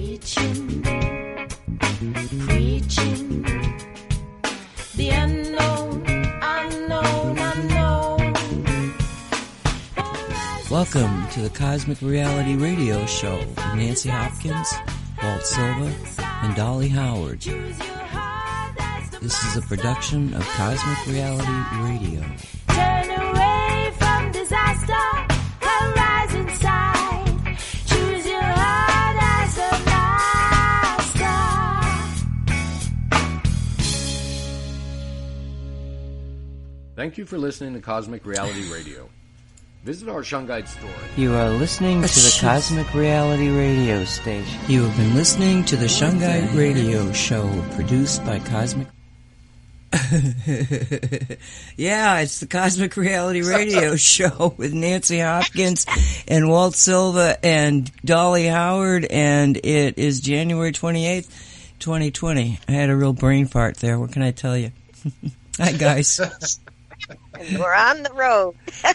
[0.00, 0.82] Reaching,
[2.46, 3.42] preaching,
[4.96, 6.06] the unknown,
[6.40, 8.34] unknown, unknown.
[10.70, 14.72] Welcome to the Cosmic Reality Radio Show with Nancy Hopkins,
[15.22, 15.94] Walt Silva,
[16.44, 17.42] and Dolly Howard.
[19.20, 22.24] This is a production of Cosmic Reality Radio.
[37.00, 39.08] Thank you for listening to Cosmic Reality Radio.
[39.84, 40.90] Visit our Shungite store.
[41.16, 44.60] You are listening to the Cosmic Reality Radio Station.
[44.68, 48.86] You have been listening to the Shungite Radio Show produced by Cosmic.
[51.78, 55.86] yeah, it's the Cosmic Reality Radio Show with Nancy Hopkins
[56.28, 61.30] and Walt Silva and Dolly Howard, and it is January 28th,
[61.78, 62.58] 2020.
[62.68, 63.98] I had a real brain fart there.
[63.98, 64.72] What can I tell you?
[65.56, 66.20] Hi, guys.
[67.40, 68.54] And we're on the road.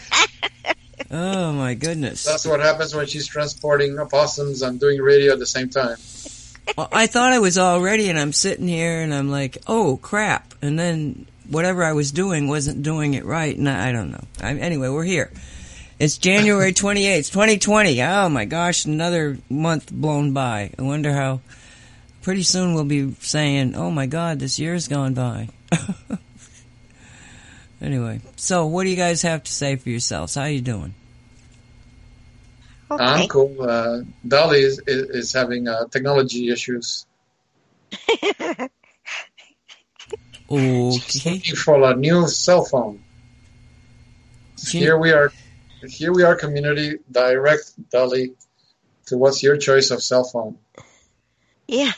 [1.08, 2.24] Oh, my goodness.
[2.24, 5.96] That's what happens when she's transporting opossums and doing radio at the same time.
[6.76, 9.98] Well, I thought I was all ready, and I'm sitting here, and I'm like, "Oh
[9.98, 14.10] crap!" And then whatever I was doing wasn't doing it right, and I, I don't
[14.10, 14.24] know.
[14.40, 15.30] I, anyway, we're here.
[16.00, 18.02] It's January 28th, 2020.
[18.02, 20.72] Oh my gosh, another month blown by.
[20.76, 21.40] I wonder how.
[22.22, 25.50] Pretty soon we'll be saying, "Oh my God, this year's gone by."
[27.86, 30.34] Anyway, so what do you guys have to say for yourselves?
[30.34, 30.94] How are you doing?
[32.90, 33.02] Okay.
[33.02, 33.56] I'm cool.
[33.62, 37.06] Uh, Dolly is, is, is having uh, technology issues.
[40.48, 41.32] Okay.
[41.34, 43.02] Looking for a new cell phone.
[44.64, 45.32] She- Here we are.
[45.88, 46.36] Here we are.
[46.36, 48.34] Community direct Dolly.
[49.06, 50.58] To what's your choice of cell phone?
[51.66, 51.92] Yeah.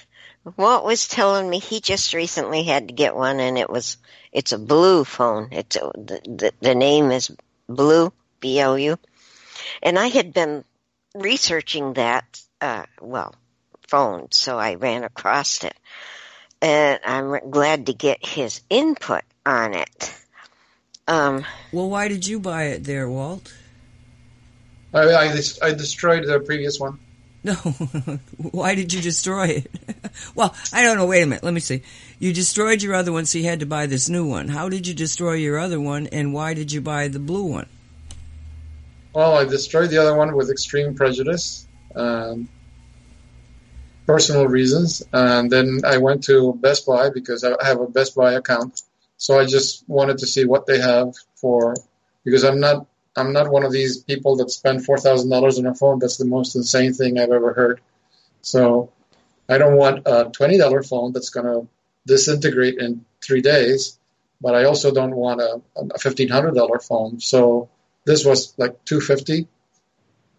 [0.56, 3.96] Walt was telling me he just recently had to get one, and it was
[4.32, 5.48] it's a blue phone.
[5.52, 7.30] It's a, the, the the name is
[7.68, 8.98] Blue B L U,
[9.83, 10.64] and I had been
[11.14, 13.34] researching that uh, well
[13.89, 15.74] phone, so I ran across it,
[16.61, 20.14] and I'm glad to get his input on it.
[21.06, 23.55] Um, Well, why did you buy it there, Walt?
[24.92, 26.98] I, I, des- I destroyed the previous one.
[27.44, 27.54] No.
[28.36, 29.70] Why did you destroy it?
[30.34, 31.06] well, I don't know.
[31.06, 31.44] Wait a minute.
[31.44, 31.82] Let me see.
[32.18, 34.48] You destroyed your other one, so you had to buy this new one.
[34.48, 37.68] How did you destroy your other one, and why did you buy the blue one?
[39.14, 42.48] Well, I destroyed the other one with extreme prejudice, um,
[44.06, 48.34] personal reasons, and then I went to Best Buy because I have a Best Buy
[48.34, 48.82] account.
[49.16, 51.74] So I just wanted to see what they have for
[52.24, 52.86] because I'm not
[53.18, 55.98] I'm not one of these people that spend four thousand dollars on a phone.
[55.98, 57.80] That's the most insane thing I've ever heard.
[58.42, 58.92] So
[59.48, 61.67] I don't want a twenty dollar phone that's gonna
[62.06, 63.98] disintegrate in three days,
[64.40, 67.20] but I also don't want a, a fifteen hundred dollar phone.
[67.20, 67.68] So
[68.05, 69.48] this was like two fifty.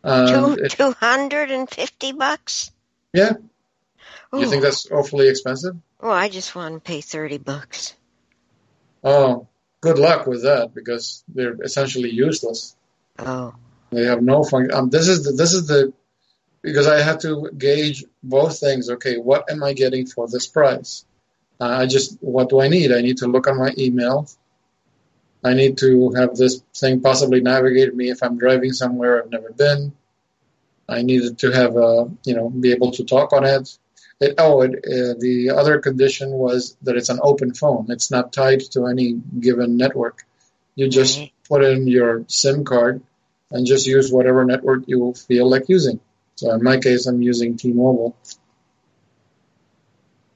[0.04, 2.72] Um, Two two hundred and fifty bucks.
[3.14, 5.76] yeah, you Oh, think that's awfully expensive?
[6.00, 7.96] oh, I just want to pay thirty bucks.
[9.04, 9.49] Oh,
[9.82, 12.76] good luck with that because they're essentially useless.
[13.18, 13.54] Oh,
[13.92, 14.74] They have no function.
[14.74, 15.94] Um, this is the, this is the
[16.62, 18.90] because I had to gauge both things.
[18.90, 21.06] Okay, what am I getting for this price?
[21.60, 22.92] Uh, I just what do I need?
[22.92, 24.30] I need to look on my email.
[25.44, 29.52] I need to have this thing possibly navigate me if I'm driving somewhere I've never
[29.52, 29.94] been.
[30.88, 33.78] I needed to have a you know be able to talk on it.
[34.20, 37.86] It, oh, it, uh, the other condition was that it's an open phone.
[37.90, 40.26] It's not tied to any given network.
[40.76, 41.32] You just Right.
[41.48, 43.02] put in your SIM card
[43.52, 46.00] and just use whatever network you feel like using.
[46.36, 48.16] So in my case, I'm using T-Mobile.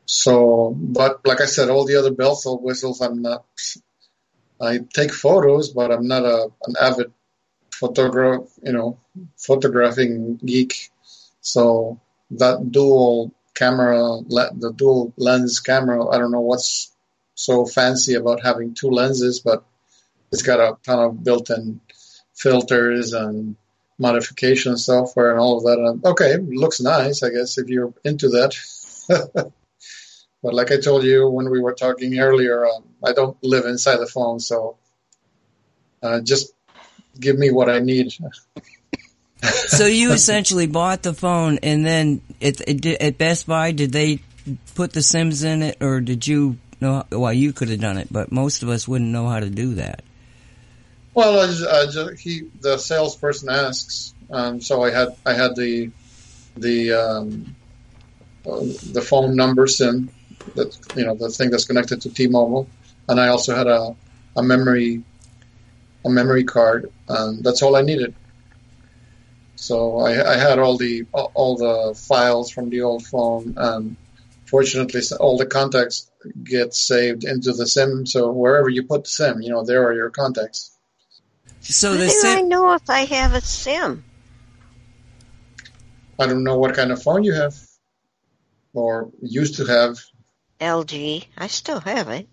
[0.06, 3.46] So, but like I said, all the other bells and whistles, I'm not.
[4.62, 7.12] I take photos, but I'm not a an avid
[7.74, 8.98] photograph, you know,
[9.38, 10.90] photographing geek.
[11.42, 12.00] So
[12.32, 16.92] that dual camera, the dual lens camera, I don't know what's
[17.36, 19.64] so fancy about having two lenses, but
[20.32, 21.80] it's got a ton of built-in
[22.34, 23.56] filters and
[23.98, 25.80] modification software and all of that.
[25.80, 28.56] And okay, looks nice, I guess, if you're into that.
[30.44, 33.98] but like I told you when we were talking earlier, um, I don't live inside
[33.98, 34.78] the phone, so
[36.02, 36.54] uh, just
[37.20, 38.14] give me what I need.
[39.68, 44.20] So you essentially bought the phone, and then at, at Best Buy, did they
[44.76, 47.06] put the Sims in it, or did you know?
[47.12, 49.76] Well, you could have done it, but most of us wouldn't know how to do
[49.76, 50.04] that.
[51.14, 51.48] Well,
[52.18, 55.92] he the salesperson asks, um, so I had I had the
[56.56, 57.56] the um,
[58.44, 60.10] the phone number SIM,
[60.56, 62.68] that you know the thing that's connected to T-Mobile,
[63.08, 63.96] and I also had a
[64.36, 65.04] a memory
[66.06, 68.14] a memory card, and that's all I needed.
[69.56, 73.96] So I, I had all the all the files from the old phone, and
[74.46, 76.12] fortunately, all the contacts
[76.44, 78.06] get saved into the SIM.
[78.06, 80.78] So wherever you put the SIM, you know there are your contacts.
[81.62, 84.04] So How the do I know if I have a SIM?
[86.20, 87.56] I don't know what kind of phone you have,
[88.74, 89.98] or used to have.
[90.60, 91.26] LG.
[91.38, 92.28] I still have it.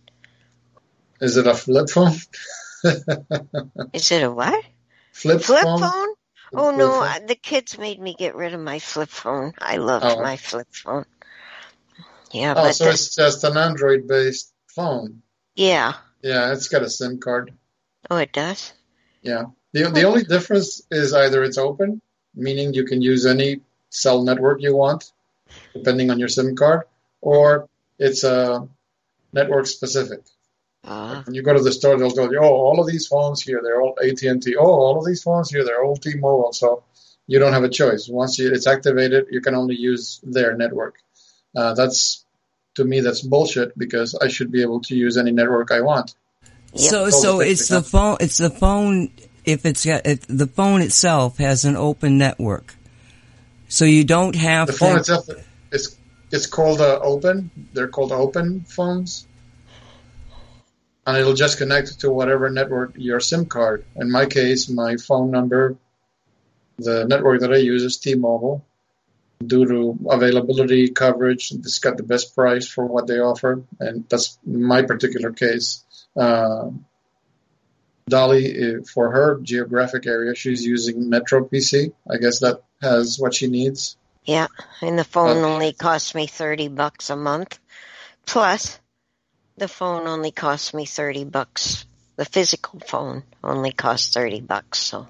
[1.20, 2.14] Is it a flip phone?
[3.92, 4.64] Is it a what?
[5.12, 5.80] flip, Flip phone?
[5.80, 6.14] phone?
[6.52, 7.26] Oh no, phone?
[7.26, 9.52] The kids made me get rid of my flip phone.
[9.60, 10.20] I loved Oh.
[10.22, 11.04] my flip phone.
[12.32, 15.22] Yeah, Oh, but so the- it's just an Android-based phone.
[15.54, 15.94] yeah.
[16.22, 17.52] Yeah, it's got a SIM card.
[18.10, 18.72] Oh, it does.
[19.22, 19.44] Yeah.
[19.72, 22.02] The the only difference is either it's open,
[22.34, 25.12] meaning you can use any cell network you want,
[25.72, 26.82] depending on your SIM card,
[27.22, 27.68] or
[27.98, 28.66] it's uh,
[29.32, 30.20] network specific.
[30.82, 33.42] Uh, When you go to the store, they'll tell you, "Oh, all of these phones
[33.42, 34.56] here, they're all AT and T.
[34.56, 36.82] Oh, all of these phones here, they're all T-Mobile." So
[37.26, 38.08] you don't have a choice.
[38.08, 40.96] Once you, it's activated, you can only use their network.
[41.54, 42.24] Uh, that's
[42.76, 46.14] to me, that's bullshit because I should be able to use any network I want.
[46.72, 46.90] Yep.
[46.90, 48.16] so All so it's the phone.
[48.20, 49.10] It's the phone.
[49.44, 52.74] If it's got if the phone itself has an open network,
[53.68, 55.00] so you don't have The phone to.
[55.00, 55.28] itself
[55.72, 55.96] is
[56.30, 57.50] it's called uh, open.
[57.72, 59.26] They're called open phones,
[61.10, 63.84] and it'll just connect to whatever network your SIM card.
[63.96, 65.76] In my case, my phone number,
[66.78, 68.64] the network that I use is T-Mobile.
[69.44, 74.38] Due to availability, coverage, it's got the best price for what they offer, and that's
[74.44, 75.82] my particular case.
[76.14, 76.70] Uh,
[78.06, 81.92] Dolly, uh, for her geographic area, she's using Metro PC.
[82.10, 83.96] I guess that has what she needs.
[84.24, 84.48] yeah,
[84.82, 87.58] and the phone only costs me thirty bucks a month.
[88.26, 88.78] Plus,
[89.60, 91.84] the phone only cost me thirty bucks.
[92.16, 94.78] The physical phone only cost thirty bucks.
[94.78, 95.06] So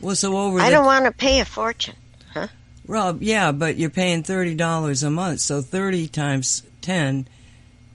[0.00, 1.96] Well, so over I the don't want to pay a fortune.
[2.32, 2.48] Huh?
[2.86, 7.26] Rob, yeah, but you're paying thirty dollars a month, so thirty times ten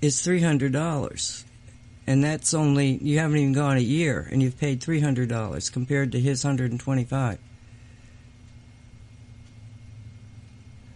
[0.02, 1.46] is three hundred dollars,
[2.08, 5.70] and that's only you haven't even gone a year, and you've paid three hundred dollars
[5.70, 7.38] compared to his hundred and twenty-five.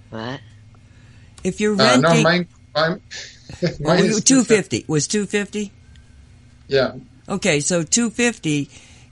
[0.10, 0.40] What?
[1.44, 3.02] If you're Uh, renting, no, mine, mine,
[3.80, 5.72] mine is two fifty was two fifty.
[6.68, 6.96] Yeah,
[7.30, 8.70] Okay, so two fifty.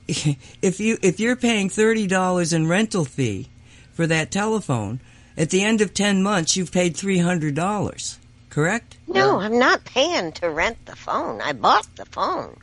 [0.61, 3.47] If you if you're paying thirty dollars in rental fee
[3.93, 4.99] for that telephone,
[5.37, 8.19] at the end of ten months you've paid three hundred dollars.
[8.49, 8.97] Correct?
[9.07, 11.39] No, I'm not paying to rent the phone.
[11.39, 12.57] I bought the phone.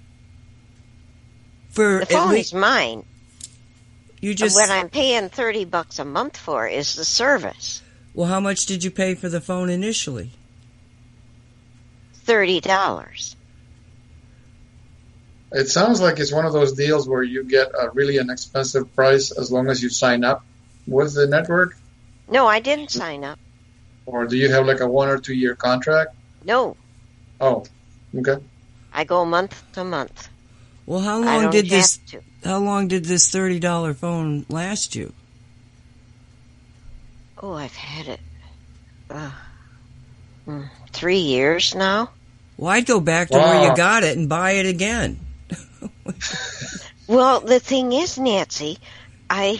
[1.70, 3.04] For The at phone least is mine.
[4.20, 7.80] you just what I'm paying thirty bucks a month for is the service.
[8.12, 10.32] Well, how much did you pay for the phone initially?
[12.28, 13.34] Thirty dollars.
[15.50, 19.30] it sounds like it's one of those deals where you get a really inexpensive price
[19.30, 20.44] as long as you sign up
[20.86, 21.74] with the network,
[22.30, 23.38] No, I didn't sign up.
[24.04, 26.14] or do you have like a one or two year contract?
[26.44, 26.76] No,
[27.40, 27.64] Oh,
[28.14, 28.36] okay.
[28.92, 30.28] I go month to month.
[30.84, 32.20] Well, how long did this to.
[32.44, 35.14] how long did this $30 phone last you?
[37.42, 38.20] Oh, I've had it
[39.08, 39.30] uh,
[40.46, 42.10] mm, three years now.
[42.58, 45.18] Well, I'd go back to where you got it and buy it again.
[47.06, 48.78] Well, the thing is, Nancy,
[49.30, 49.58] I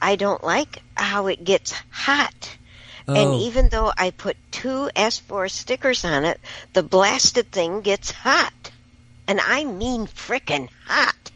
[0.00, 2.56] I don't like how it gets hot.
[3.08, 6.40] And Oh, even though I put two S4 stickers on it,
[6.74, 8.52] the blasted thing gets hot.
[9.26, 11.30] And I mean frickin' hot.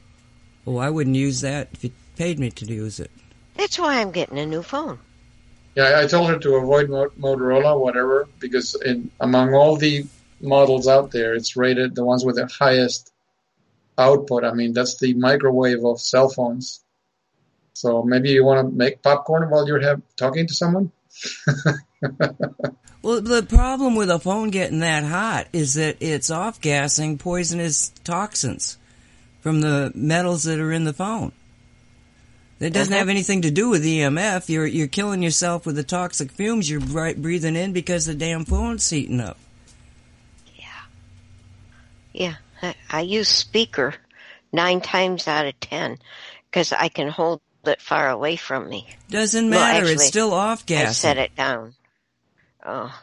[0.68, 3.10] oh, I wouldn't use that if you paid me to use it.
[3.56, 4.98] That's why I'm getting a new phone.
[5.74, 10.06] Yeah, I told her to avoid Motorola, whatever, because in among all the
[10.40, 13.12] models out there, it's rated the ones with the highest
[13.98, 14.44] output.
[14.44, 16.82] I mean, that's the microwave of cell phones.
[17.74, 20.92] So maybe you want to make popcorn while you're have, talking to someone.
[23.02, 27.88] Well, the problem with a phone getting that hot is that it's off gassing poisonous
[28.04, 28.76] toxins
[29.40, 31.32] from the metals that are in the phone.
[32.58, 34.50] It doesn't have anything to do with EMF.
[34.50, 38.90] You're you're killing yourself with the toxic fumes you're breathing in because the damn phone's
[38.90, 39.38] heating up.
[42.20, 43.94] Yeah, I, I use speaker
[44.52, 45.96] nine times out of ten
[46.50, 48.86] because I can hold it far away from me.
[49.08, 49.84] Doesn't Well, matter.
[49.84, 50.90] it's actually, still off gas.
[50.90, 51.72] I set it down.
[52.62, 52.94] Oh.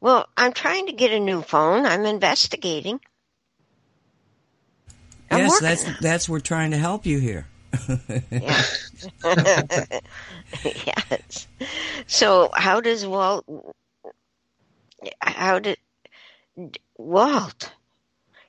[0.00, 1.86] Well, I'm trying to get a new phone.
[1.86, 2.98] I'm investigating.
[5.30, 7.46] I'm yes, that's on that's we're trying to help you here.
[8.28, 8.62] Yeah.
[10.64, 11.46] yes.
[12.08, 13.44] So, how does Walt
[15.20, 15.78] How did
[16.96, 17.72] Walt?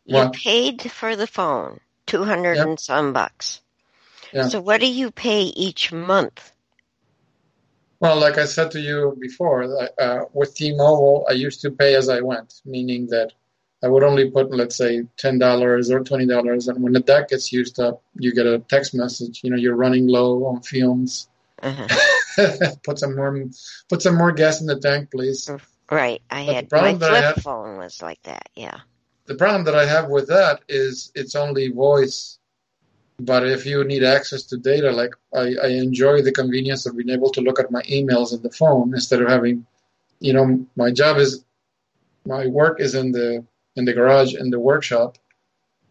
[0.09, 2.67] You paid for the phone, two hundred Yep.
[2.67, 3.61] and some bucks.
[4.49, 6.51] So what do you pay each month?
[7.99, 9.63] Well, like I said to you before,
[9.99, 13.33] uh, with T-Mobile, I used to pay as I went, meaning that
[13.83, 17.29] I would only put, let's say, ten dollars or twenty dollars, and when the deck
[17.29, 19.41] gets used up, you get a text message.
[19.43, 21.27] You know, you're running low on fumes.
[21.61, 21.87] Uh-huh.
[22.83, 23.45] put some more,
[23.89, 25.49] put some more gas in the tank, please.
[25.91, 26.21] Right.
[26.29, 28.47] I But had my flip had- phone was like that.
[28.55, 28.79] Yeah.
[29.29, 32.39] The problem that I have with that is it's only voice.
[33.19, 37.11] But if you need access to data, like I, I enjoy the convenience of being
[37.11, 39.67] able to look at my emails in the phone instead of having,
[40.19, 41.45] you know, my job is,
[42.25, 43.45] my work is in the
[43.75, 45.19] in the garage in the workshop,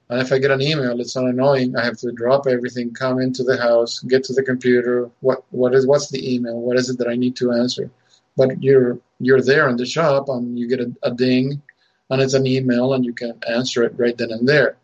[0.09, 1.77] and if I get an email, it's so annoying.
[1.77, 5.09] I have to drop everything, come into the house, get to the computer.
[5.21, 6.61] What what is what's the email?
[6.61, 7.89] What is it that I need to answer?
[8.37, 11.63] But you're you're there in the shop, and you get a, a ding,
[12.11, 14.77] and it's an email, and you can answer it right then and there.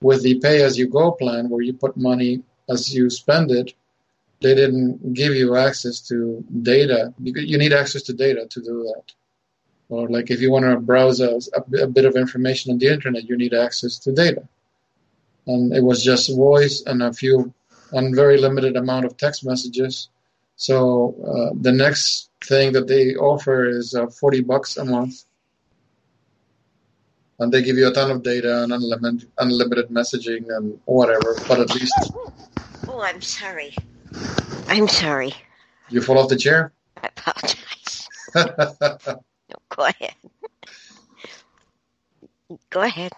[0.00, 3.74] With the pay as you go plan where you put money as you spend it
[4.40, 7.12] they didn't give you access to data.
[7.22, 9.12] Because you need access to data to do that.
[9.88, 11.40] Or like if you want to browse a,
[11.78, 14.48] a bit of information on the internet you need access to data.
[15.46, 17.52] And it was just voice and a few
[17.92, 20.08] and very limited amount of text messages.
[20.56, 25.24] So uh, the next thing that they offer is uh, 40 bucks a month
[27.40, 31.34] and they give you a ton of data and unlimited unlimited messaging and whatever.
[31.48, 31.94] But at least
[32.88, 33.74] Oh, I'm sorry.
[34.68, 35.32] I'm sorry.
[35.88, 36.72] you fall off the chair.
[37.02, 38.08] I apologize.
[39.50, 40.14] No, go ahead.
[42.70, 43.12] go ahead.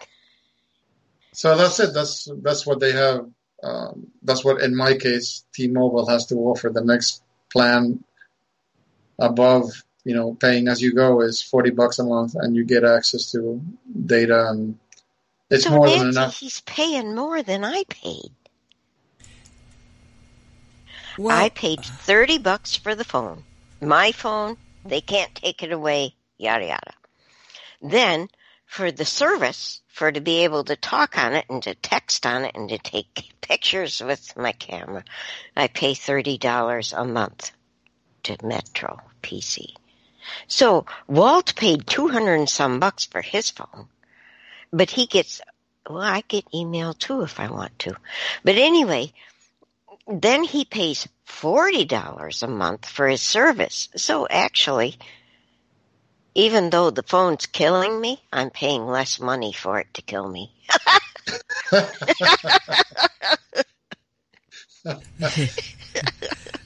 [1.33, 1.93] so that's it.
[1.93, 3.29] That's that's what they have.
[3.61, 6.69] Um, that's what in my case T-Mobile has to offer.
[6.69, 8.03] The next plan
[9.19, 9.71] above,
[10.03, 13.31] you know, paying as you go is forty bucks a month, and you get access
[13.31, 13.61] to
[14.05, 14.77] data, and
[15.49, 16.37] it's so more than enough.
[16.37, 18.31] he's paying more than I paid.
[21.17, 23.43] Well, I paid thirty bucks for the phone.
[23.81, 26.93] My phone, they can't take it away, yada yada.
[27.81, 28.29] Then
[28.65, 32.43] for the service, for to be able to talk on it and to text on
[32.43, 35.03] it and to take pictures with my camera,
[35.55, 37.51] I pay thirty dollars a month
[38.23, 39.75] to Metro PC.
[40.47, 43.87] So Walt paid two hundred and some bucks for his phone,
[44.71, 45.41] but he gets
[45.89, 47.95] well, I get email too if I want to.
[48.43, 49.13] But anyway,
[50.07, 53.89] then he pays forty dollars a month for his service.
[53.95, 54.97] So actually,
[56.35, 60.53] even though the phone's killing me, I'm paying less money for it to kill me.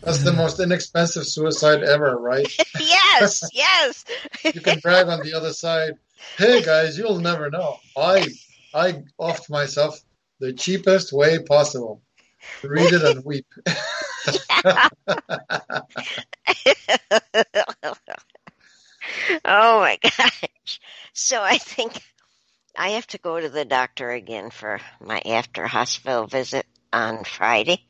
[0.02, 2.48] That's the most inexpensive suicide ever, right?
[2.80, 4.06] yes, yes.
[4.44, 5.94] You can brag on the other side.
[6.38, 7.78] Hey guys, you'll never know.
[7.96, 8.28] I
[8.74, 10.00] I offed myself
[10.40, 12.02] the cheapest way possible.
[12.64, 13.46] Read it and weep.
[19.46, 20.80] oh my gosh.
[21.14, 21.94] So I think
[22.76, 27.87] I have to go to the doctor again for my after hospital visit on Friday.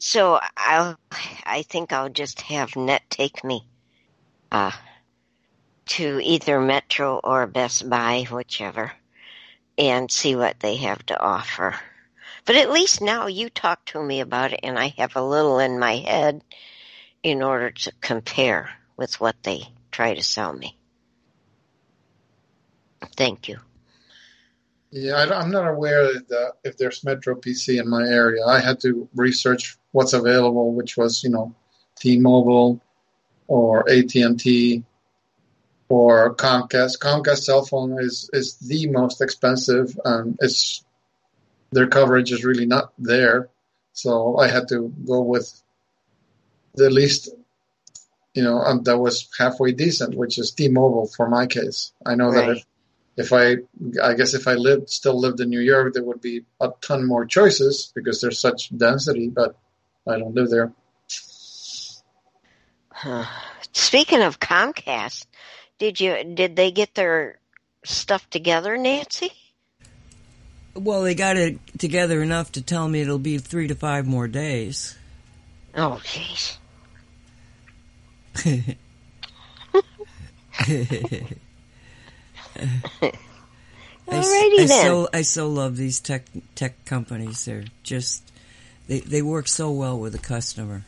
[0.00, 0.98] So I'll
[1.44, 3.66] I think I'll just have Net take me
[4.50, 4.72] uh
[5.86, 8.92] to either Metro or Best Buy, whichever,
[9.76, 11.78] and see what they have to offer.
[12.46, 15.58] But at least now you talk to me about it and I have a little
[15.58, 16.42] in my head
[17.22, 20.78] in order to compare with what they try to sell me.
[23.16, 23.58] Thank you.
[24.90, 28.44] Yeah, I, am not aware that if there's Metro PC in my area.
[28.46, 31.54] I had to research what's available, which was you know
[31.98, 32.80] T-Mobile
[33.46, 34.84] or AT&T
[35.88, 36.98] or Comcast.
[36.98, 40.84] Comcast cell phone is is the most expensive, and it's
[41.72, 43.48] their coverage is really not there.
[43.92, 45.52] So I had to go with
[46.74, 47.28] the least,
[48.34, 51.92] you know, um, that was halfway decent, which is T-Mobile for my case.
[52.06, 52.64] I know that if
[53.16, 53.56] if I,
[54.02, 57.06] I guess if I lived, still lived in New York, there would be a ton
[57.06, 59.56] more choices because there's such density, but
[60.08, 60.72] I don't live there.
[62.92, 63.24] Huh.
[63.72, 65.26] Speaking of Comcast,
[65.78, 67.38] did you did they get their
[67.84, 69.32] stuff together, Nancy?
[70.74, 74.28] well, they got it together enough to tell me it'll be three to five more
[74.28, 74.96] days.
[75.74, 76.56] Oh, jeez.
[83.02, 84.84] I, s- Alrighty I then.
[84.86, 87.44] so I so love these tech tech companies.
[87.44, 88.30] They're just
[88.90, 90.84] they they work so well with the customer.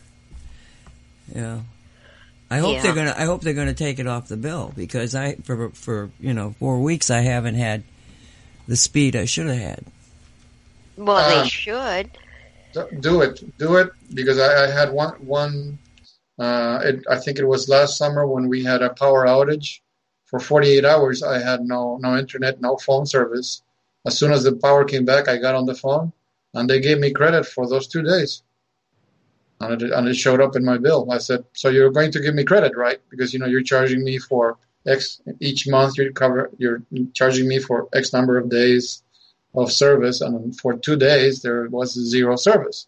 [1.32, 1.60] Yeah,
[2.50, 2.82] I hope Yeah.
[2.82, 3.14] they're gonna.
[3.16, 6.56] I hope they're gonna take it off the bill because I for for you know
[6.58, 7.84] four weeks I haven't had
[8.66, 9.84] the speed I should have had.
[10.96, 12.10] Well, Uh, they should.
[13.00, 15.78] Do it, do it, because I, I had one one.
[16.40, 19.78] Uh, it, I think it was last summer when we had a power outage
[20.24, 21.22] for 48 hours.
[21.22, 23.62] I had no no internet, no phone service.
[24.04, 26.12] As soon as the power came back, I got on the phone,
[26.54, 28.42] and they gave me credit for those two days.
[29.60, 31.10] And it, and it showed up in my bill.
[31.10, 33.00] I said, "So you're going to give me credit, right?
[33.10, 35.96] Because you know you're charging me for X each month.
[35.96, 36.82] You cover you're
[37.14, 39.02] charging me for X number of days
[39.54, 42.86] of service, and for two days there was zero service."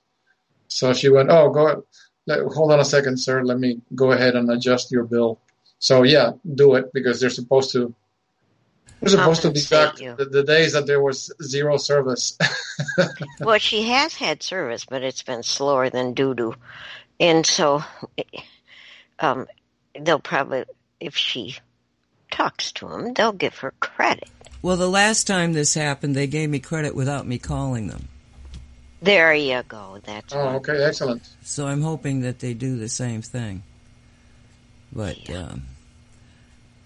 [0.68, 1.84] So she went, "Oh, go
[2.28, 3.44] hold on a second, sir.
[3.44, 5.38] Let me go ahead and adjust your bill."
[5.78, 7.94] So yeah, do it because they're supposed to.
[9.04, 10.14] They're supposed to be back you.
[10.16, 12.36] the, the days that there was zero service.
[13.40, 16.54] Well, she has had service, but it's been slower than doo doo,
[17.20, 17.84] and so,
[19.20, 19.46] um,
[20.00, 20.64] they'll probably
[21.00, 21.56] if she
[22.30, 24.28] talks to them, they'll give her credit.
[24.62, 28.08] Well, the last time this happened, they gave me credit without me calling them.
[29.02, 30.00] There you go.
[30.02, 30.54] That's oh, one.
[30.56, 31.28] okay, excellent.
[31.42, 33.62] So I'm hoping that they do the same thing.
[34.90, 35.64] But um,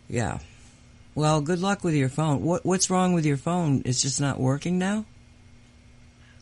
[0.08, 0.38] yeah.
[1.18, 2.42] Well, good luck with your phone.
[2.44, 3.82] What what's wrong with your phone?
[3.84, 5.04] It's just not working now.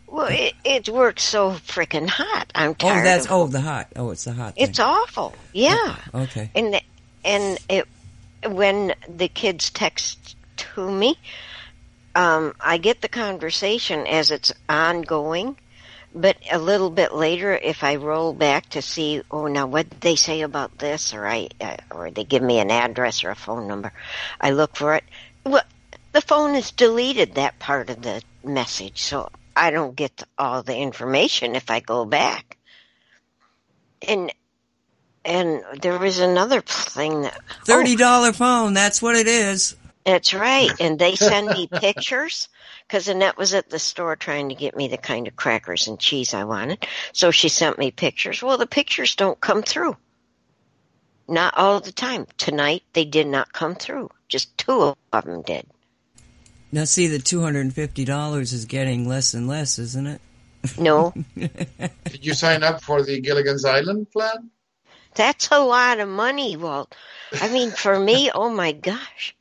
[0.06, 2.52] Well, it, it works so freaking hot.
[2.54, 3.00] I'm tired.
[3.00, 3.88] Oh, that's of, oh the hot.
[3.96, 4.52] Oh, it's the hot.
[4.58, 5.34] It's awful.
[5.54, 5.96] Yeah.
[6.14, 6.50] Okay.
[6.54, 6.82] and the-
[7.24, 7.88] and it
[8.46, 11.18] when the kids text to me
[12.14, 15.56] um, i get the conversation as it's ongoing
[16.16, 20.00] but a little bit later if i roll back to see oh now what did
[20.00, 23.36] they say about this or i uh, or they give me an address or a
[23.36, 23.92] phone number
[24.40, 25.04] i look for it
[25.44, 25.62] well
[26.12, 30.76] the phone has deleted that part of the message so i don't get all the
[30.76, 32.56] information if i go back
[34.08, 34.32] and
[35.26, 38.74] and there was another thing that Thirty dollar phone.
[38.74, 39.76] That's what it is.
[40.04, 40.70] That's right.
[40.78, 42.48] And they send me pictures
[42.86, 45.98] because Annette was at the store trying to get me the kind of crackers and
[45.98, 46.86] cheese I wanted.
[47.12, 48.42] So she sent me pictures.
[48.42, 49.96] Well, the pictures don't come through.
[51.28, 52.26] Not all the time.
[52.36, 54.10] Tonight they did not come through.
[54.28, 55.66] Just two of them did.
[56.70, 60.20] Now, see, the two hundred and fifty dollars is getting less and less, isn't it?
[60.78, 64.50] No, Did you sign up for the Gilligan's Island plan?
[65.14, 66.94] that's a lot of money, Walt.
[67.40, 69.34] I mean, for me, oh my gosh.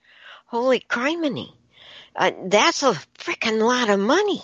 [0.45, 1.51] Holy criminy.
[2.15, 4.41] Uh, that's a freaking lot of money.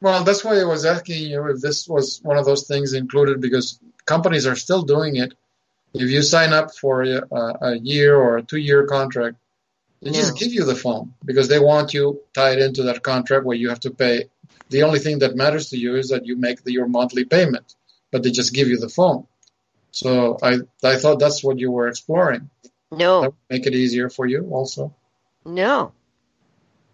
[0.00, 3.40] Well, that's why I was asking you if this was one of those things included
[3.40, 5.34] because companies are still doing it.
[5.94, 7.22] If you sign up for a,
[7.60, 9.36] a year or a two year contract,
[10.00, 13.56] they just give you the phone because they want you tied into that contract where
[13.56, 14.24] you have to pay.
[14.70, 17.74] The only thing that matters to you is that you make the, your monthly payment,
[18.10, 19.26] but they just give you the phone.
[19.92, 22.50] So I I thought that's what you were exploring.
[22.90, 23.34] No.
[23.48, 24.94] Make it easier for you also.
[25.44, 25.92] No.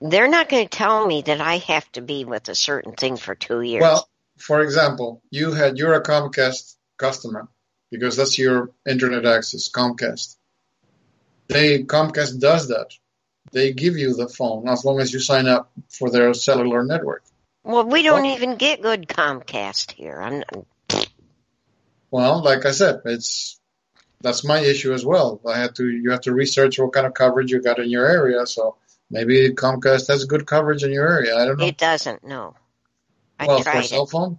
[0.01, 3.17] They're not going to tell me that I have to be with a certain thing
[3.17, 3.83] for two years.
[3.83, 4.09] Well,
[4.39, 7.49] for example, you had you're a Comcast customer
[7.91, 10.37] because that's your internet access, Comcast.
[11.49, 12.93] They Comcast does that.
[13.51, 17.25] They give you the phone as long as you sign up for their cellular network.
[17.65, 20.21] well, we don't well- even get good Comcast here.
[20.21, 21.09] I'm not,
[22.11, 23.59] Well, like I said, it's
[24.21, 25.41] that's my issue as well.
[25.47, 28.07] I had to you have to research what kind of coverage you got in your
[28.07, 28.47] area.
[28.47, 28.77] So
[29.11, 31.37] maybe Comcast has good coverage in your area.
[31.37, 31.67] I don't know.
[31.67, 32.25] it doesn't.
[32.25, 32.55] No.
[33.39, 34.39] I well, for tried cell phone,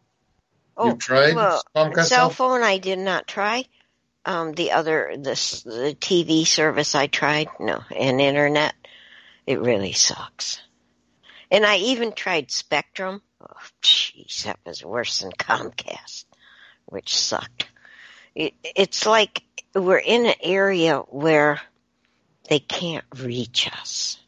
[0.75, 2.63] Oh, you tried well, Comcast cell phone.
[2.63, 3.65] I did not try.
[4.25, 8.75] Um, the other the s- the TV service I tried no, and internet
[9.47, 10.61] it really sucks.
[11.49, 13.21] And I even tried Spectrum.
[13.41, 16.25] Oh, jeez, that was worse than Comcast,
[16.85, 17.67] which sucked.
[18.35, 19.41] It, it's like
[19.73, 21.59] we're in an area where
[22.49, 24.19] they can't reach us,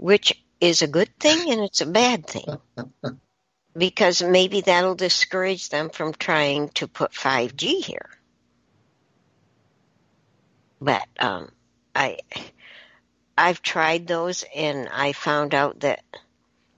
[0.00, 2.46] which is a good thing and it's a bad thing
[3.76, 8.08] because maybe that'll discourage them from trying to put 5G here.
[10.80, 11.52] But um,
[11.94, 12.18] I,
[13.36, 16.02] I've tried those, and I found out that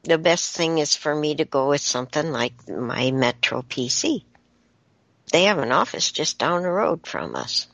[0.02, 4.24] the best thing is for me to go with something like my Metro PC.
[5.30, 7.68] They have an office just down the road from us.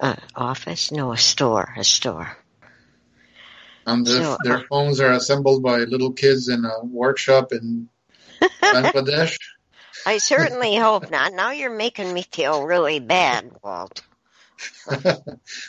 [0.00, 0.92] Uh, office?
[0.92, 1.72] No, a store.
[1.76, 2.36] A store.
[3.86, 7.88] And their, So, their uh, phones are assembled by little kids in a workshop in
[8.62, 9.38] Bangladesh.
[10.04, 11.32] I certainly hope not.
[11.32, 14.02] Now you're making me feel really bad, Walt.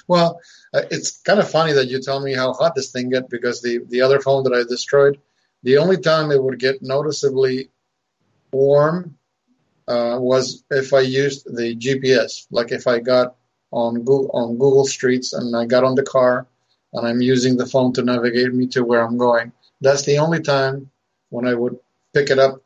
[0.08, 0.40] well,
[0.74, 3.62] uh, it's kind of funny that you tell me how hot this thing get because
[3.62, 5.20] the, the other phone that I destroyed,
[5.64, 7.70] the only time it would get noticeably
[8.52, 9.18] warm
[9.88, 13.37] uh, was if I used the GPS, like if I got
[13.72, 16.48] on Google, on Google Streets and I got on the car
[16.94, 19.52] and I'm using the phone to navigate me to where I'm going.
[19.82, 20.90] That's the only time
[21.30, 21.78] when I would
[22.14, 22.62] pick it up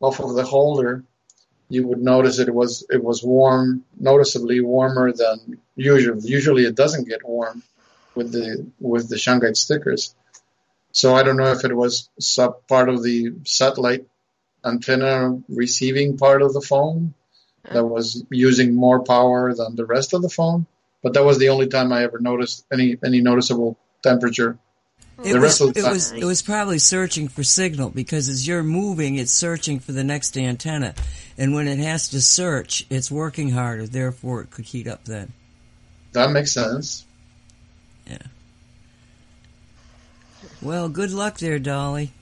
[0.00, 1.04] off of the holder.
[1.68, 6.20] You would notice it was it was warm, noticeably warmer than usual.
[6.20, 7.62] Usually, it doesn't get warm
[8.14, 10.14] with the with the Shungite stickers.
[10.92, 14.06] So I don't know if it was sub part of the satellite
[14.64, 17.14] antenna receiving part of the phone
[17.72, 20.66] that was using more power than the rest of the phone.
[21.02, 24.58] But that was the only time I ever noticed any any noticeable temperature.
[25.18, 28.28] It The was, rest of the it was it was probably searching for signal because
[28.28, 30.94] as you're moving, it's searching for the next antenna,
[31.38, 33.86] and when it has to search, it's working harder.
[33.86, 35.32] Therefore, it could heat up then.
[36.12, 37.06] That makes sense.
[38.06, 38.18] Yeah.
[40.62, 42.12] Well, good luck there, Dolly.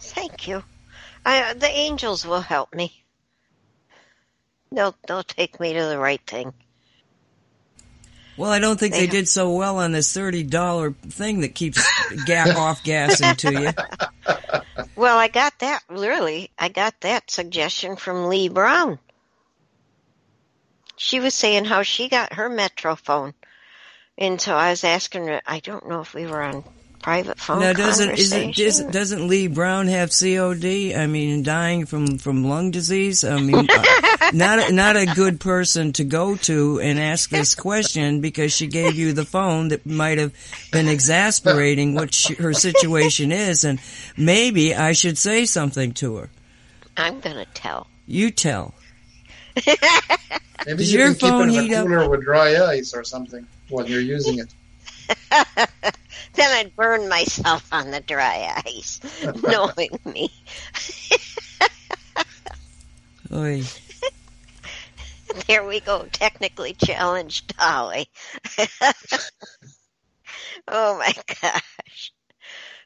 [0.00, 0.62] Thank you.
[1.24, 2.92] I, the angels will help me.
[4.76, 6.52] They'll they'll take me to the right thing.
[8.36, 11.54] Well, I don't think they They- did so well on this thirty dollar thing that
[11.54, 11.82] keeps
[12.26, 14.84] gap off gassing to you.
[14.94, 16.50] Well, I got that really.
[16.58, 18.98] I got that suggestion from Lee Brown.
[20.98, 23.32] She was saying how she got her Metro phone,
[24.18, 25.40] and so I was asking her.
[25.46, 26.64] I don't know if we were on
[27.06, 28.50] private phone Now, doesn't conversation.
[28.50, 30.92] isn't doesn't, doesn't Lee Brown have COD?
[30.96, 33.22] I mean, dying from from lung disease.
[33.22, 37.54] I mean, uh, not a- not a good person to go to and ask this
[37.54, 40.32] question because she gave you the phone that might have
[40.72, 43.78] been exasperating what she, her situation is, and
[44.16, 46.30] maybe I should say something to her.
[46.96, 47.86] I'm gonna tell.
[48.08, 48.74] You tell.
[49.64, 49.76] Maybe
[50.78, 51.86] Does you your can keep phone it in heat a up?
[51.86, 54.52] cooler with dry ice or something while you're using it.
[56.36, 59.00] Then I'd burn myself on the dry ice,
[59.42, 60.30] knowing me.
[63.32, 63.62] Oy.
[65.48, 66.06] There we go.
[66.12, 68.08] Technically challenged Dolly.
[70.66, 72.12] oh my gosh.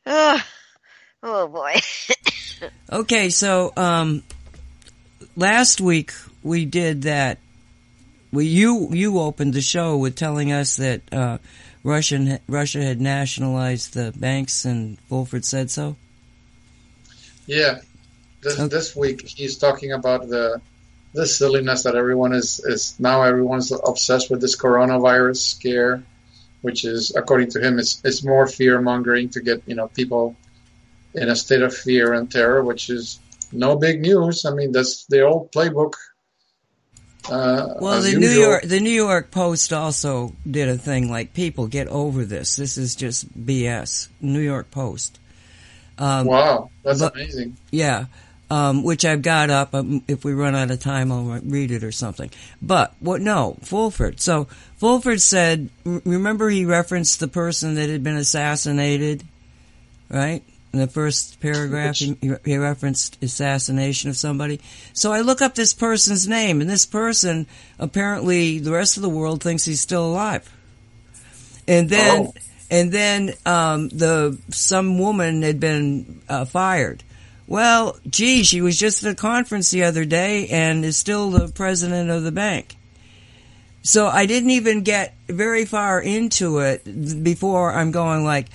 [0.04, 0.42] Oh,
[1.22, 1.74] oh boy.
[2.90, 4.24] Okay, so um,
[5.36, 7.38] last week we did that.
[8.32, 11.38] We you you opened the show with telling us that uh,
[11.82, 15.96] Russian Russia had nationalized the banks, and Fulford said so.
[17.46, 17.80] Yeah.
[18.42, 18.68] This, Okay.
[18.68, 20.60] this week he's talking about the
[21.12, 26.02] the silliness that everyone is is now everyone's obsessed with this coronavirus scare,
[26.62, 30.36] which is according to him it's it's more fear mongering to get you know people
[31.14, 33.18] in a state of fear and terror, which is
[33.52, 34.44] no big news.
[34.44, 35.94] I mean that's the old playbook.
[37.28, 38.28] Uh, Well, the New.
[38.30, 42.56] York the New York Post also did a thing like people get over this.
[42.56, 44.08] This is just BS.
[44.20, 45.18] New York Post.
[45.98, 47.56] Um, Wow, that's but- amazing.
[47.70, 48.06] Yeah,
[48.50, 49.74] um, which I've got up.
[49.74, 52.30] Um, if we run out of time, I'll read it or something.
[52.62, 53.20] But what?
[53.20, 54.20] No, Fulford.
[54.20, 54.46] So
[54.78, 55.68] Fulford said.
[55.84, 59.24] Remember, he referenced the person that had been assassinated,
[60.08, 60.42] right?
[60.72, 64.60] In the first paragraph, he, he referenced assassination of somebody.
[64.92, 67.46] So I look up this person's name, and this person
[67.78, 70.48] apparently the rest of the world thinks he's still alive.
[71.66, 72.34] And then, Oh.
[72.70, 77.02] and then um, the some woman had been uh, fired.
[77.48, 81.48] Well, gee, she was just at a conference the other day and is still the
[81.48, 82.76] president of the bank.
[83.82, 86.84] So I didn't even get very far into it
[87.24, 88.46] before I'm going like,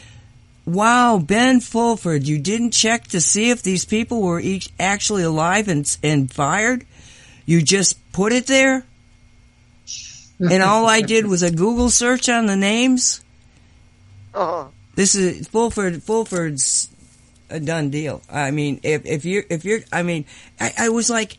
[0.65, 5.67] wow, Ben Fulford, you didn't check to see if these people were each actually alive
[5.67, 6.85] and, and fired?
[7.45, 8.85] You just put it there?
[10.39, 13.23] and all I did was a Google search on the names?
[14.33, 16.03] Oh, This is Fulford.
[16.03, 16.89] Fulford's
[17.49, 18.21] a done deal.
[18.29, 20.25] I mean, if if you're if you're, I mean,
[20.59, 21.37] I, I was like,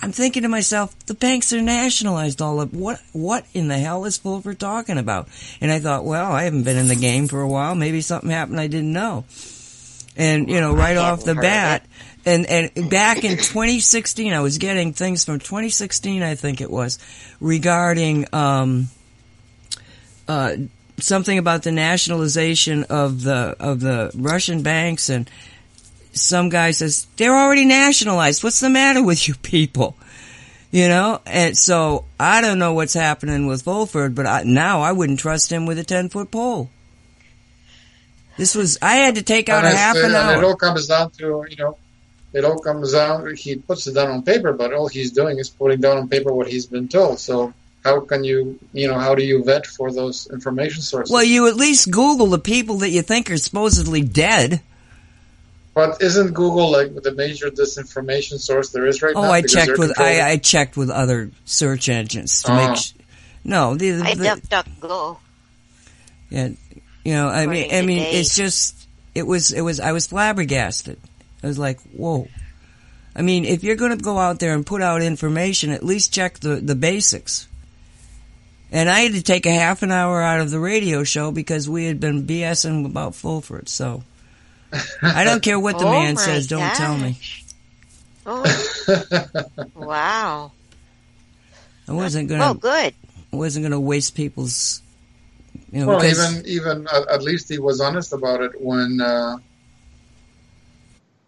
[0.00, 2.40] I'm thinking to myself, the banks are nationalized.
[2.40, 5.28] All of what what in the hell is Fulford talking about?
[5.60, 7.74] And I thought, well, I haven't been in the game for a while.
[7.74, 9.24] Maybe something happened I didn't know.
[10.16, 11.86] And you know, right off the bat,
[12.24, 16.98] and and back in 2016, I was getting things from 2016, I think it was,
[17.40, 18.88] regarding um,
[20.28, 20.56] uh,
[20.98, 25.30] something about the nationalization of the of the Russian banks, and
[26.12, 28.44] some guy says they're already nationalized.
[28.44, 29.96] What's the matter with you people?
[30.70, 34.92] You know, and so I don't know what's happening with Fulford, but I, now I
[34.92, 36.70] wouldn't trust him with a ten foot pole.
[38.38, 40.44] This was I had to take out a half an and it hour.
[40.44, 41.76] all comes down to you know,
[42.32, 43.34] it all comes down.
[43.36, 46.32] He puts it down on paper, but all he's doing is putting down on paper
[46.32, 47.18] what he's been told.
[47.18, 47.52] So
[47.84, 51.12] how can you, you know, how do you vet for those information sources?
[51.12, 54.62] Well, you at least Google the people that you think are supposedly dead.
[55.74, 59.30] But isn't Google like the major disinformation source there is right Oh, now?
[59.32, 62.68] I checked with I, I checked with other search engines to Oh.
[62.68, 62.76] make.
[62.76, 62.92] Sh-
[63.44, 65.18] no, the, I the- duck duck go.
[66.30, 66.48] Yeah,
[67.04, 68.20] you know, I mean, According I mean, Dave.
[68.20, 70.98] it's just, it was, it was, I was flabbergasted.
[71.42, 72.28] I was like, whoa.
[73.16, 76.12] I mean, if you're going to go out there and put out information, at least
[76.14, 77.48] check the, the basics.
[78.70, 81.68] And I had to take a half an hour out of the radio show because
[81.68, 83.68] we had been BSing about Fulford.
[83.68, 84.02] So
[85.02, 86.46] I don't care what the Oh man says.
[86.46, 87.12] Don't tell me.
[87.12, 87.44] gosh.
[88.24, 88.44] Oh,
[89.74, 90.52] wow.
[91.88, 92.54] I wasn't gonna.
[92.54, 92.94] good.
[93.32, 94.80] I wasn't gonna waste people's.
[95.70, 99.00] You know, Well, because- even even at, at least he was honest about it when
[99.00, 99.36] uh,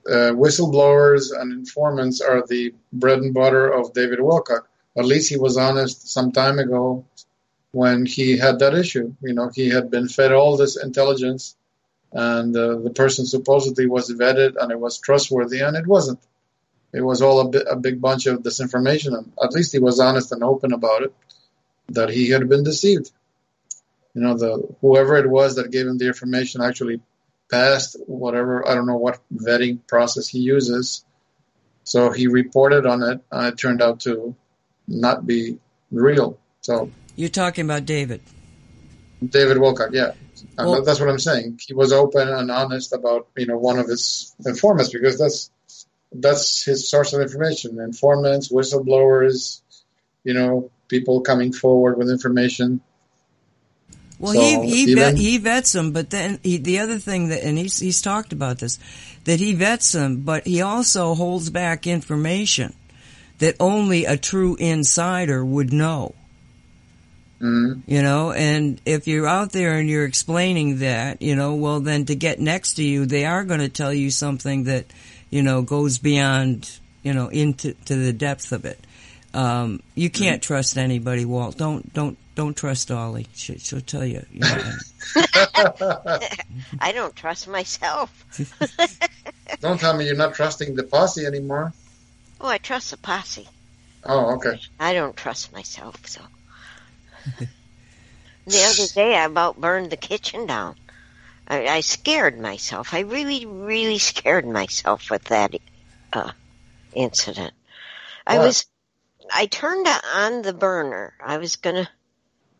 [0.07, 4.63] uh, whistleblowers and informants are the bread and butter of David Wilcock.
[4.97, 7.05] At least he was honest some time ago
[7.73, 9.13] when he had that issue.
[9.23, 11.57] You know, he had been fed all this intelligence,
[12.15, 16.21] and uh, the person supposedly was vetted and it was trustworthy, and it wasn't.
[16.93, 19.19] It was all a, bit, a big bunch of disinformation.
[19.19, 21.13] And at least he was honest and open about it,
[21.89, 23.11] that he had been deceived
[24.15, 27.01] you know the whoever it was that gave him the information actually
[27.51, 31.05] passed whatever I don't know what vetting process he uses.
[31.87, 34.35] So he reported on it, and it turned out to
[34.89, 35.59] not be
[35.91, 36.39] real.
[36.63, 38.23] So you're talking about David.
[39.27, 40.13] David Wilcock, yeah,
[40.57, 41.61] Well- that's what I'm saying.
[41.67, 45.51] He was open and honest about you know one of his informants because that's
[46.13, 47.81] that's his source of information.
[47.81, 49.61] Informants, whistleblowers,
[50.23, 52.81] you know, people coming forward with information.
[54.19, 57.45] Well, So, he he vet, he vets them, but then he, the other thing that,
[57.45, 58.79] and he's he's talked about this,
[59.25, 62.75] that he vets them, but he also holds back information
[63.39, 66.15] that only a true insider would know.
[67.45, 67.83] Mhm.
[67.87, 72.07] You know, and if you're out there and you're explaining that, you know, well then
[72.07, 74.87] to get next to you, they are going to tell you something that,
[75.29, 76.71] you know, goes beyond,
[77.03, 78.81] you know, into to the depth of it.
[79.35, 81.59] Um, you can't trust anybody, Walt.
[81.59, 83.27] Don't don't don't trust Ollie.
[83.35, 84.25] She, she'll tell you.
[84.33, 84.73] you know,
[86.81, 88.11] I don't trust myself.
[89.61, 91.73] Don't tell me you're not trusting the posse anymore.
[92.41, 93.49] Oh, I trust the posse.
[94.05, 94.61] Oh, okay.
[94.81, 96.21] I don't trust myself, so.
[98.47, 100.77] the other day, I about burned the kitchen down.
[101.47, 102.95] I, I scared myself.
[102.95, 105.55] I really, really scared myself with that
[106.13, 106.33] uh,
[106.93, 107.53] incident.
[108.27, 108.67] I was,
[109.33, 111.15] I turned on the burner.
[111.23, 111.89] I was gonna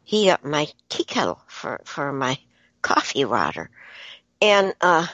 [0.05, 2.39] heat up my tea kettle for for my
[2.83, 3.71] coffee water,
[4.43, 5.07] and uh,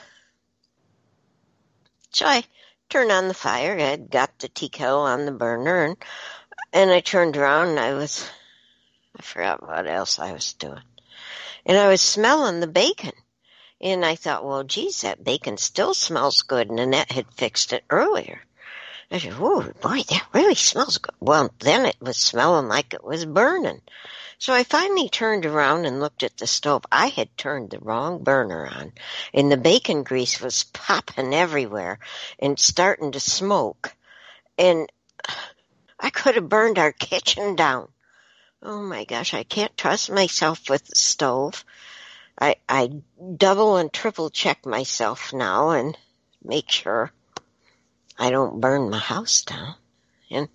[2.11, 2.43] so I
[2.89, 3.79] turned on the fire.
[3.79, 5.97] I got the tea kettle on the burner, and
[6.73, 8.29] and I turned around and I was,
[9.21, 10.81] I forgot what else I was doing.
[11.67, 13.13] And I was smelling the bacon.
[13.79, 16.71] And I thought, well, geez, that bacon still smells good.
[16.71, 18.41] And Annette had fixed it earlier.
[19.11, 21.15] I said, oh, boy, that really smells good.
[21.21, 23.83] Well, then it was smelling like it was burning.
[24.39, 26.87] So I finally turned around and looked at the stove.
[26.91, 28.95] I had turned the wrong burner on,
[29.35, 31.99] and the bacon grease was popping everywhere
[32.39, 33.95] and starting to smoke.
[34.57, 34.91] And
[35.99, 37.89] I could have burned our kitchen down.
[38.63, 41.65] Oh my gosh, I can't trust myself with the stove.
[42.39, 42.91] I I
[43.37, 45.97] double and triple check myself now and
[46.45, 47.11] make sure
[48.19, 49.75] I don't burn my house down.
[50.31, 50.49] And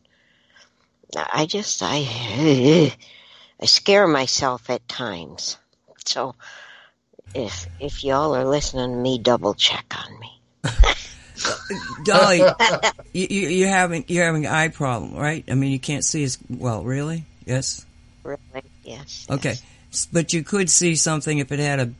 [1.15, 2.05] I just I
[3.61, 5.57] I scare myself at times.
[6.05, 6.35] So
[7.33, 10.41] if if y'all are listening to me, double check on me.
[12.03, 12.39] Dolly,
[13.13, 15.43] you, you, you're having you're having eye problem, right?
[15.49, 16.83] I mean, you can't see as well.
[16.83, 17.25] Really?
[17.45, 17.84] Yes.
[18.25, 18.63] Really?
[18.83, 19.27] Yes.
[19.29, 19.55] Okay,
[19.91, 20.07] yes.
[20.11, 21.93] But you could see something if it had a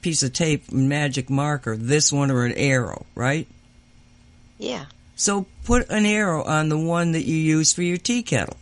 [0.00, 3.46] piece of tape, magic marker, this one or an arrow, right?
[4.58, 4.86] Yeah.
[5.16, 8.56] So put an arrow on the one that you use for your tea kettle.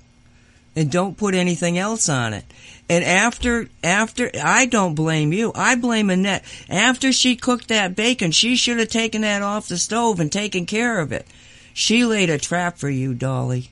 [0.74, 2.44] And don't put anything else on it.
[2.88, 5.52] And after, after, I don't blame you.
[5.54, 6.44] I blame Annette.
[6.68, 10.66] After she cooked that bacon, she should have taken that off the stove and taken
[10.66, 11.26] care of it.
[11.74, 13.70] She laid a trap for you, Dolly.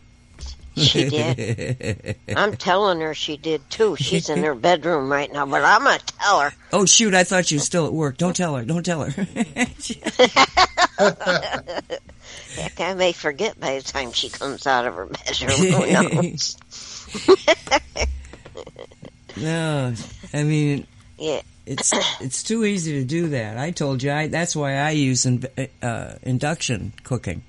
[0.79, 2.17] She did.
[2.37, 3.97] I'm telling her she did too.
[3.97, 6.53] She's in her bedroom right now, but I'm gonna tell her.
[6.73, 8.17] Oh shoot, I thought you were still at work.
[8.17, 8.65] Don't tell her.
[8.65, 9.11] Don't tell her.
[12.57, 16.37] Heck, I may forget by the time she comes out of her bedroom.
[19.37, 19.95] No,
[20.35, 20.87] I mean,
[21.17, 21.43] Yeah.
[21.65, 23.57] it's it's too easy to do that.
[23.57, 24.11] I told you.
[24.11, 25.45] I, that's why I use in,
[25.81, 27.43] uh, induction cooking.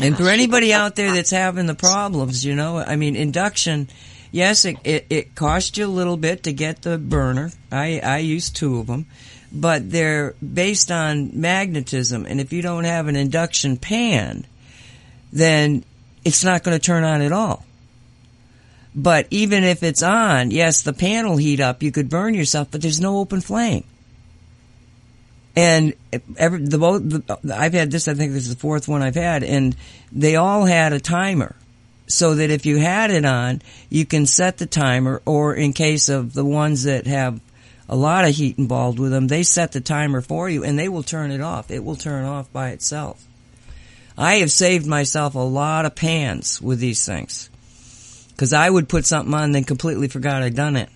[0.00, 3.88] And for anybody out there that's having the problems, you know, I mean, induction,
[4.32, 7.52] yes, it, it, it costs you a little bit to get the burner.
[7.70, 9.06] I, I use two of them.
[9.52, 12.26] but they're based on magnetism.
[12.26, 14.46] And if you don't have an induction pan,
[15.32, 15.84] then
[16.24, 17.64] it's not going to turn on at all.
[18.94, 21.82] But even if it's on, yes, the pan will heat up.
[21.82, 23.84] You could burn yourself, but there's no open flame.
[25.56, 25.94] And
[26.36, 29.42] every, the the, I've had this, I think this is the fourth one I've had,
[29.42, 29.74] and
[30.12, 31.56] they all had a timer.
[32.08, 36.08] So that if you had it on, you can set the timer, or in case
[36.08, 37.40] of the ones that have
[37.88, 40.88] a lot of heat involved with them, they set the timer for you and they
[40.88, 41.70] will turn it off.
[41.70, 43.24] It will turn off by itself.
[44.18, 47.50] I have saved myself a lot of pans with these things.
[48.36, 50.90] Cause I would put something on and then completely forgot I'd done it.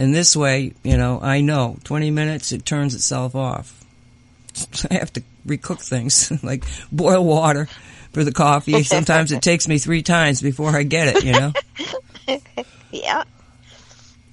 [0.00, 3.84] And this way, you know, I know 20 minutes, it turns itself off.
[4.90, 7.68] I have to recook things, like boil water
[8.12, 8.82] for the coffee.
[8.82, 11.52] Sometimes it takes me three times before I get it, you know?
[12.92, 13.22] Yeah.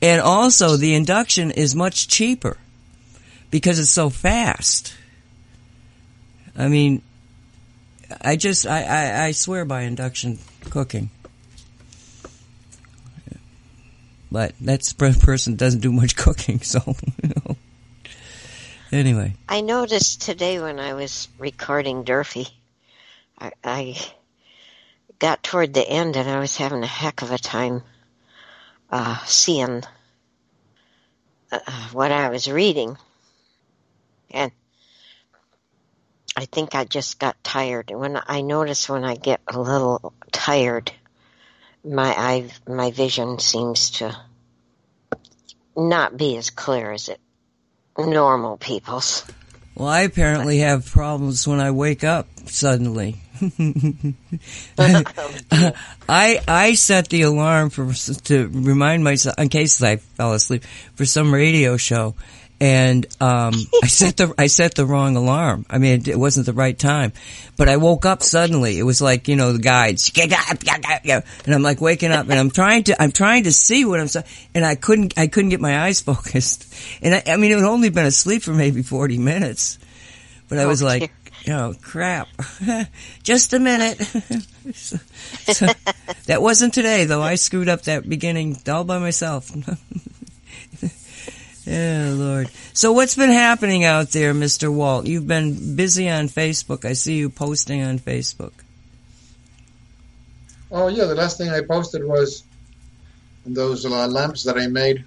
[0.02, 2.58] And also the induction is much cheaper
[3.52, 4.96] because it's so fast.
[6.58, 7.04] I mean,
[8.22, 10.40] I just, I, I, I swear by induction
[10.72, 11.12] cooking.
[14.32, 16.96] But that person doesn't do much cooking, so.
[18.92, 19.34] Anyway.
[19.50, 22.48] I noticed today when I was recording Durfee,
[23.38, 23.98] I, I
[25.20, 27.84] got toward the end and I was having a heck of a time
[28.90, 29.84] uh, seeing
[31.52, 31.60] uh,
[31.92, 32.98] what I was reading.
[34.32, 34.54] And
[36.38, 37.92] I think I just got tired.
[37.92, 40.92] When I notice when I get a little tired,
[41.84, 44.16] my eye, my vision seems to
[45.76, 47.20] not be as clear as it
[47.98, 49.26] normal people's.
[49.76, 53.18] Well, I apparently have problems when I wake up suddenly.
[54.80, 60.64] I I set the alarm for to remind myself in case I fell asleep
[60.96, 62.16] for some radio show,
[62.60, 65.66] and um, I set the I set the wrong alarm.
[65.70, 67.14] I mean, it, it wasn't the right time,
[67.58, 68.80] but I woke up suddenly.
[68.80, 72.84] It was like you know the guides, and I'm like waking up, and I'm trying
[72.86, 75.80] to I'm trying to see what I'm saying, and I couldn't I couldn't get my
[75.86, 79.80] eyes focused, and I, I mean it had only been asleep for maybe 40 minutes,
[80.50, 81.12] but I was Oh, like.
[81.50, 82.28] Oh crap!
[83.24, 84.02] Just a minute.
[84.74, 84.98] So-
[85.54, 85.68] so-
[86.26, 87.22] that wasn't today, though.
[87.22, 89.50] I screwed up that beginning all by myself.
[91.68, 92.50] Oh Lord!
[92.74, 95.06] So what's been happening out there, Mister Walt?
[95.06, 96.86] You've been busy on Facebook.
[96.86, 98.54] I see you posting on Facebook.
[100.72, 102.44] Oh yeah, the last thing I posted was
[103.46, 105.06] those uh, lamps that I made.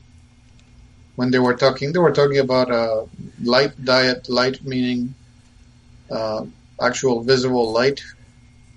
[1.17, 3.07] When they were talking, they were talking about uh,
[3.43, 4.29] light diet.
[4.29, 5.15] Light meaning
[6.11, 6.47] uh,
[6.81, 8.03] actual visible light.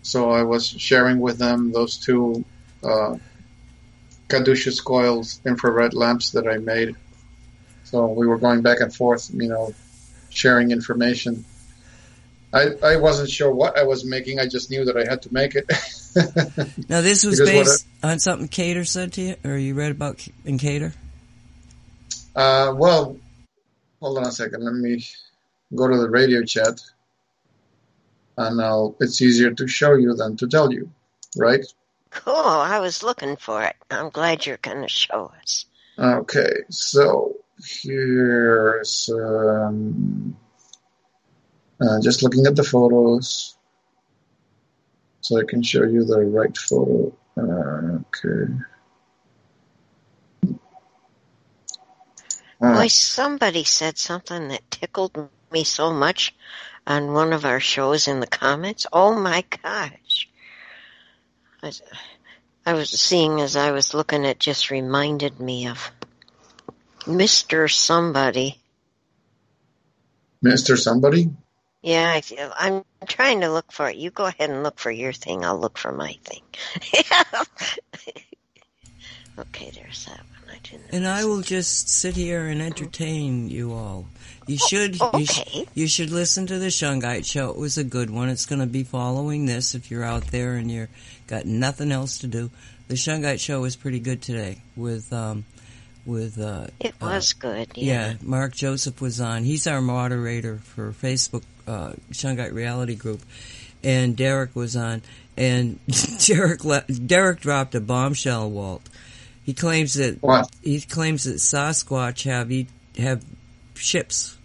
[0.01, 2.43] So I was sharing with them those two
[2.83, 3.15] uh,
[4.27, 6.97] caduceus coils infrared lamps that I made.
[7.93, 9.71] So we were going back and forth, you know,
[10.31, 11.45] sharing information.
[12.51, 14.39] I, I wasn't sure what I was making.
[14.39, 15.71] I just knew that I had to make it.
[16.89, 19.91] Now this was Because what based on something Cater said to you, or you read
[19.91, 20.93] about in Cater.
[22.35, 23.15] Uh, well,
[23.99, 24.63] hold on a second.
[24.63, 25.05] Let me
[25.75, 26.81] go to the radio chat,
[28.37, 30.89] and I'll, it's easier to show you than to tell you,
[31.35, 31.65] right?
[32.09, 32.33] Cool.
[32.35, 33.75] I was looking for it.
[33.91, 35.65] I'm glad you're going to show us.
[35.97, 40.35] Okay, so here's um,
[41.81, 43.57] uh, just looking at the photos,
[45.21, 47.15] so I can show you the right photo.
[47.37, 48.53] Uh, okay.
[52.61, 56.33] Uh, Boy, somebody said something that tickled me so much
[56.87, 58.85] on one of our shows in the comments.
[58.93, 60.29] Oh my gosh.
[61.61, 61.81] I was,
[62.65, 65.91] I was seeing as I was looking, it just reminded me of
[67.05, 67.71] Mr.
[67.71, 68.59] Somebody.
[70.43, 70.77] Mr.
[70.77, 71.29] Somebody?
[71.81, 73.97] Yeah, I feel, I'm trying to look for it.
[73.97, 75.43] You go ahead and look for your thing.
[75.43, 76.41] I'll look for my thing.
[79.39, 80.27] okay, there's that one.
[80.55, 80.93] I didn't.
[80.93, 84.05] And I will just sit here and entertain you all.
[84.47, 85.65] You should Oh, you, sh- okay.
[85.73, 87.49] you should listen to the Shungite show.
[87.49, 88.29] It was a good one.
[88.29, 90.89] It's going to be following this if you're out there and you're
[91.27, 92.49] got nothing else to do.
[92.87, 95.45] The Shungite show was pretty good today with um
[96.05, 97.69] with uh It uh, was good.
[97.75, 98.13] yeah, Yeah.
[98.21, 99.43] Mark Joseph was on.
[99.43, 103.21] He's our moderator for Facebook uh, Shungite Reality Group,
[103.83, 105.01] and Derek was on.
[105.37, 105.79] And
[106.27, 108.83] Derek le- Derek dropped a bombshell, Walt.
[109.43, 110.49] He claims that What?
[110.61, 113.23] he claims that Sasquatch have eat, have
[113.75, 114.37] ships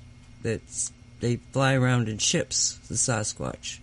[0.42, 0.60] that
[1.20, 2.78] they fly around in ships.
[2.88, 3.78] The Sasquatch,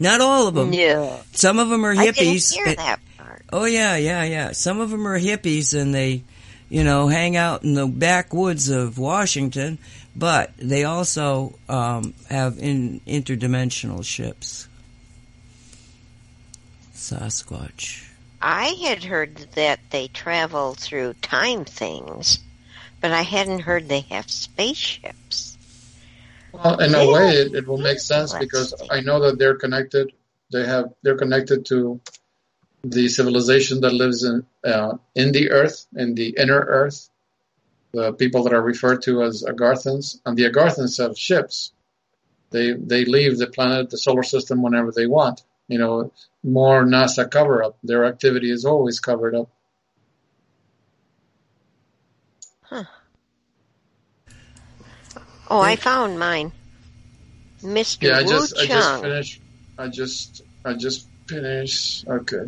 [0.00, 0.72] not all of them.
[0.72, 1.18] Yeah.
[1.32, 2.54] Some of them are I didn't hippies.
[2.54, 3.42] hear and- that part.
[3.52, 4.52] Oh yeah, yeah, yeah.
[4.52, 6.22] Some of them are hippies and they
[6.68, 9.78] you know, hang out in the backwoods of Washington,
[10.14, 14.68] but they also um, have in interdimensional ships.
[16.94, 18.04] Sasquatch.
[18.40, 22.38] I had heard that they travel through time things,
[23.00, 25.56] but I hadn't heard they have spaceships.
[26.52, 28.88] Well, in a way, it, it will make sense because Interesting.
[28.90, 30.12] I know that they're connected.
[30.50, 32.00] They have they're connected to
[32.90, 37.10] the civilization that lives in uh, in the Earth, in the inner Earth.
[37.92, 41.72] The people that are referred to as Agarthans, and the Agarthans have ships.
[42.50, 45.42] They they leave the planet, the solar system, whenever they want.
[45.68, 46.12] You know,
[46.42, 47.78] more NASA cover up.
[47.82, 49.48] Their activity is always covered up.
[55.50, 56.52] Oh, I found mine.
[57.62, 58.02] Mr.
[58.02, 59.40] Yeah, I Wu just I just finished.
[59.78, 62.06] I just I just finished.
[62.06, 62.46] Okay.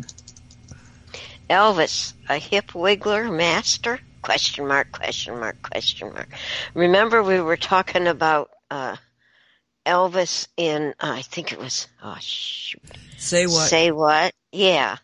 [1.51, 3.99] Elvis, a hip wiggler master?
[4.21, 6.29] Question mark, question mark, question mark.
[6.73, 8.95] Remember we were talking about uh,
[9.85, 12.81] Elvis in, uh, I think it was, oh shoot.
[13.17, 13.67] Say what?
[13.69, 14.33] Say what?
[14.53, 14.95] Yeah.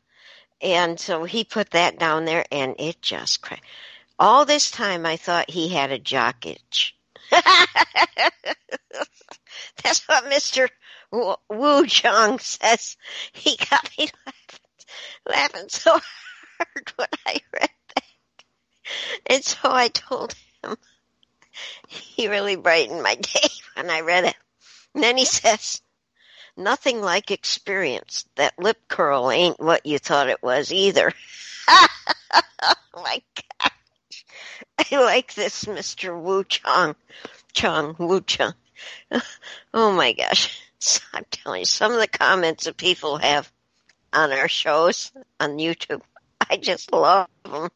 [0.61, 3.65] And so he put that down there and it just cracked.
[4.17, 6.95] All this time I thought he had a jock itch.
[9.83, 10.69] That's what Mr.
[11.11, 12.95] Wu- Wu says.
[13.33, 14.59] He got me laughing,
[15.27, 16.03] laughing so hard
[16.95, 18.03] when I read that.
[19.27, 20.77] And so I told him
[21.87, 24.35] he really brightened my day when I read it.
[24.93, 25.81] And then he says,
[26.59, 28.25] Nothing like experience.
[28.35, 31.13] That lip curl ain't what you thought it was either.
[31.67, 33.21] oh my
[33.61, 34.25] gosh.
[34.79, 36.19] I like this Mr.
[36.19, 36.95] Wu Chang.
[37.53, 38.53] Chong, Wu Chong.
[39.73, 40.59] Oh my gosh.
[40.79, 43.51] So I'm telling you, some of the comments that people have
[44.13, 46.01] on our shows on YouTube,
[46.51, 47.69] I just love them.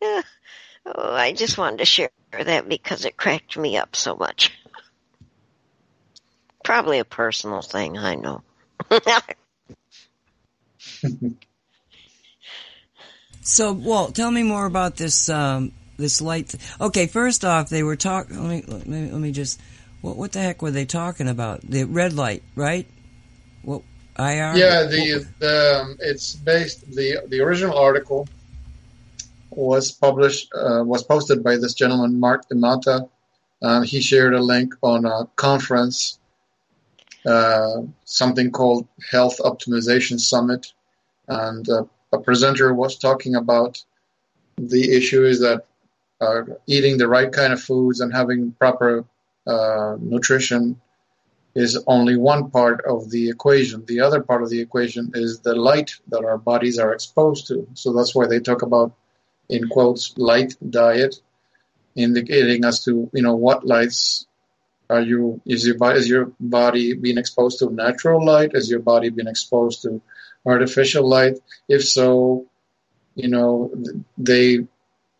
[0.02, 0.22] oh,
[0.96, 4.52] I just wanted to share that because it cracked me up so much.
[6.64, 8.42] Probably a personal thing, I know.
[13.44, 16.48] So, Walt, tell me more about this um, this light.
[16.48, 18.48] Th- okay, first off, they were talking.
[18.48, 19.60] Let let me let me just.
[20.00, 21.60] What what the heck were they talking about?
[21.60, 22.86] The red light, right?
[23.60, 23.82] What
[24.18, 24.56] IR?
[24.56, 28.28] Yeah, the, the um, it's based the the original article
[29.50, 33.08] was published uh, was posted by this gentleman Mark Imata.
[33.62, 36.18] Um, he shared a link on a conference,
[37.26, 40.72] uh, something called Health Optimization Summit,
[41.28, 43.82] and uh, a presenter was talking about
[44.56, 45.66] the issue is that
[46.20, 49.04] uh, eating the right kind of foods and having proper
[49.46, 50.80] uh, nutrition
[51.54, 53.84] is only one part of the equation.
[53.86, 57.68] The other part of the equation is the light that our bodies are exposed to.
[57.74, 58.92] So that's why they talk about,
[59.48, 61.16] in quotes, light diet,
[61.94, 64.26] indicating as to you know what lights
[64.90, 68.50] are you is your body is your body being exposed to natural light?
[68.54, 70.02] Is your body being exposed to
[70.44, 71.38] artificial light?
[71.68, 72.46] If so,
[73.14, 73.72] you know
[74.18, 74.66] they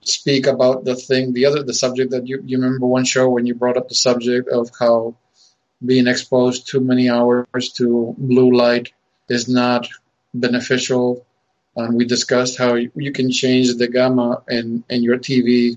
[0.02, 3.46] speak about the thing, the other the subject that you you remember one show when
[3.46, 5.14] you brought up the subject of how
[5.84, 8.92] being exposed too many hours to blue light
[9.28, 9.88] is not
[10.32, 11.24] beneficial.
[11.76, 15.76] And we discussed how you can change the gamma in, in your TV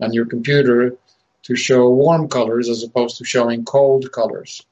[0.00, 0.96] and your computer
[1.44, 4.64] to show warm colors as opposed to showing cold colors.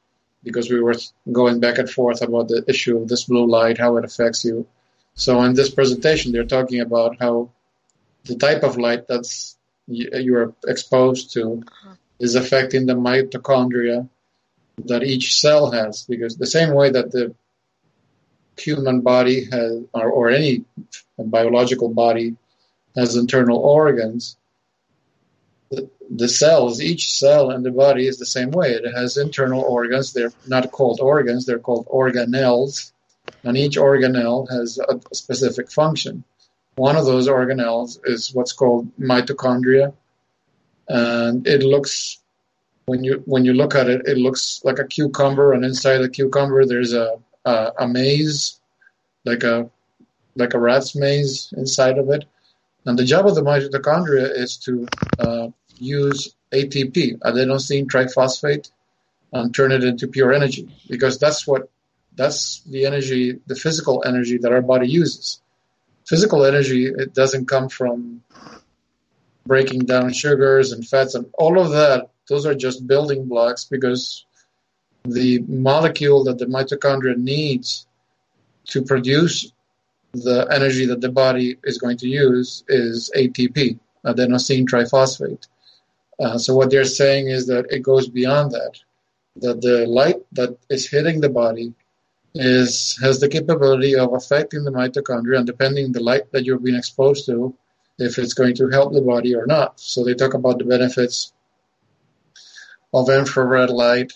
[0.42, 0.96] Because we were
[1.32, 4.66] going back and forth about the issue of this blue light, how it affects you.
[5.14, 7.50] So in this presentation, they're talking about how
[8.24, 9.56] the type of light that's
[9.86, 11.94] you- you're exposed to uh-huh.
[12.18, 14.08] is affecting the mitochondria
[14.86, 17.34] that each cell has because the same way that the
[18.56, 20.64] human body has or, or any
[21.18, 22.36] biological body
[22.94, 24.36] has internal organs
[25.70, 28.70] the, the cells each cell in the body is the same way.
[28.70, 30.12] It has internal organs.
[30.12, 31.46] They're not called organs.
[31.46, 32.92] They're called organelles.
[33.42, 36.24] And each organelle has a specific function.
[36.76, 39.94] One of those organelles is what's called mitochondria.
[40.88, 42.18] And it looks
[42.86, 46.08] when you when you look at it, it looks like a cucumber, and inside the
[46.08, 48.60] cucumber there's a a, a maze,
[49.24, 49.70] like a
[50.36, 52.24] like a rat's maze inside of it.
[52.86, 58.70] And the job of the mitochondria is to uh, use ATP, adenosine triphosphate,
[59.32, 61.70] and turn it into pure energy, because that's what
[62.16, 65.40] that's the energy, the physical energy that our body uses.
[66.06, 68.22] Physical energy it doesn't come from
[69.46, 74.24] breaking down sugars and fats and all of that those are just building blocks because
[75.04, 77.86] the molecule that the mitochondria needs
[78.66, 79.52] to produce
[80.12, 85.46] the energy that the body is going to use is ATP, adenosine triphosphate.
[86.20, 88.78] Uh, so what they're saying is that it goes beyond that,
[89.36, 91.74] that the light that is hitting the body
[92.36, 96.58] is has the capability of affecting the mitochondria, and depending on the light that you're
[96.58, 97.54] being exposed to,
[97.98, 99.78] if it's going to help the body or not.
[99.78, 101.33] So they talk about the benefits
[102.94, 104.12] of infrared light,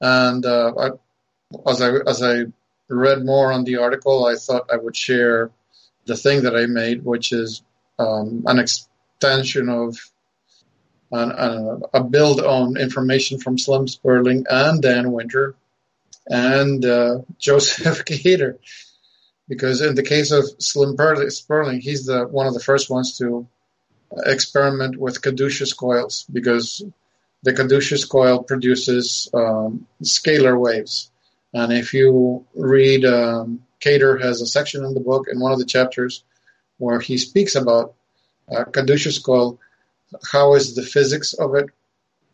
[0.00, 2.44] and uh, I, as I as I
[2.88, 5.50] read more on the article, I thought I would share
[6.06, 7.62] the thing that I made, which is
[7.98, 9.96] um, an extension of
[11.10, 15.54] an, a, build on information from Slim Spurling and Dan Winter
[16.26, 18.58] and uh, Joseph Cater.
[19.48, 20.96] Because in the case of Slim
[21.30, 23.46] Spurling, he's the one of the first ones to
[24.24, 26.82] experiment with caduceus coils because
[27.42, 31.10] the caduceus coil produces um, scalar waves.
[31.52, 35.58] And if you read, um, Cater has a section in the book in one of
[35.58, 36.24] the chapters
[36.78, 37.94] where he speaks about
[38.50, 39.58] uh, caduceus coil,
[40.30, 41.66] how is the physics of it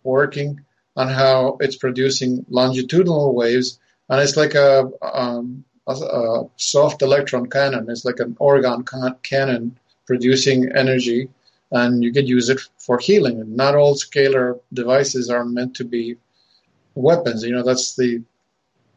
[0.02, 0.60] working,
[0.96, 3.78] and how it's producing longitudinal waves,
[4.08, 7.88] and it's like a, um, a, a soft electron cannon.
[7.88, 11.28] It's like an orgone can- cannon producing energy,
[11.70, 13.54] and you could use it for healing.
[13.54, 16.16] Not all scalar devices are meant to be
[16.94, 17.44] weapons.
[17.44, 18.22] You know, that's the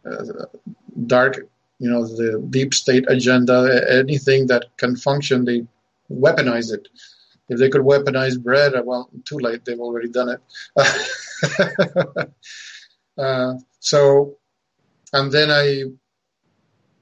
[0.05, 0.45] uh,
[1.05, 1.47] dark,
[1.80, 3.86] you know, the deep state agenda.
[3.89, 5.65] Anything that can function, they
[6.09, 6.88] weaponize it.
[7.49, 9.65] If they could weaponize bread, uh, well, too late.
[9.65, 10.41] They've already done it.
[13.17, 14.38] uh, so,
[15.11, 15.84] and then I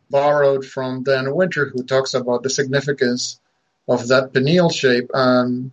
[0.10, 3.40] borrowed from Dan Winter, who talks about the significance
[3.90, 5.10] of that pineal shape.
[5.14, 5.72] And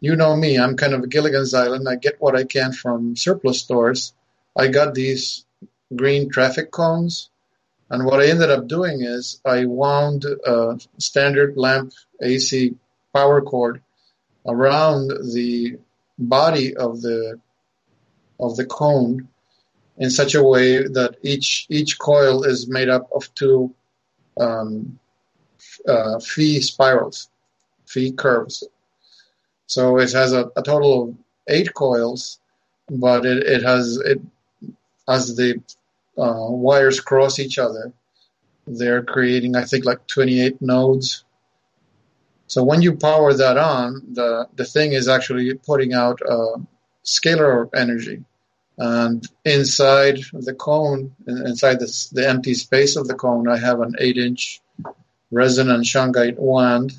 [0.00, 1.88] you know me, I'm kind of a Gilligan's Island.
[1.88, 4.12] I get what I can from surplus stores.
[4.56, 5.44] I got these
[5.94, 7.30] green traffic cones.
[7.90, 11.92] And what I ended up doing is I wound a standard lamp
[12.22, 12.74] AC
[13.14, 13.80] power cord
[14.46, 15.78] around the
[16.18, 17.40] body of the
[18.40, 19.28] of the cone
[19.96, 23.74] in such a way that each each coil is made up of two
[24.38, 24.98] um,
[25.86, 27.28] uh, phi spirals,
[27.88, 28.64] phi curves.
[29.66, 31.14] So it has a, a total of
[31.48, 32.38] eight coils,
[32.88, 34.20] but it, it has it
[35.08, 35.60] as the
[36.16, 37.92] uh, wires cross each other,
[38.66, 41.24] they're creating I think like 28 nodes.
[42.46, 46.56] So when you power that on, the the thing is actually putting out uh,
[47.04, 48.24] scalar energy
[48.78, 53.96] and inside the cone, inside the, the empty space of the cone, I have an
[53.98, 54.60] 8 inch
[55.32, 56.92] resin and shungite wand.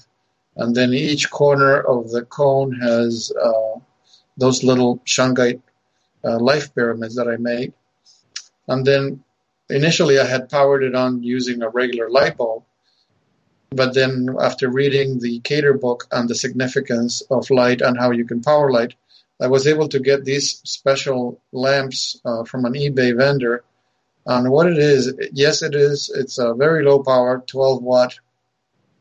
[0.60, 3.80] And then each corner of the cone has uh,
[4.36, 5.62] those little shungite
[6.22, 7.72] uh, life pyramids that I made.
[8.68, 9.24] And then
[9.70, 12.64] initially I had powered it on using a regular light bulb.
[13.70, 18.26] But then after reading the Cater book on the significance of light and how you
[18.26, 18.96] can power light,
[19.40, 23.64] I was able to get these special lamps uh, from an eBay vendor.
[24.26, 26.12] And what it is, yes, it is.
[26.14, 28.20] It's a very low power, 12 watt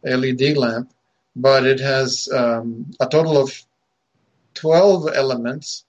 [0.04, 0.92] LED lamp,
[1.38, 3.54] but it has um, a total of
[4.54, 5.84] 12 elements,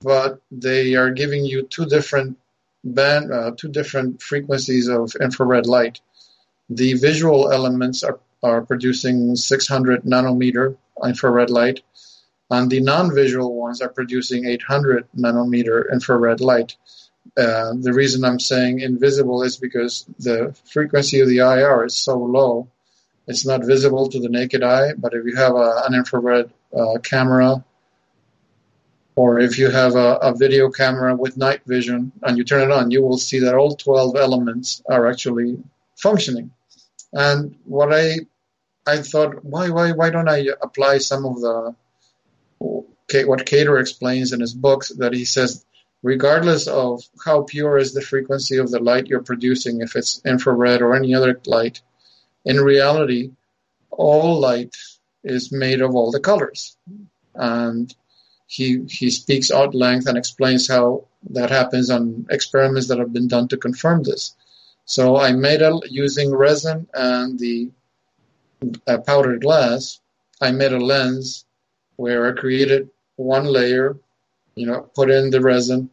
[0.00, 2.36] but they are giving you two different
[2.82, 6.00] band, uh, two different frequencies of infrared light.
[6.68, 11.82] The visual elements are, are producing 600 nanometer infrared light
[12.50, 16.76] and the non-visual ones are producing 800 nanometer infrared light.
[17.36, 22.18] Uh, the reason I'm saying invisible is because the frequency of the IR is so
[22.18, 22.68] low,
[23.28, 24.94] it's not visible to the naked eye.
[24.96, 27.64] But if you have a, an infrared uh, camera,
[29.14, 32.72] or if you have a, a video camera with night vision and you turn it
[32.72, 35.62] on, you will see that all 12 elements are actually
[35.96, 36.50] functioning.
[37.12, 38.20] And what I
[38.86, 41.74] I thought, why why why don't I apply some of the
[43.26, 45.64] what Cater explains in his books that he says,
[46.02, 50.82] regardless of how pure is the frequency of the light you're producing, if it's infrared
[50.82, 51.80] or any other light,
[52.48, 53.30] in reality,
[53.90, 54.74] all light
[55.22, 56.76] is made of all the colors.
[57.34, 57.94] And
[58.46, 63.28] he he speaks out length and explains how that happens on experiments that have been
[63.28, 64.34] done to confirm this.
[64.86, 67.70] So I made a using resin and the
[68.86, 70.00] uh, powdered glass.
[70.40, 71.44] I made a lens
[71.96, 73.98] where I created one layer,
[74.54, 75.90] you know, put in the resin,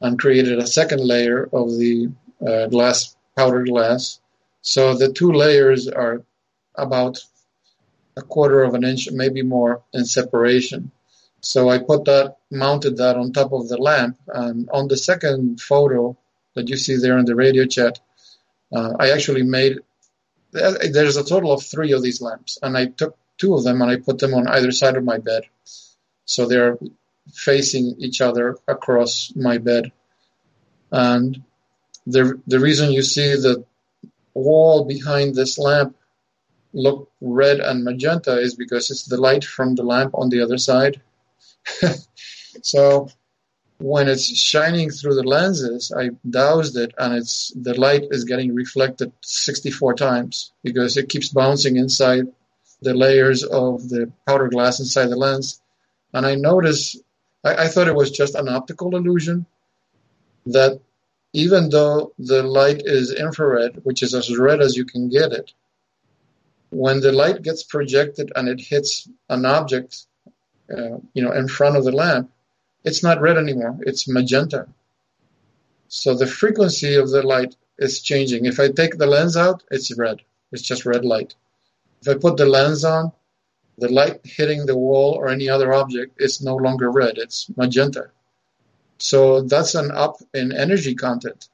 [0.00, 2.10] and created a second layer of the
[2.46, 4.21] uh, glass, powdered glass.
[4.62, 6.22] So the two layers are
[6.74, 7.18] about
[8.16, 10.90] a quarter of an inch, maybe more, in separation.
[11.40, 15.60] So I put that, mounted that on top of the lamp, and on the second
[15.60, 16.16] photo
[16.54, 17.98] that you see there in the radio chat,
[18.72, 19.78] uh, I actually made
[20.52, 23.90] there's a total of three of these lamps, and I took two of them and
[23.90, 25.44] I put them on either side of my bed,
[26.26, 26.78] so they're
[27.32, 29.92] facing each other across my bed.
[30.90, 31.42] And
[32.06, 33.64] the the reason you see the
[34.34, 35.96] wall behind this lamp
[36.72, 40.58] look red and magenta is because it's the light from the lamp on the other
[40.58, 41.00] side.
[42.62, 43.08] so
[43.78, 48.54] when it's shining through the lenses, I doused it and it's the light is getting
[48.54, 52.26] reflected 64 times because it keeps bouncing inside
[52.80, 55.60] the layers of the powder glass inside the lens.
[56.14, 56.98] And I noticed,
[57.44, 59.46] I, I thought it was just an optical illusion
[60.46, 60.80] that
[61.32, 65.52] even though the light is infrared, which is as red as you can get it,
[66.70, 70.06] when the light gets projected and it hits an object,
[70.70, 72.30] uh, you know, in front of the lamp,
[72.84, 73.78] it's not red anymore.
[73.80, 74.68] It's magenta.
[75.88, 78.46] So the frequency of the light is changing.
[78.46, 80.22] If I take the lens out, it's red.
[80.50, 81.34] It's just red light.
[82.00, 83.12] If I put the lens on,
[83.78, 87.18] the light hitting the wall or any other object is no longer red.
[87.18, 88.10] It's magenta.
[89.02, 91.48] So that's an up in energy content.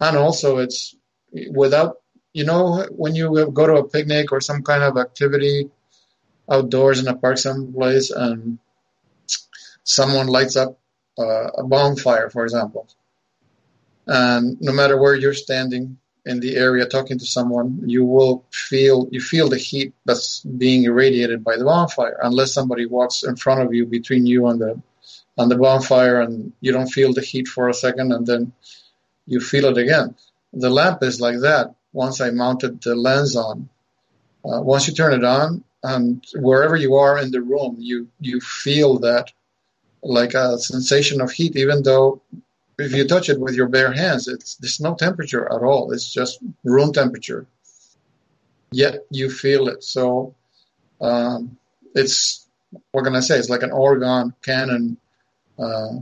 [0.00, 0.94] And also it's
[1.50, 2.00] without,
[2.32, 5.68] you know, when you go to a picnic or some kind of activity
[6.48, 8.58] outdoors in a park someplace and
[9.82, 10.78] someone lights up
[11.18, 12.86] uh, a bonfire, for example,
[14.06, 19.08] and no matter where you're standing in the area talking to someone, you will feel
[19.10, 23.60] you feel the heat that's being irradiated by the bonfire, unless somebody walks in front
[23.62, 24.80] of you between you and the
[25.38, 28.52] on the bonfire, and you don't feel the heat for a second, and then
[29.26, 30.14] you feel it again.
[30.52, 31.74] The lamp is like that.
[31.92, 33.68] Once I mounted the lens on,
[34.44, 38.40] uh, once you turn it on, and wherever you are in the room, you you
[38.40, 39.32] feel that
[40.02, 42.20] like a sensation of heat, even though
[42.78, 45.92] if you touch it with your bare hands, it's there's no temperature at all.
[45.92, 47.46] It's just room temperature.
[48.72, 49.82] Yet you feel it.
[49.82, 50.34] So
[51.00, 51.56] um,
[51.94, 52.46] it's
[52.92, 53.38] what can I say?
[53.38, 54.96] It's like an orgone cannon.
[55.58, 55.98] Uh,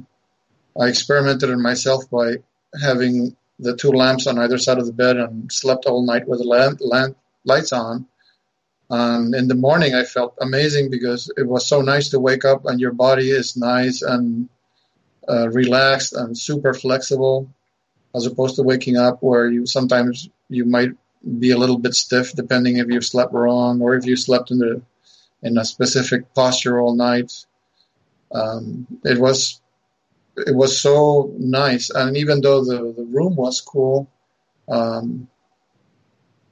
[0.81, 2.37] I experimented it myself by
[2.83, 6.41] having the two lamps on either side of the bed and slept all night with
[6.41, 8.07] the lamp, lamp lights on.
[8.91, 12.67] And in the morning, I felt amazing because it was so nice to wake up
[12.67, 14.49] and your body is nice and
[15.29, 17.49] uh, relaxed and super flexible,
[18.15, 20.91] as opposed to waking up where you sometimes you might
[21.39, 24.59] be a little bit stiff depending if you slept wrong or if you slept in
[24.59, 24.83] the
[25.43, 27.47] in a specific posture all night.
[28.35, 29.61] Um, it was
[30.37, 34.09] it was so nice, and even though the the room was cool.
[34.69, 35.29] Um,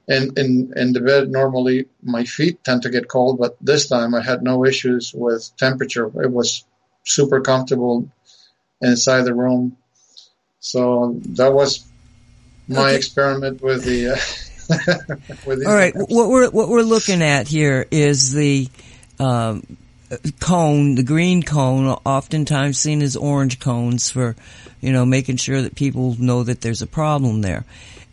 [0.07, 4.13] in, in in the bed normally my feet tend to get cold but this time
[4.13, 6.65] i had no issues with temperature it was
[7.05, 8.09] super comfortable
[8.81, 9.77] inside the room
[10.59, 11.85] so that was
[12.67, 12.95] my Okay.
[12.95, 18.33] experiment with the uh, with All right, what we're what we're looking at here is
[18.33, 18.67] the
[19.19, 19.63] um,
[20.39, 24.35] cone, the green cone, oftentimes seen as orange cones for,
[24.81, 27.65] you know, making sure that people know that there's a problem there.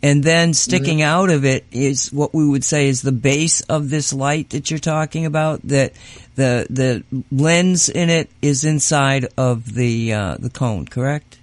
[0.02, 3.90] And then sticking out of it is what we would say is the base of
[3.90, 5.60] this light that you're talking about.
[5.64, 5.92] That
[6.36, 11.38] the the lens in it is inside of the uh, the cone, correct?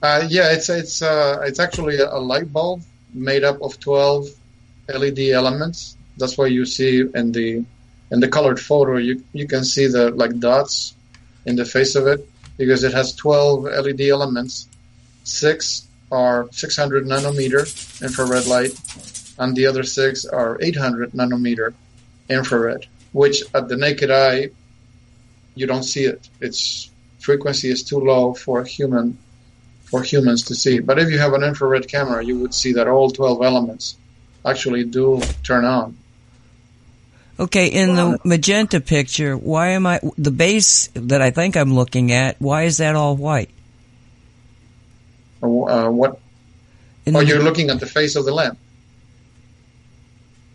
[0.00, 4.28] Uh, yeah, it's it's uh, it's actually a, light bulb made up of 12
[4.88, 5.96] LED elements.
[6.16, 7.64] That's why you see in the
[8.10, 10.94] in the colored photo you you can see the like dots
[11.46, 14.68] in the face of it because it has 12 LED elements.
[15.24, 17.62] Six are 600 nanometer
[18.02, 18.74] infrared light,
[19.38, 21.74] and the other six are 800 nanometer
[22.28, 24.50] infrared, which at the naked eye
[25.54, 26.28] you don't see it.
[26.40, 29.18] Its frequency is too low for human
[29.84, 30.80] for humans to see.
[30.80, 33.96] But if you have an infrared camera, you would see that all 12 elements
[34.44, 35.96] actually do turn on.
[37.40, 42.10] Okay, in the magenta picture, why am I the base that I think I'm looking
[42.10, 42.40] at?
[42.40, 43.50] Why is that all white?
[45.40, 46.18] Uh, what?
[47.06, 48.58] In Oh, the- you're looking at the face of the lamp.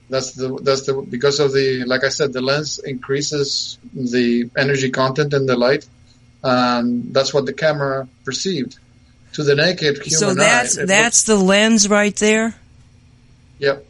[0.10, 4.90] That's the that's the because of the like I said, the lens increases the energy
[4.92, 5.88] content in the light,
[6.44, 8.78] and that's what the camera perceived.
[9.34, 12.54] To the naked human so that's eye, that's the lens right there.
[13.58, 13.88] yep.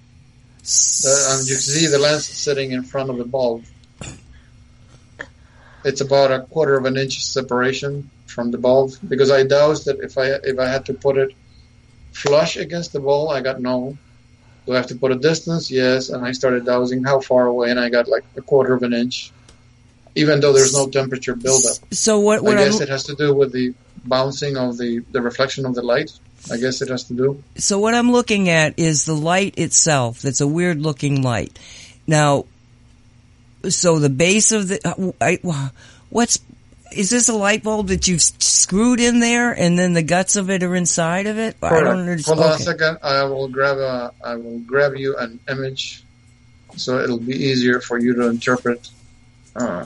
[0.64, 3.66] Uh, and you see the lens sitting in front of the bulb.
[5.84, 10.00] It's about a quarter of an inch separation from the bulb because I doused it.
[10.02, 11.32] If I if I had to put it
[12.14, 13.98] flush against the bulb, I got no.
[14.66, 15.70] Do I have to put a distance?
[15.70, 16.08] Yes.
[16.08, 18.94] And I started dowsing how far away, and I got like a quarter of an
[18.94, 19.34] inch,
[20.16, 21.78] even though there's no temperature buildup.
[21.92, 22.48] So what?
[22.48, 23.74] I guess I'm, it has to do with the
[24.06, 26.12] bouncing of the the reflection of the light.
[26.52, 27.44] I guess it has to do.
[27.58, 30.22] So what I'm looking at is the light itself.
[30.22, 31.58] That's a weird looking light.
[32.06, 32.46] Now,
[33.70, 35.40] so the base of the uh, I,
[36.10, 36.40] what's
[36.92, 40.50] is this a light bulb that you've screwed in there, and then the guts of
[40.50, 41.56] it are inside of it?
[41.64, 41.98] I don't Correct.
[42.00, 42.40] understand.
[42.40, 42.98] Hold on a second.
[43.02, 44.12] I will grab a.
[44.24, 46.04] I will grab you an image,
[46.76, 48.90] so it'll be easier for you to interpret.
[49.56, 49.86] Uh,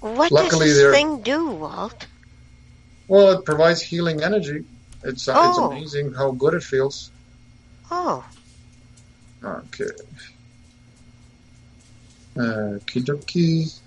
[0.00, 2.06] What Luckily, does they're- this thing do, Walt?
[3.06, 4.64] well, it provides healing energy.
[5.04, 5.48] It's uh, Oh.
[5.48, 7.10] it's amazing how good it feels.
[7.90, 8.24] Oh,
[9.42, 9.86] Okay.
[12.36, 13.78] Okie dokie.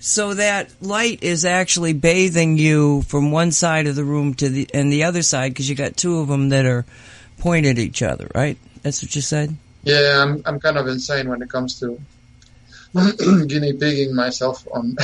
[0.00, 4.68] So that light is actually bathing you from one side of the room to the
[4.74, 6.84] and the other side because you got two of them that are
[7.38, 8.58] pointed at each other, right?
[8.82, 9.56] That's what you said.
[9.84, 12.00] Yeah, I'm I'm kind of insane when it comes to
[13.46, 14.96] guinea pigging myself on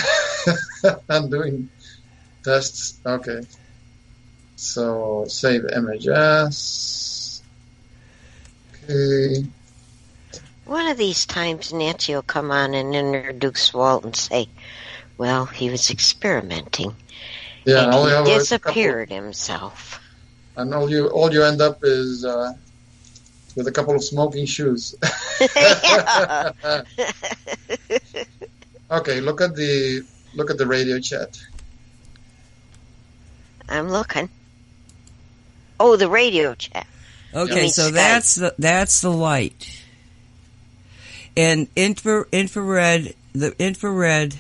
[1.09, 1.69] on doing
[2.43, 2.99] tests.
[3.07, 3.43] Okay.
[4.59, 7.41] So save image as.
[8.91, 9.47] Okay.
[10.65, 14.49] one of these times Nancy will come on and introduce Walt and say,
[15.17, 16.97] well, he was experimenting.
[17.65, 20.01] Yeah, and he a couple- disappeared himself.
[20.57, 22.53] and all you all you end up is uh,
[23.55, 24.97] with a couple of smoking shoes.
[28.91, 30.03] Okay, look at the
[30.35, 31.39] look at the radio chat.
[33.69, 34.29] I'm looking.
[35.81, 36.87] Oh, the radio chat.
[37.35, 37.93] Okay, so Skype.
[37.93, 39.83] that's the that's the light.
[41.37, 44.35] And infra, infrared the infrared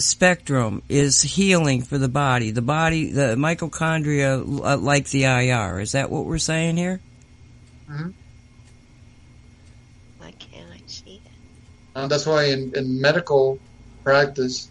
[0.00, 2.50] spectrum is healing for the body.
[2.50, 5.80] The body, the mitochondria, uh, like the IR.
[5.80, 7.00] Is that what we're saying here?
[10.18, 11.32] Why can't I see it?
[11.94, 13.58] And that's why in, in medical
[14.04, 14.69] practice,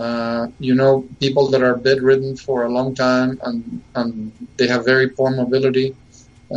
[0.00, 4.84] uh, you know, people that are bedridden for a long time and, and they have
[4.84, 5.94] very poor mobility,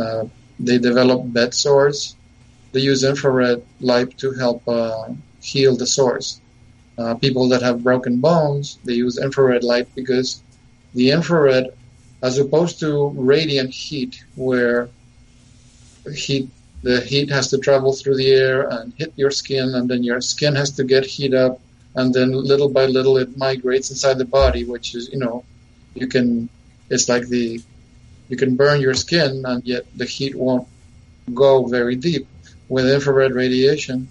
[0.00, 0.24] uh,
[0.58, 2.16] they develop bed sores.
[2.72, 5.08] They use infrared light to help uh,
[5.42, 6.40] heal the sores.
[6.96, 10.42] Uh, people that have broken bones, they use infrared light because
[10.94, 11.66] the infrared,
[12.22, 14.88] as opposed to radiant heat, where
[16.14, 16.48] heat
[16.82, 20.20] the heat has to travel through the air and hit your skin, and then your
[20.20, 21.60] skin has to get heat up,
[21.94, 25.44] and then little by little it migrates inside the body, which is, you know,
[25.94, 26.48] you can,
[26.90, 27.60] it's like the,
[28.28, 30.66] you can burn your skin, and yet the heat won't
[31.32, 32.26] go very deep.
[32.68, 34.08] With infrared radiation,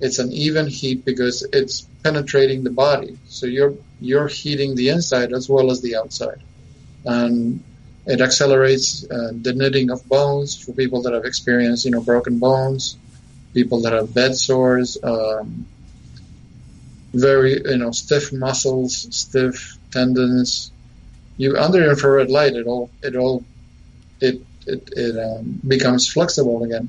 [0.00, 5.32] it's an even heat because it's penetrating the body, so you're you're heating the inside
[5.32, 6.40] as well as the outside,
[7.04, 7.60] and
[8.06, 12.38] it accelerates uh, the knitting of bones for people that have experienced, you know, broken
[12.38, 12.96] bones,
[13.52, 15.66] people that have bed sores, um,
[17.12, 20.70] very, you know, stiff muscles, stiff tendons.
[21.36, 23.44] You under infrared light, it all, it all,
[24.20, 26.88] it it, it um, becomes flexible again.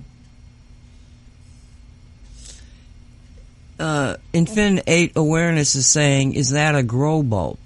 [3.79, 7.57] Uh, Infin 8 Awareness is saying, is that a grow bulb?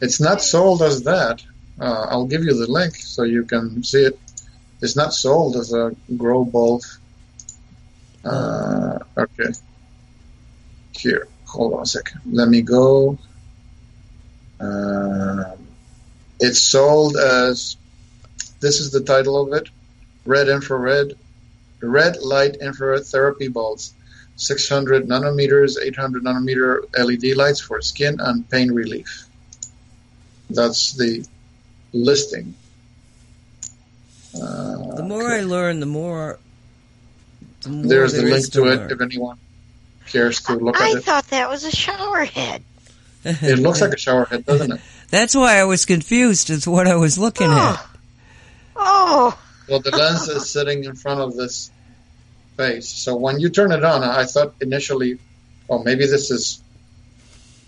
[0.00, 1.44] It's not sold as that.
[1.80, 4.18] Uh, I'll give you the link so you can see it.
[4.82, 6.82] It's not sold as a grow bulb.
[8.24, 9.52] Uh, okay.
[11.04, 12.22] Here, hold on a second.
[12.24, 13.18] Let me go.
[14.58, 15.54] Uh,
[16.40, 17.76] it's sold as.
[18.60, 19.68] This is the title of it:
[20.24, 21.12] Red infrared,
[21.82, 23.92] red light infrared therapy bulbs,
[24.36, 29.26] 600 nanometers, 800 nanometer LED lights for skin and pain relief.
[30.48, 31.26] That's the
[31.92, 32.54] listing.
[34.34, 36.38] Uh, The more I learn, the more.
[37.60, 39.36] The more there's the link is to it if anyone
[40.06, 41.04] cares to look I at it.
[41.04, 42.62] thought that was a shower head.
[43.24, 44.80] It looks like a shower head, doesn't it?
[45.10, 47.56] That's why I was confused as what I was looking oh.
[47.56, 47.86] at.
[47.86, 47.94] Oh.
[48.76, 49.38] Oh,
[49.68, 51.70] Well, the lens is sitting in front of this
[52.56, 52.88] face.
[52.88, 55.18] So when you turn it on, I thought initially,
[55.70, 56.62] oh, maybe this is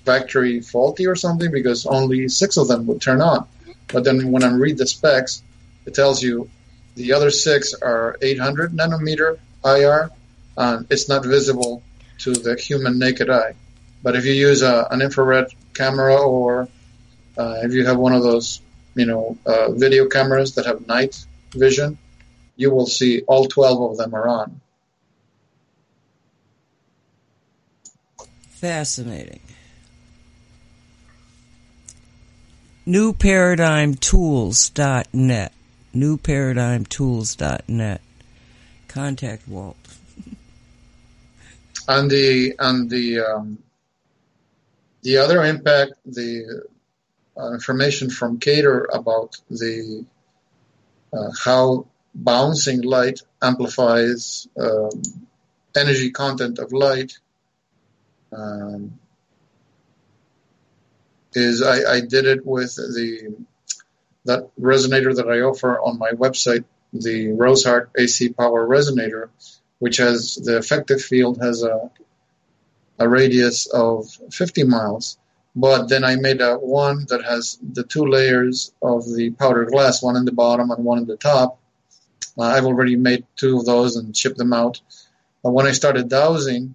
[0.04, 3.46] factory faulty or something because only six of them would turn on.
[3.88, 5.42] But then when I read the specs,
[5.84, 6.50] it tells you
[6.96, 10.10] the other six are 800 nanometer IR,
[10.56, 11.82] and it's not visible
[12.18, 13.54] to the human naked eye.
[14.02, 16.68] But if you use a, an infrared camera or
[17.36, 18.60] uh, if you have one of those,
[18.94, 21.98] you know, uh, video cameras that have night vision,
[22.56, 24.60] you will see all 12 of them are on.
[28.50, 29.40] Fascinating.
[32.86, 35.52] NewParadigmTools.net.
[35.94, 38.00] NewParadigmTools.net.
[38.88, 39.76] Contact Walt.
[41.88, 43.58] And the and the um,
[45.02, 46.64] the other impact, the
[47.38, 50.04] uh, information from Cater about the
[51.12, 54.90] uh, how bouncing light amplifies um,
[55.76, 57.18] energy content of light.
[58.32, 58.98] Um,
[61.34, 63.36] is I, I did it with the
[64.24, 69.28] that resonator that I offer on my website, the Roseheart AC Power Resonator,
[69.78, 71.90] which has the effective field has a
[72.98, 75.18] a radius of 50 miles.
[75.54, 80.02] But then I made a one that has the two layers of the powder glass,
[80.02, 81.58] one in the bottom and one in the top.
[82.38, 84.80] Uh, I've already made two of those and shipped them out.
[85.42, 86.74] But when I started dowsing,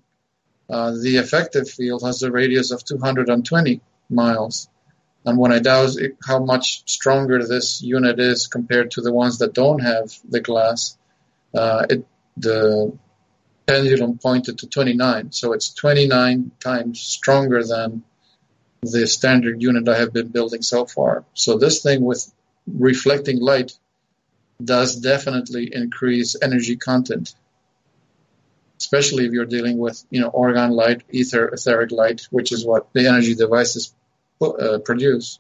[0.69, 4.67] uh, the effective field has a radius of 220 miles.
[5.25, 9.37] And when I douse it, how much stronger this unit is compared to the ones
[9.39, 10.97] that don't have the glass,
[11.53, 12.05] uh, it,
[12.37, 12.97] the
[13.67, 15.31] pendulum pointed to 29.
[15.31, 18.03] So it's 29 times stronger than
[18.81, 21.23] the standard unit I have been building so far.
[21.33, 22.31] So this thing with
[22.67, 23.73] reflecting light
[24.63, 27.33] does definitely increase energy content,
[28.79, 32.91] especially if you're dealing with, you know, orgone light, ether, etheric light, which is what
[32.93, 33.93] the energy devices
[34.41, 35.39] uh, produce.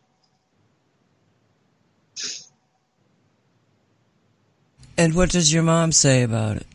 [4.97, 6.67] And what does your mom say about it?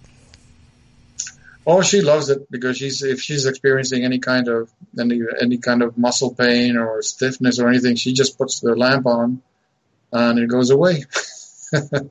[1.68, 5.82] Oh, she loves it because she's if she's experiencing any kind of any any kind
[5.82, 9.42] of muscle pain or stiffness or anything, she just puts the lamp on,
[10.12, 11.04] and it goes away.
[11.72, 12.10] and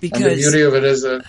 [0.00, 1.24] the beauty of it is that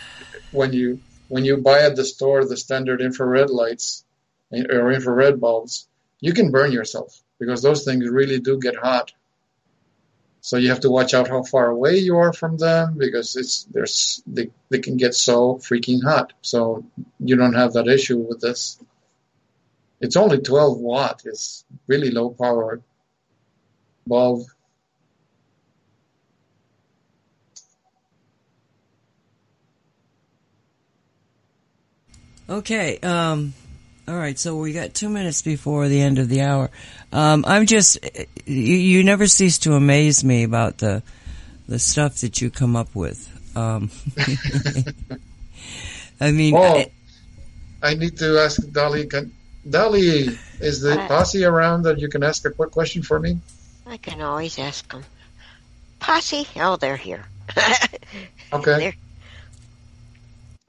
[0.52, 4.04] when you when you buy at the store the standard infrared lights
[4.52, 5.88] eh, or infrared bulbs,
[6.20, 9.12] you can burn yourself because those things really do get hot.
[10.46, 13.64] So you have to watch out how far away you are from them because it's
[13.64, 16.34] there's they, they can get so freaking hot.
[16.44, 16.86] So
[17.20, 18.78] you don't have that issue with this.
[20.00, 21.24] It's only 12 watt.
[21.26, 22.80] It's really low power
[24.06, 24.44] bulb.
[32.48, 33.00] Okay.
[33.00, 33.56] Um,
[34.08, 34.38] all right.
[34.38, 36.70] So we got two minutes before the end of the hour.
[37.12, 37.98] Um, I'm just
[38.46, 41.02] you, you never cease to amaze me about the
[41.68, 43.28] the stuff that you come up with.
[43.56, 43.90] Um,
[46.20, 46.92] I mean, Oh, I-
[47.84, 49.06] I need to ask Dolly.
[49.08, 49.32] Can,
[49.70, 50.30] Dolly,
[50.60, 51.08] is the What?
[51.08, 53.40] posse around that you can ask a quick question for me?
[53.86, 55.04] I can always ask them.
[56.00, 56.48] Posse?
[56.58, 57.26] Oh, they're here.
[58.54, 58.78] Okay.
[58.78, 58.94] There.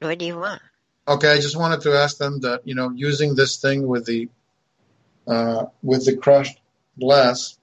[0.09, 0.61] what do you want?
[1.09, 4.29] Okay, I just wanted to ask them that you know using this thing with the
[5.27, 6.61] uh, with the crushed
[6.99, 7.59] glass.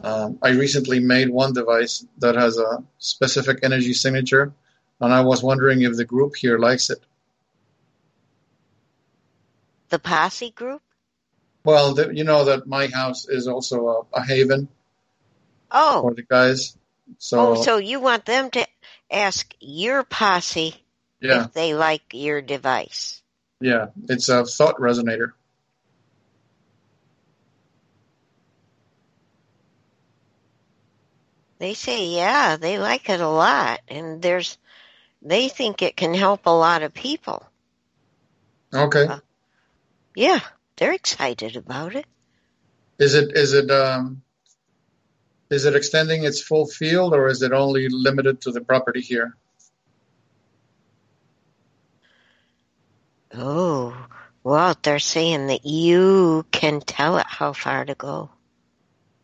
[0.00, 4.52] Um, I recently made one device that has a specific energy signature,
[5.00, 7.00] and I was wondering if the group here likes it.
[9.88, 10.82] The posse group?
[11.64, 14.68] Well, the, you know that my house is also a, a haven
[15.70, 16.76] Oh, for the guys.
[17.18, 18.66] So, oh, so you want them to
[19.10, 20.74] ask your posse
[21.20, 23.22] yeah, if they like your device?
[23.60, 25.32] yeah, it's a thought resonator.
[31.58, 34.58] They say, yeah, they like it a lot, and there's,
[35.22, 37.44] they think it can help a lot of people.
[38.72, 39.18] Okay, Uh,
[40.14, 40.40] Yeah,
[40.76, 42.06] they're excited about it.
[42.98, 44.22] is it is it um,
[45.50, 49.36] is it extending its full field or is it only limited to the property here?
[53.40, 53.96] Oh,
[54.42, 58.30] well, they're saying that you can tell it how far to go.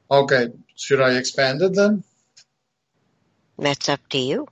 [0.08, 2.04] Okay, should I expand it then?
[3.58, 4.46] That's up to you.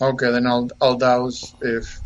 [0.00, 2.00] Okay, then I'll I'll douse if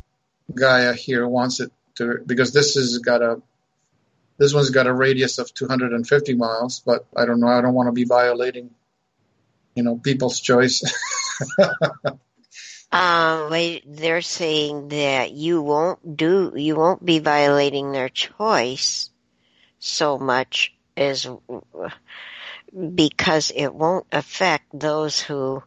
[0.53, 3.41] Gaia here wants it to because this has got a
[4.39, 7.47] this one's got a radius of 250 miles, but I don't know.
[7.47, 8.71] I don't want to be violating,
[9.77, 10.83] you know, people's choice.
[12.95, 19.11] Um, wait, they're saying that you won't do, you won't be violating their choice
[19.81, 21.27] so much as
[22.95, 25.61] because it won't affect those who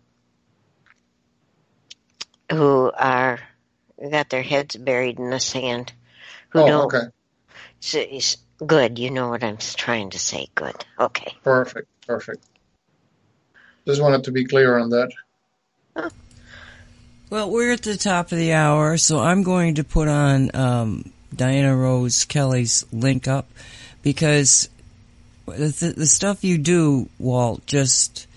[2.50, 3.40] who are
[4.10, 5.92] got their heads buried in the sand
[6.50, 7.08] who oh, don't okay,
[7.82, 12.44] so it's good you know what i'm trying to say good okay perfect, perfect.
[13.86, 15.12] Just wanted to be clear on that.
[17.30, 21.12] Well, we're at the top of the hour, so I'm going to put on um,
[21.36, 23.50] Diana Rose Kelly's link up
[24.02, 24.70] because
[25.46, 28.28] the, the stuff you do, Walt, just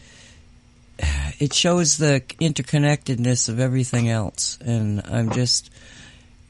[1.39, 5.71] it shows the interconnectedness of everything else, and I'm just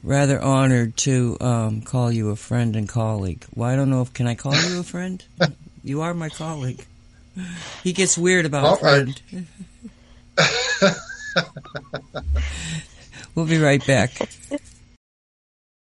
[0.01, 3.45] rather honored to um, call you a friend and colleague.
[3.53, 5.23] Well, I don't know if can I call you a friend.
[5.83, 6.83] you are my colleague.
[7.83, 9.21] He gets weird about All friend.
[13.35, 14.11] we'll be right back.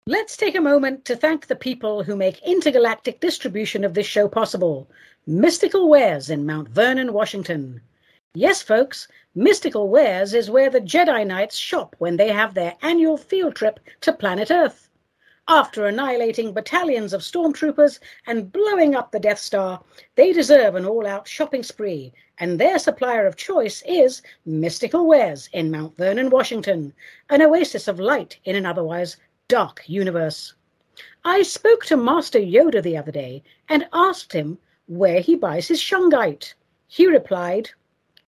[0.07, 4.27] Let's take a moment to thank the people who make intergalactic distribution of this show
[4.27, 4.89] possible.
[5.27, 7.81] Mystical Wares in Mount Vernon, Washington.
[8.33, 13.17] Yes, folks, Mystical Wares is where the Jedi Knights shop when they have their annual
[13.17, 14.88] field trip to planet Earth.
[15.51, 19.83] After annihilating battalions of stormtroopers and blowing up the Death Star,
[20.13, 25.49] they deserve an all out shopping spree, and their supplier of choice is Mystical Wares
[25.51, 26.93] in Mount Vernon, Washington,
[27.31, 30.53] an oasis of light in an otherwise dark universe.
[31.25, 35.81] I spoke to Master Yoda the other day and asked him where he buys his
[35.81, 36.53] shungite.
[36.87, 37.71] He replied,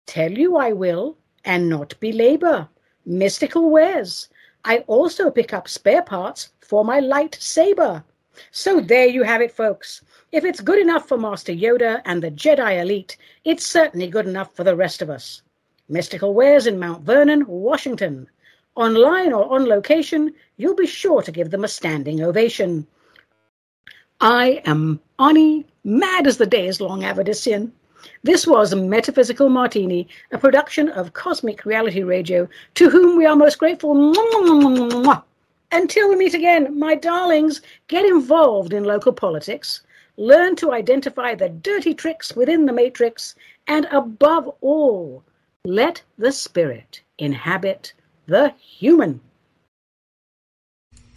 [0.06, 2.68] Tell you I will, and not belabor.
[3.04, 4.28] Mystical wares.
[4.64, 8.04] I also pick up spare parts for my lightsaber.
[8.52, 10.02] So there you have it, folks.
[10.30, 14.54] If it's good enough for Master Yoda and the Jedi elite, it's certainly good enough
[14.54, 15.42] for the rest of us.
[15.88, 18.28] Mystical Wares in Mount Vernon, Washington.
[18.76, 22.86] Online or on location, you'll be sure to give them a standing ovation.
[24.20, 27.72] I am Ani, mad as the day is long, Avadisian.
[28.22, 33.58] This was Metaphysical Martini, a production of Cosmic Reality Radio, to whom we are most
[33.58, 33.94] grateful.
[35.70, 39.82] Until we meet again, my darlings, get involved in local politics,
[40.16, 43.34] learn to identify the dirty tricks within the matrix,
[43.66, 45.22] and above all,
[45.66, 47.92] let the spirit inhabit
[48.26, 49.20] the human.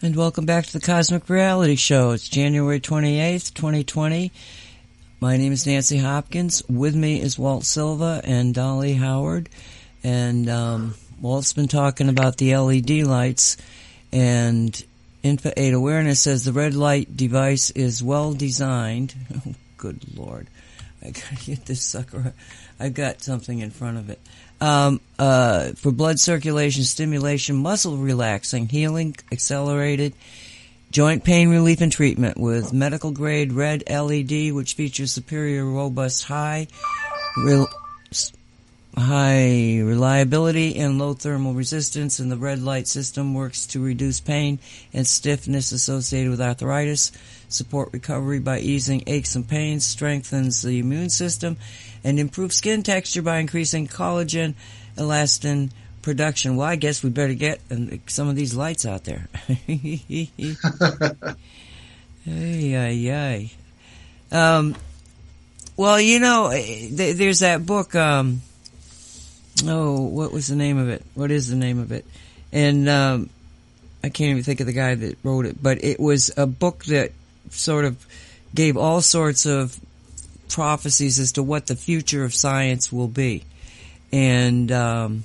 [0.01, 2.11] And welcome back to the Cosmic Reality Show.
[2.11, 4.33] It's January 28th, 2020.
[5.21, 6.61] My name is Nancy Hopkins.
[6.67, 9.47] With me is Walt Silva and Dolly Howard.
[10.03, 13.55] And um, Walt's been talking about the LED lights.
[14.11, 14.83] And
[15.23, 19.13] Infa 8 Awareness says the red light device is well designed.
[19.33, 20.47] Oh, good Lord.
[21.03, 22.33] I gotta get this sucker.
[22.79, 24.19] I've got something in front of it.
[24.59, 30.13] Um, uh, for blood circulation, stimulation, muscle relaxing, healing, accelerated,
[30.91, 36.67] joint pain relief and treatment with medical grade red LED, which features superior, robust, high,
[37.37, 37.67] real,
[38.97, 42.19] high reliability and low thermal resistance.
[42.19, 44.59] And the red light system works to reduce pain
[44.93, 47.11] and stiffness associated with arthritis,
[47.49, 51.57] support recovery by easing aches and pains, strengthens the immune system,
[52.03, 54.53] and improves skin texture by increasing collagen,
[54.97, 55.71] elastin
[56.01, 56.55] production.
[56.55, 59.27] Well, I guess we better get um, some of these lights out there.
[62.27, 63.51] Ay, ay, ay.
[64.31, 64.75] Um,
[65.75, 68.41] well, you know, eh, th- there's that book, um,
[69.65, 71.03] oh, what was the name of it?
[71.13, 72.05] What is the name of it?
[72.51, 73.29] And, um,
[74.03, 76.85] I can't even think of the guy that wrote it, but it was a book
[76.85, 77.11] that
[77.51, 78.03] sort of
[78.53, 79.79] gave all sorts of
[80.49, 83.43] prophecies as to what the future of science will be.
[84.11, 85.23] And, um,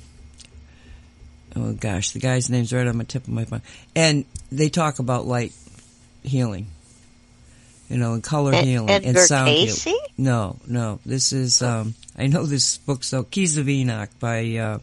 [1.57, 3.63] oh gosh, the guy's name's right on my tip of my tongue.
[3.95, 5.53] And they talk about light
[6.23, 6.67] healing,
[7.89, 9.85] you know, and color Ed- healing and sound Cayce?
[9.85, 10.01] healing.
[10.19, 14.79] No, no, this is, um, I know this book so Keys of Enoch by, uh,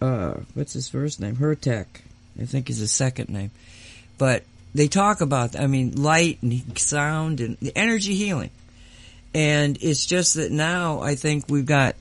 [0.00, 1.36] uh, what's his first name?
[1.36, 1.86] Hurtak,
[2.40, 3.50] I think is his second name.
[4.18, 4.44] But
[4.74, 8.50] they talk about, I mean, light and sound and the energy healing.
[9.34, 11.96] And it's just that now I think we've got,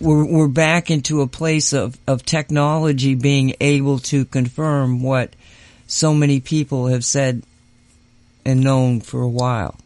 [0.00, 5.34] we're, we're back into a place of, of technology being able to confirm what
[5.88, 7.42] so many people have said
[8.44, 9.76] and known for a while.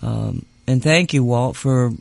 [0.00, 1.92] Um, and thank you, Walt, for,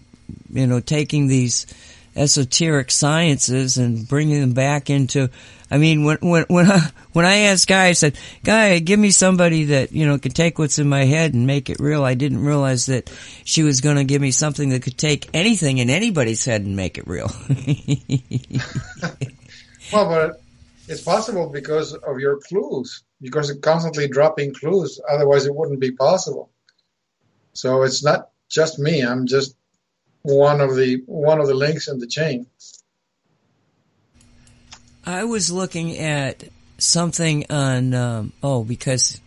[0.52, 1.68] you know, taking these
[2.16, 5.30] esoteric sciences and bringing them back into,
[5.70, 9.12] I mean, when, when, when I, when I asked Guy, I said, Guy, give me
[9.12, 12.04] somebody that, you know, can take what's in my head and make it real.
[12.04, 13.12] I didn't realize that
[13.46, 16.76] she was going to give me something that could take anything in anybody's head and
[16.76, 17.32] make it real.
[19.92, 20.42] Well, but
[20.88, 25.02] it's possible because of your clues, because you're constantly dropping clues.
[25.10, 26.50] Otherwise, it wouldn't be possible.
[27.54, 29.02] So it's not just me.
[29.02, 29.56] I'm just
[30.22, 32.46] one of the one of the links in the chain.
[35.06, 36.44] I was looking at
[36.78, 39.20] something on um, oh because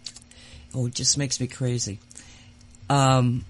[0.75, 1.99] oh it just makes me crazy.
[2.89, 3.45] Um,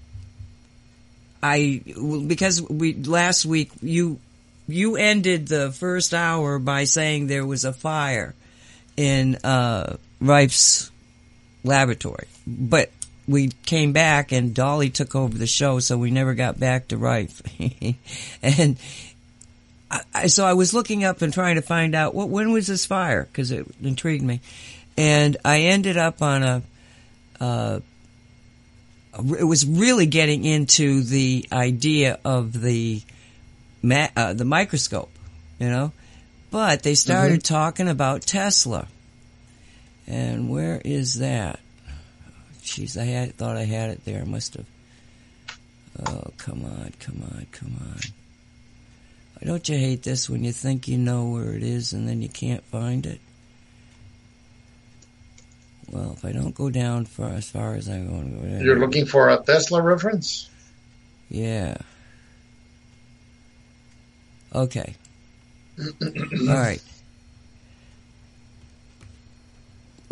[1.43, 1.81] I
[2.25, 4.19] because we last week you
[4.67, 8.33] you ended the first hour by saying there was a fire
[8.97, 10.89] in uh, Rife's
[11.63, 12.89] laboratory, but
[13.27, 16.97] we came back and Dolly took over the show, so we never got back to
[16.97, 17.41] Rife.
[18.41, 18.77] and
[20.13, 22.85] I, so I was looking up and trying to find out what when was this
[22.85, 24.41] fire because it intrigued me,
[24.97, 26.61] and I ended up on a.
[27.39, 27.79] Uh,
[29.39, 33.01] it was really getting into the idea of the
[33.81, 35.11] ma- uh, the microscope,
[35.59, 35.91] you know,
[36.51, 38.87] but they started talking about Tesla.
[40.07, 41.59] And where is that?
[42.65, 44.21] Jeez, I had thought I had it there.
[44.21, 44.65] I must have.
[46.07, 47.99] Oh, come on, come on, come on.
[49.35, 52.21] Why don't you hate this when you think you know where it is and then
[52.21, 53.21] you can't find it?
[55.91, 58.65] Well, if I don't go down for as far as I'm going to go down.
[58.65, 60.49] You're looking for a Tesla reference?
[61.29, 61.77] Yeah.
[64.53, 64.95] Okay.
[65.79, 66.81] All right.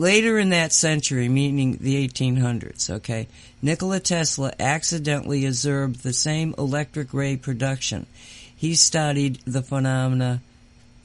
[0.04, 3.30] Later in that century, meaning the 1800s, okay,
[3.62, 8.06] Nikola Tesla accidentally observed the same electric ray production.
[8.54, 10.42] He studied the phenomena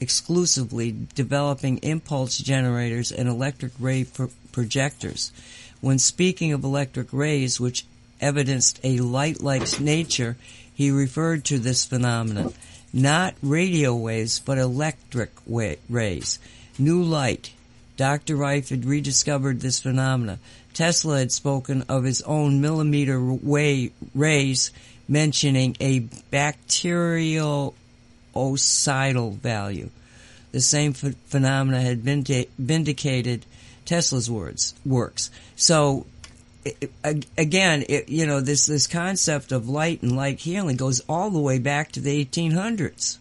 [0.01, 5.31] exclusively, developing impulse generators and electric ray pro- projectors.
[5.79, 7.85] When speaking of electric rays, which
[8.19, 10.35] evidenced a light-like nature,
[10.75, 12.53] he referred to this phenomenon
[12.91, 16.37] not radio waves, but electric wa- rays.
[16.77, 17.53] New light.
[17.99, 18.37] Dr.
[18.37, 20.39] Rife had rediscovered this phenomena.
[20.73, 24.71] Tesla had spoken of his own millimeter rays,
[25.09, 25.99] mentioning a
[26.31, 27.75] bacterial
[28.33, 29.89] ocidal value.
[30.53, 33.45] The same ph- phenomena had vindicated
[33.83, 35.29] Tesla's words works.
[35.57, 36.05] So
[36.63, 36.93] it,
[37.37, 41.37] again, it, you know, this this concept of light and light healing goes all the
[41.37, 43.17] way back to the 1800s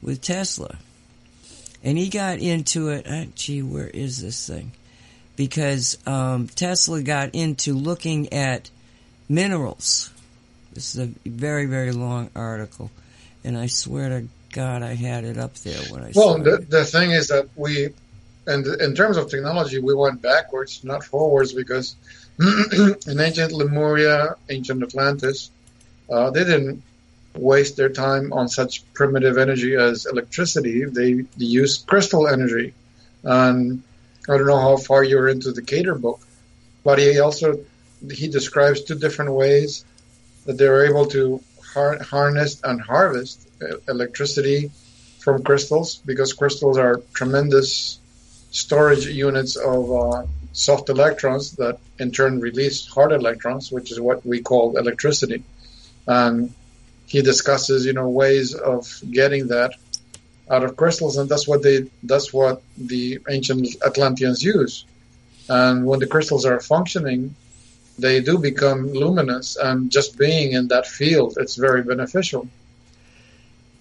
[0.00, 0.78] with Tesla,
[1.82, 3.06] and he got into it.
[3.06, 4.72] Uh, gee, where is this thing?
[5.36, 8.70] Because um, Tesla got into looking at
[9.28, 10.12] minerals.
[10.72, 12.90] This is a very very long article,
[13.44, 16.12] and I swear to God, I had it up there when I.
[16.14, 17.90] Well, the, the thing is that we,
[18.46, 21.94] and in terms of technology, we went backwards, not forwards, because
[22.38, 25.50] in ancient Lemuria, ancient Atlantis,
[26.10, 26.82] uh, they didn't
[27.34, 30.84] waste their time on such primitive energy as electricity.
[30.84, 32.74] They, used crystal energy,
[33.22, 33.82] and
[34.28, 36.20] I don't know how far you're into the Cater book,
[36.84, 37.60] but he also
[38.10, 39.84] he describes two different ways
[40.46, 41.42] that they're able to
[41.74, 44.70] har- harness and harvest uh, electricity
[45.18, 47.98] from crystals because crystals are tremendous
[48.50, 54.24] storage units of uh, soft electrons that in turn release hard electrons, which is what
[54.26, 55.44] we call electricity.
[56.06, 56.52] And
[57.10, 59.74] he discusses, you know, ways of getting that
[60.48, 64.84] out of crystals, and that's what they that's what the ancient Atlanteans use.
[65.48, 67.34] And when the crystals are functioning,
[67.98, 72.46] they do become luminous, and just being in that field, it's very beneficial.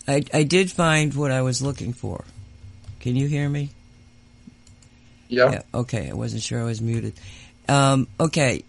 [0.08, 2.26] I, I did find what I was looking for.
[3.00, 3.70] Can you hear me?
[5.28, 5.52] Yeah.
[5.52, 5.62] Yeah.
[5.72, 6.10] Okay.
[6.10, 7.14] I wasn't sure I was muted.
[7.68, 8.64] Um, okay.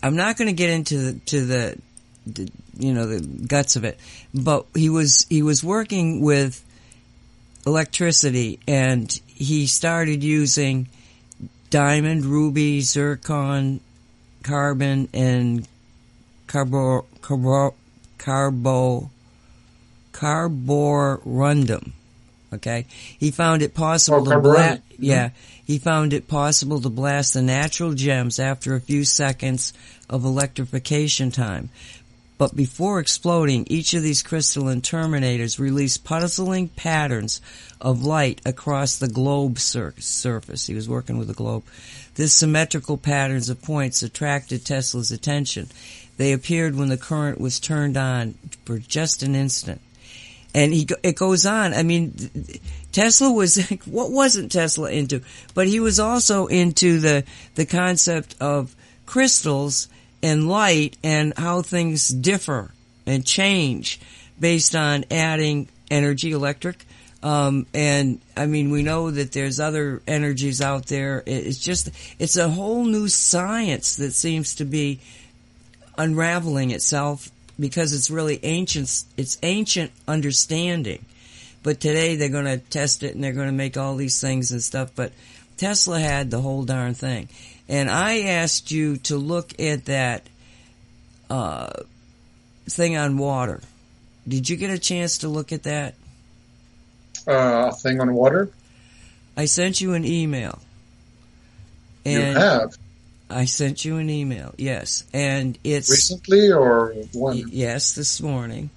[0.00, 1.78] I'm not going to get into the, to the,
[2.26, 3.98] the, you know, the guts of it,
[4.34, 6.64] but he was, he was working with
[7.66, 10.88] electricity and he started using
[11.70, 13.80] diamond, ruby, zircon,
[14.42, 15.68] carbon, and
[16.46, 17.74] carbo, carbo,
[18.18, 19.10] carbo,
[20.12, 21.92] carborundum.
[22.52, 24.82] Okay, he found it possible Oh, to blast.
[24.98, 25.30] Yeah,
[25.64, 29.72] he found it possible to blast the natural gems after a few seconds
[30.08, 31.70] of electrification time.
[32.40, 37.42] But before exploding, each of these crystalline terminators released puzzling patterns
[37.82, 40.66] of light across the globe sur- surface.
[40.66, 41.64] He was working with a globe.
[42.14, 45.68] This symmetrical patterns of points attracted Tesla's attention.
[46.16, 49.82] They appeared when the current was turned on for just an instant.
[50.54, 51.74] And he, it goes on.
[51.74, 52.14] I mean,
[52.90, 55.20] Tesla was, what wasn't Tesla into?
[55.52, 57.24] But he was also into the,
[57.56, 58.74] the concept of
[59.04, 59.88] crystals
[60.22, 62.72] and light and how things differ
[63.06, 64.00] and change
[64.38, 66.84] based on adding energy, electric.
[67.22, 71.22] Um, and I mean, we know that there's other energies out there.
[71.26, 75.00] It's just, it's a whole new science that seems to be
[75.98, 81.04] unraveling itself because it's really ancient, it's ancient understanding.
[81.62, 84.50] But today they're going to test it and they're going to make all these things
[84.50, 84.92] and stuff.
[84.96, 85.12] But
[85.58, 87.28] Tesla had the whole darn thing.
[87.70, 90.26] And I asked you to look at that
[91.30, 91.70] uh,
[92.68, 93.60] thing on water.
[94.26, 95.94] Did you get a chance to look at that?
[97.28, 98.50] Uh, thing on water.
[99.36, 100.58] I sent you an email.
[102.04, 102.72] you have
[103.30, 105.04] I sent you an email, yes.
[105.12, 107.44] And it's recently or when?
[107.50, 108.70] Yes, this morning.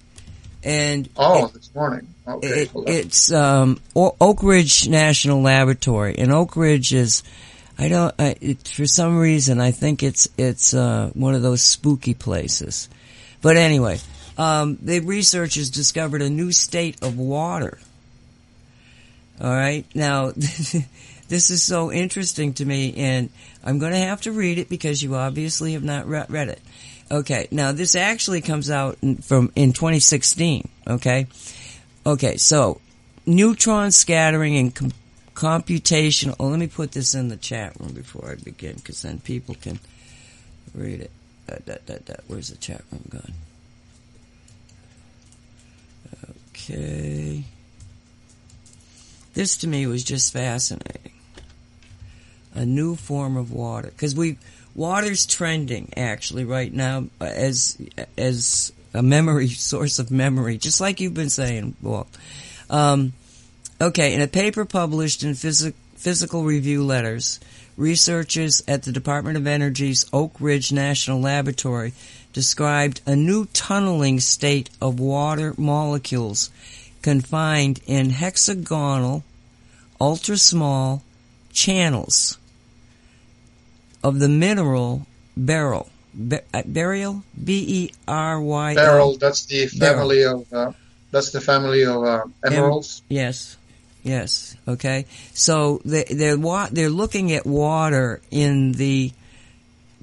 [0.62, 2.06] and Oh, this morning.
[2.28, 2.62] Okay.
[2.62, 7.24] it, it's um, O- Oak Ridge National Laboratory, and Oak Ridge is.
[7.78, 8.14] I don't.
[8.18, 12.88] I, it, for some reason, I think it's it's uh, one of those spooky places.
[13.42, 13.98] But anyway,
[14.38, 17.78] um, the researchers discovered a new state of water.
[19.40, 23.30] All right, now this is so interesting to me, and
[23.64, 26.60] I'm going to have to read it because you obviously have not re- read it.
[27.10, 30.68] Okay, now this actually comes out in, from in 2016.
[30.86, 31.26] Okay,
[32.06, 32.80] okay, so
[33.26, 34.94] neutron scattering and
[35.34, 36.36] computational.
[36.38, 39.54] Oh, let me put this in the chat room before I begin, because then people
[39.54, 39.78] can
[40.74, 41.10] read it.
[41.46, 42.14] Da, da, da, da.
[42.26, 43.34] Where's the chat room gone?
[46.50, 47.44] Okay.
[49.34, 51.12] This to me was just fascinating.
[52.54, 54.38] A new form of water, because we
[54.76, 57.76] water's trending actually right now uh, as
[58.16, 62.08] as a memory source of memory, just like you've been saying, Walt.
[62.70, 63.12] Um,
[63.80, 67.40] okay, in a paper published in Physi- Physical Review Letters,
[67.76, 71.92] researchers at the Department of Energy's Oak Ridge National Laboratory
[72.32, 76.50] described a new tunneling state of water molecules
[77.02, 79.22] confined in hexagonal,
[80.00, 81.02] ultra small
[81.52, 82.38] channels
[84.02, 85.06] of the mineral
[85.36, 85.88] beryl.
[86.16, 87.24] Be- uh, beryl?
[87.42, 88.74] B E R Y.
[88.74, 89.96] Beryl, that's the Beryl.
[89.96, 90.72] family of uh,
[91.10, 93.02] that's the family of uh, emeralds.
[93.08, 93.56] Yes,
[94.04, 94.56] yes.
[94.68, 96.36] Okay, so they, they're
[96.70, 99.10] they're looking at water in the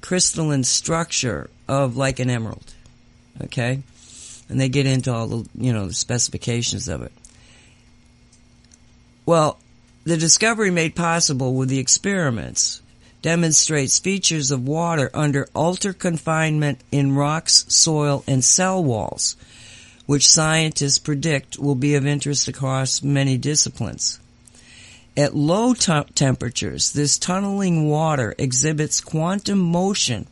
[0.02, 2.74] crystalline structure of like an emerald.
[3.44, 3.82] Okay,
[4.50, 7.12] and they get into all the you know the specifications of it.
[9.24, 9.58] Well,
[10.04, 12.82] the discovery made possible with the experiments
[13.22, 19.36] demonstrates features of water under ultra confinement in rocks, soil, and cell walls
[20.12, 24.20] which scientists predict will be of interest across many disciplines.
[25.16, 30.26] At low te- temperatures, this tunneling water exhibits quantum motion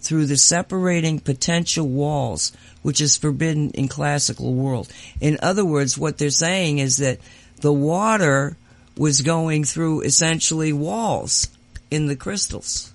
[0.00, 4.90] through the separating potential walls, which is forbidden in classical world.
[5.20, 7.18] In other words, what they're saying is that
[7.60, 8.56] the water
[8.96, 11.48] was going through essentially walls
[11.90, 12.94] in the crystals.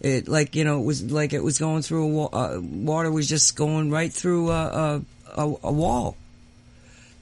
[0.00, 2.26] It like you know it was like it was going through a.
[2.26, 5.02] Uh, water was just going right through a,
[5.36, 6.16] a, a, wall.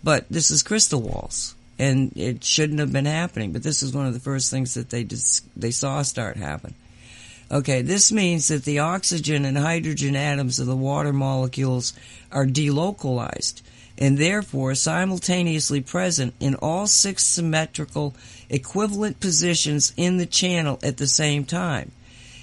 [0.03, 3.53] But this is crystal walls, and it shouldn't have been happening.
[3.53, 6.75] But this is one of the first things that they dis- they saw start happen.
[7.51, 11.93] Okay, this means that the oxygen and hydrogen atoms of the water molecules
[12.33, 13.63] are delocalized
[13.97, 18.15] and therefore simultaneously present in all six symmetrical
[18.51, 21.93] equivalent positions in the channel at the same time.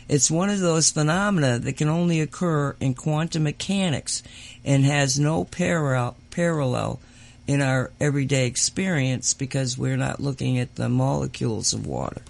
[0.07, 4.23] It's one of those phenomena that can only occur in quantum mechanics
[4.63, 6.99] and has no parallel, parallel
[7.47, 12.21] in our everyday experience because we're not looking at the molecules of water.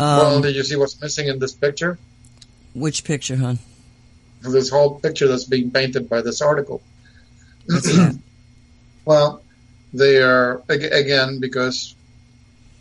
[0.00, 1.98] well, Um, did you see what's missing in this picture?
[2.74, 3.58] which picture, hon?
[4.40, 6.80] This whole picture that's being painted by this article.
[9.04, 9.42] well,
[9.92, 11.94] they are again because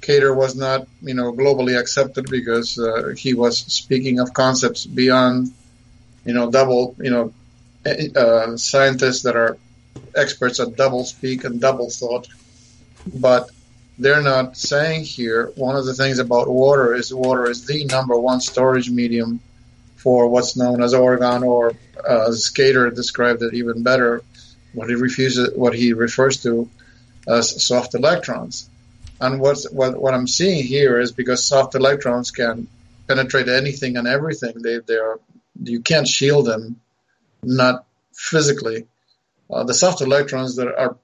[0.01, 5.53] Cater was not, you know, globally accepted because uh, he was speaking of concepts beyond,
[6.25, 7.33] you know, double, you know,
[7.85, 9.57] uh, scientists that are
[10.15, 12.27] experts at double speak and double thought.
[13.13, 13.49] But
[13.97, 15.51] they're not saying here.
[15.55, 19.39] One of the things about water is water is the number one storage medium
[19.95, 21.73] for what's known as orgone, or
[22.07, 24.23] uh, Cater described it even better,
[24.73, 26.67] what he refuses, what he refers to
[27.27, 28.67] as soft electrons.
[29.19, 32.67] And what's, what what I'm seeing here is because soft electrons can
[33.07, 34.53] penetrate anything and everything.
[34.61, 35.19] They they are
[35.61, 36.81] you can't shield them,
[37.43, 38.87] not physically.
[39.49, 40.97] Uh, the soft electrons that are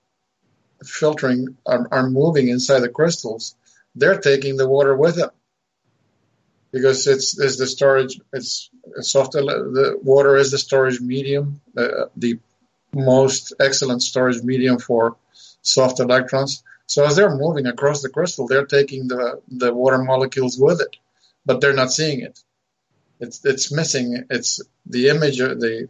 [0.84, 3.56] filtering are, are moving inside the crystals.
[3.96, 5.32] They're taking the water with them
[6.72, 8.20] because it's, it's the storage.
[8.32, 8.70] It's
[9.02, 9.34] soft.
[9.34, 12.40] The water is the storage medium, uh, the
[12.94, 15.18] most excellent storage medium for
[15.62, 16.64] soft electrons.
[16.86, 20.96] So as they're moving across the crystal, they're taking the the water molecules with it,
[21.46, 22.40] but they're not seeing it.
[23.20, 24.26] It's it's missing.
[24.30, 25.40] It's the image.
[25.40, 25.90] The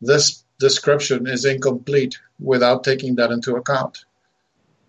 [0.00, 4.04] this description is incomplete without taking that into account.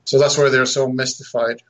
[0.05, 1.61] So that's why they're so mystified.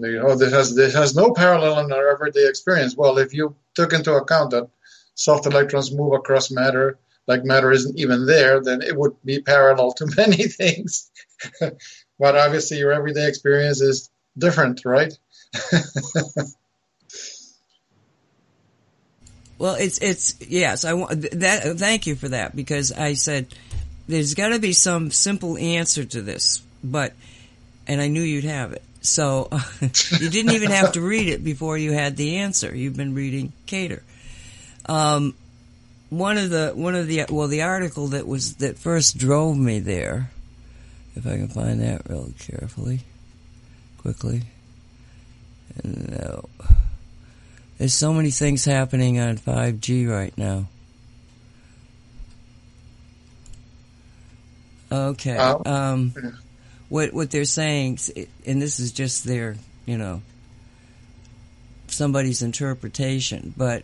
[0.00, 2.96] They, oh, this has this has no parallel in our everyday experience.
[2.96, 4.68] Well, if you took into account that
[5.14, 9.92] soft electrons move across matter like matter isn't even there, then it would be parallel
[9.92, 11.10] to many things.
[11.60, 15.12] but obviously, your everyday experience is different, right?
[19.64, 20.84] Well, it's it's yes.
[20.84, 21.78] I want that.
[21.78, 23.46] Thank you for that because I said
[24.06, 27.14] there's got to be some simple answer to this, but
[27.86, 28.82] and I knew you'd have it.
[29.00, 29.48] So
[29.80, 32.76] you didn't even have to read it before you had the answer.
[32.76, 34.02] You've been reading Cater.
[34.84, 35.34] Um,
[36.10, 39.78] one of the one of the well, the article that was that first drove me
[39.78, 40.30] there,
[41.16, 43.00] if I can find that real carefully,
[43.96, 44.42] quickly.
[45.82, 46.50] No,
[47.78, 50.66] there's so many things happening on 5G right now.
[54.92, 55.36] Okay.
[55.36, 56.14] Um,
[56.88, 57.98] what what they're saying,
[58.46, 59.56] and this is just their,
[59.86, 60.22] you know,
[61.88, 63.82] somebody's interpretation, but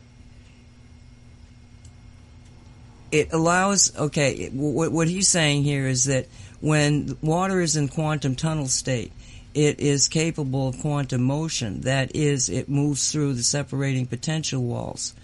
[3.11, 3.97] it allows.
[3.97, 6.27] Okay, what what he's saying here is that
[6.61, 9.12] when water is in quantum tunnel state,
[9.55, 11.82] it is capable of quantum motion.
[11.82, 15.14] That is, it moves through the separating potential walls.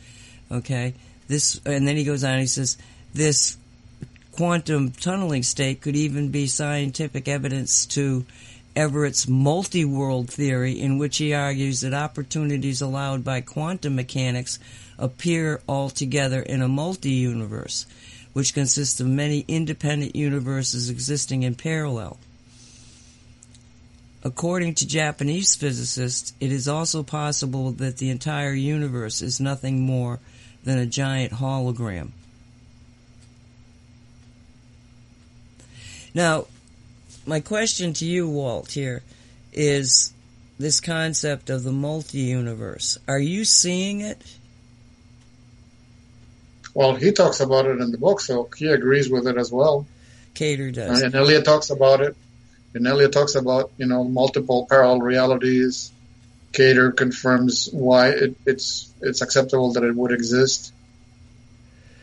[0.51, 0.95] Okay,
[1.29, 2.39] this, and then he goes on.
[2.39, 2.77] He says
[3.15, 3.57] this
[4.33, 8.25] quantum tunneling state could even be scientific evidence to
[8.77, 14.59] Everett's multi-world theory, in which he argues that opportunities allowed by quantum mechanics
[14.99, 17.87] appear altogether in a multi-universe,
[18.35, 22.19] which consists of many independent universes existing in parallel.
[24.27, 30.19] According to Japanese physicists, it is also possible that the entire universe is nothing more
[30.65, 32.11] than a giant hologram.
[36.13, 36.47] Now,
[37.25, 39.05] my question to you, Walt, here
[39.53, 40.13] is
[40.59, 42.99] this concept of the multi universe.
[43.07, 44.21] Are you seeing it?
[46.75, 49.87] Well, he talks about it in the book, so he agrees with it as well.
[50.35, 51.03] Cater does.
[51.03, 52.17] And Elliot talks about it.
[52.75, 55.91] And Elliot talks about, you know, multiple parallel realities.
[56.53, 60.73] Cater confirms why it, it's it's acceptable that it would exist.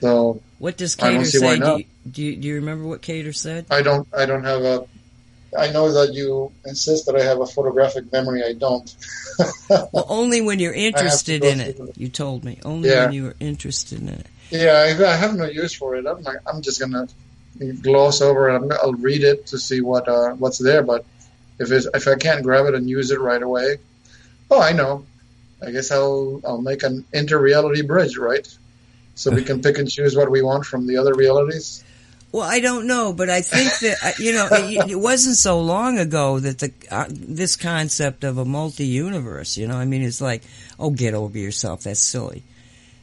[0.02, 1.46] So What does I don't Cater see say?
[1.46, 3.66] why Do you, do, you, do you remember what Cater said?
[3.72, 4.86] I don't I don't have a
[5.58, 8.44] I know that you insist that I have a photographic memory.
[8.44, 8.94] I don't.
[9.70, 11.80] Well, only when you're interested in it.
[11.80, 11.98] it.
[11.98, 12.60] You told me.
[12.64, 13.06] Only Yeah.
[13.06, 14.28] when you were interested in it.
[14.52, 16.06] Yeah, I, I have no use for it.
[16.06, 17.08] I'm like, I'm just gonna
[17.82, 18.74] gloss over it.
[18.82, 20.84] I'll read it to see what uh, what's there.
[20.84, 21.06] But
[21.60, 23.78] if if I can't grab it and use it right away,
[24.52, 25.06] oh, I know.
[25.66, 28.48] I guess I'll I'll make an inter-reality bridge, right?
[29.16, 31.84] So we can pick and choose what we want from the other realities.
[32.32, 35.62] Well, I don't know, but I think that uh, you know it, it wasn't so
[35.62, 39.56] long ago that the uh, this concept of a multi-universe.
[39.56, 40.42] You know, I mean, it's like,
[40.80, 41.84] oh, get over yourself.
[41.84, 42.44] That's silly.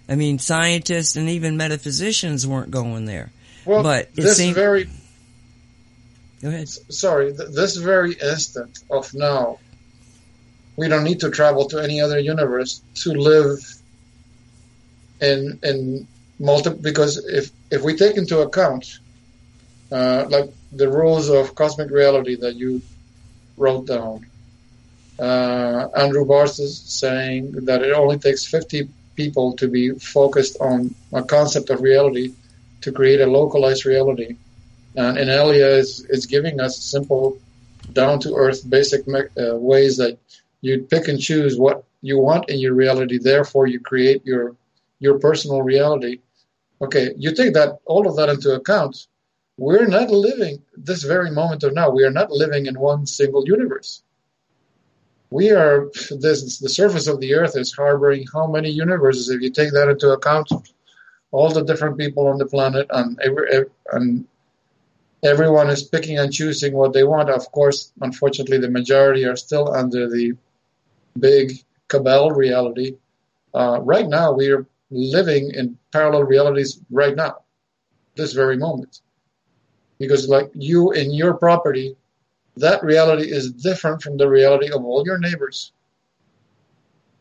[0.09, 3.31] I mean, scientists and even metaphysicians weren't going there.
[3.65, 4.89] Well, But this very
[6.43, 6.69] Go ahead.
[6.69, 9.59] sorry, th- this very instant of now,
[10.77, 13.59] we don't need to travel to any other universe to live
[15.21, 16.07] in in
[16.39, 16.81] multiple.
[16.81, 18.99] because if if we take into account
[19.93, 22.81] uh, like the rules of cosmic reality that you
[23.59, 24.25] wrote down,
[25.19, 30.95] uh, Andrew Barth is saying that it only takes 50 people to be focused on
[31.13, 32.33] a concept of reality
[32.83, 34.37] to create a localized reality.
[34.97, 37.39] And, and Elia is, is giving us simple,
[37.93, 40.19] down to earth, basic me- uh, ways that
[40.61, 43.19] you pick and choose what you want in your reality.
[43.19, 44.57] Therefore, you create your
[44.99, 46.21] your personal reality.
[46.83, 49.07] Okay, you take that all of that into account.
[49.57, 51.91] We're not living this very moment of now.
[51.91, 54.03] We are not living in one single universe.
[55.31, 59.29] We are this the surface of the earth is harboring how many universes?
[59.29, 60.51] If you take that into account,
[61.33, 64.27] all the different people on the planet and every, and
[65.23, 67.31] everyone is picking and choosing what they want.
[67.31, 70.33] Of course, unfortunately, the majority are still under the
[71.19, 71.53] big
[71.89, 72.97] cabal reality.
[73.55, 77.43] Uh, right now, we are living in parallel realities right now,
[78.17, 79.01] this very moment.
[79.99, 81.97] Because, like you in your property,
[82.57, 85.73] that reality is different from the reality of all your neighbors.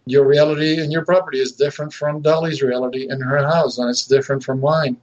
[0.09, 4.05] Your reality and your property is different from Dolly's reality in her house, and it's
[4.05, 4.97] different from mine.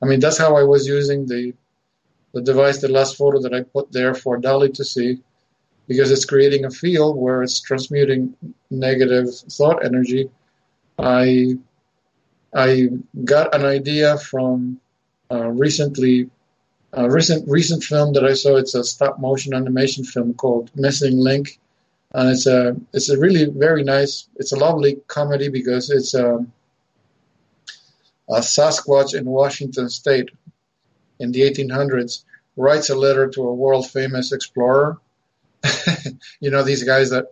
[0.00, 1.54] I mean, that's how I was using the
[2.34, 5.20] the device, the last photo that I put there for Dolly to see,
[5.86, 8.34] because it's creating a field where it's transmuting
[8.70, 10.30] negative thought energy.
[10.98, 11.58] I
[12.54, 12.88] I
[13.24, 14.80] got an idea from
[15.30, 16.30] uh, recently
[16.92, 18.56] a recent recent film that I saw.
[18.56, 21.58] It's a stop motion animation film called Missing Link,
[22.14, 24.28] and it's a it's a really very nice.
[24.36, 26.44] It's a lovely comedy because it's a,
[28.28, 30.30] a Sasquatch in Washington State
[31.18, 32.24] in the 1800s
[32.56, 34.98] writes a letter to a world famous explorer.
[36.40, 37.26] you know these guys that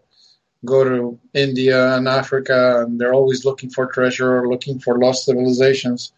[0.65, 5.25] go to India and Africa and they're always looking for treasure or looking for lost
[5.25, 6.13] civilizations.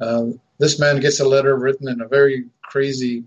[0.00, 0.26] Uh,
[0.58, 3.24] this man gets a letter written in a very crazy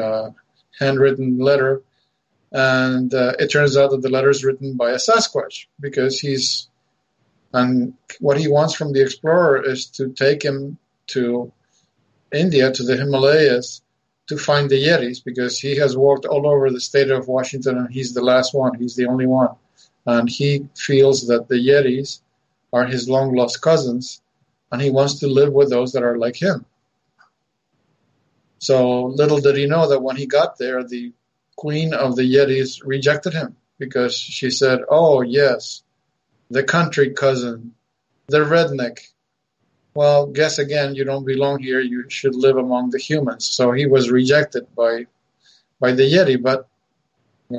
[0.00, 0.30] uh,
[0.78, 1.82] handwritten letter,
[2.52, 6.68] and uh, it turns out that the letter is written by a Sasquatch because he's
[7.52, 10.78] and what he wants from the explorer is to take him
[11.08, 11.52] to
[12.32, 13.82] India to the Himalayas
[14.28, 17.92] to find the Yetis because he has walked all over the state of Washington and
[17.92, 18.78] he's the last one.
[18.78, 19.56] He's the only one.
[20.06, 22.20] And he feels that the Yetis
[22.72, 24.22] are his long lost cousins
[24.70, 26.64] and he wants to live with those that are like him.
[28.58, 31.12] So little did he know that when he got there, the
[31.60, 35.82] queen of the Yetis rejected him because she said, Oh, yes,
[36.48, 37.74] the country cousin,
[38.28, 39.00] the redneck.
[39.92, 41.80] Well, guess again, you don't belong here.
[41.80, 43.44] You should live among the humans.
[43.46, 45.04] So he was rejected by
[45.78, 46.40] by the Yeti.
[46.40, 46.66] But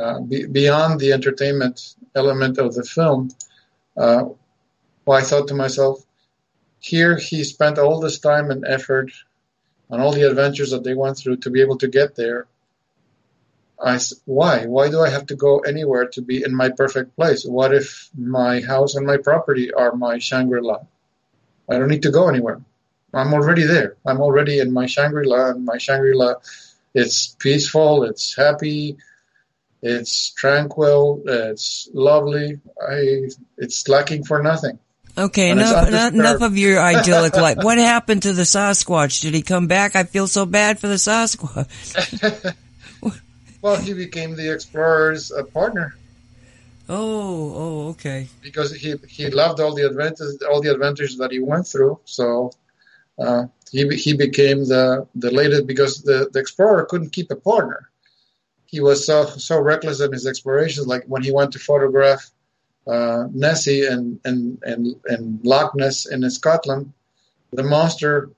[0.02, 3.30] uh, be, beyond the entertainment element of the film,
[3.96, 4.24] uh,
[5.06, 6.04] well, I thought to myself,
[6.80, 9.12] here he spent all this time and effort
[9.92, 12.48] on all the adventures that they went through to be able to get there.
[13.84, 17.46] I why why do I have to go anywhere to be in my perfect place?
[17.46, 20.80] What if my house and my property are my Shangri-La?
[21.70, 22.62] I don't need to go anywhere.
[23.14, 23.96] I'm already there.
[24.06, 26.36] I'm already in my Shangri-La, and my Shangri-La,
[26.94, 28.98] it's peaceful, it's happy,
[29.82, 32.60] it's tranquil, it's lovely.
[32.80, 34.80] I it's lacking for nothing.
[35.18, 37.58] Okay, And enough, enough, enough of your idyllic life.
[37.58, 39.22] What happened to the Sasquatch?
[39.22, 39.96] Did he come back?
[39.96, 42.56] I feel so bad for the Sasquatch.
[43.62, 45.96] Well, he became the explorer's uh, partner
[46.90, 48.28] Oh, oh, okay.
[48.42, 52.00] because he he loved all the adventures all the adventures that he went through.
[52.04, 52.52] So
[53.18, 57.90] uh, he he became the the latest because the, the explorer couldn't keep a partner.
[58.66, 60.86] He was so so reckless in his explorations.
[60.86, 62.30] Like when he went to photograph
[62.88, 66.92] uh, Nessie and and and and Loch Ness in Scotland,
[67.54, 68.32] the monster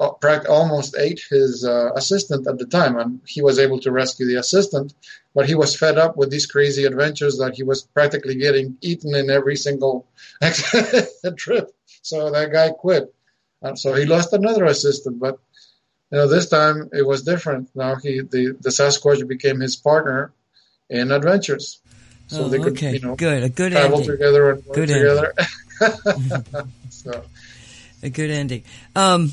[0.00, 4.36] almost ate his uh, assistant at the time, and he was able to rescue the
[4.36, 4.94] assistant.
[5.34, 9.14] But he was fed up with these crazy adventures that he was practically getting eaten
[9.14, 10.06] in every single
[11.36, 11.70] trip.
[12.02, 13.14] So that guy quit.
[13.62, 15.38] And so he lost another assistant, but
[16.10, 17.68] you know this time it was different.
[17.74, 20.32] Now he the the Sasquatch became his partner
[20.88, 21.80] in adventures,
[22.26, 23.42] so oh, they could okay, you know good.
[23.42, 24.10] A good travel ending.
[24.10, 25.34] together and work Good together.
[26.90, 27.22] so
[28.02, 28.64] A good ending.
[28.96, 29.32] Um,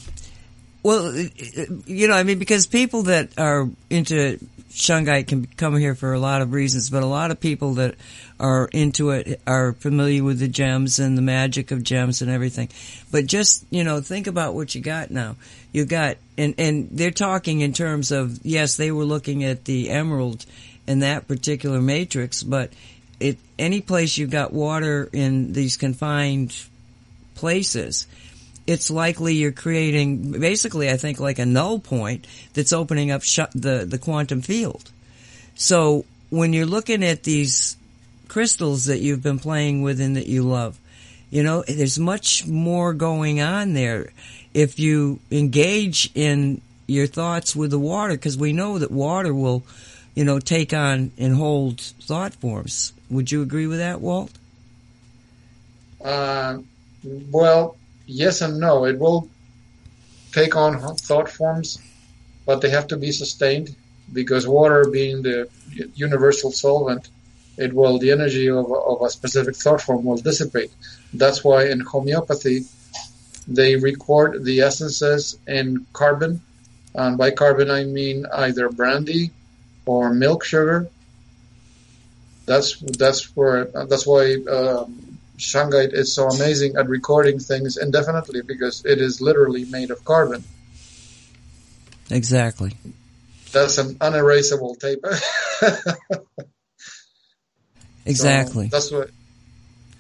[0.88, 4.39] well, uh, you know, I mean, because people that are into
[4.69, 7.95] Shungite can come here for a lot of reasons, but a lot of people that
[8.39, 12.69] are into it are familiar with the gems and the magic of gems and everything.
[13.11, 15.35] But just, you know, think about what you got now.
[15.73, 19.89] You got, and, and they're talking in terms of, yes, they were looking at the
[19.89, 20.45] emerald
[20.88, 22.72] in that particular matrix, but
[23.19, 26.55] it, any place you've got water in these confined
[27.35, 28.07] places,
[28.68, 33.39] it's likely you're creating basically, I think, like a null point that's opening up sh-
[33.56, 34.91] the the quantum field.
[35.56, 37.77] So when you're looking at these
[38.27, 40.77] crystals that you've been playing with and that you love,
[41.31, 44.11] you know, there's much more going on there
[44.53, 49.64] if you engage in your thoughts with the water, because we know that water will,
[50.15, 52.94] you know, take on and hold thought forms.
[53.10, 54.31] Would you agree with that, Walt?
[56.03, 56.60] Uh,
[57.31, 57.77] well,
[58.07, 58.85] yes and no.
[58.85, 59.29] It will
[60.31, 61.79] take on thought forms,
[62.45, 63.75] but they have to be sustained
[64.11, 65.49] because water, being the
[65.95, 67.09] universal solvent,
[67.57, 70.71] it will the energy of, of a specific thought form will dissipate.
[71.13, 72.65] That's why in homeopathy
[73.47, 76.41] they record the essences in carbon,
[76.93, 79.31] and by carbon I mean either brandy
[79.85, 80.89] or milk sugar.
[82.45, 84.35] That's that's where that's why.
[84.49, 85.06] Um,
[85.38, 90.43] Shungite is so amazing at recording things indefinitely because it is literally made of carbon.
[92.09, 92.73] Exactly.
[93.51, 95.03] That's an unerasable tape.
[98.07, 98.69] Exactly.
[98.69, 99.09] So that's what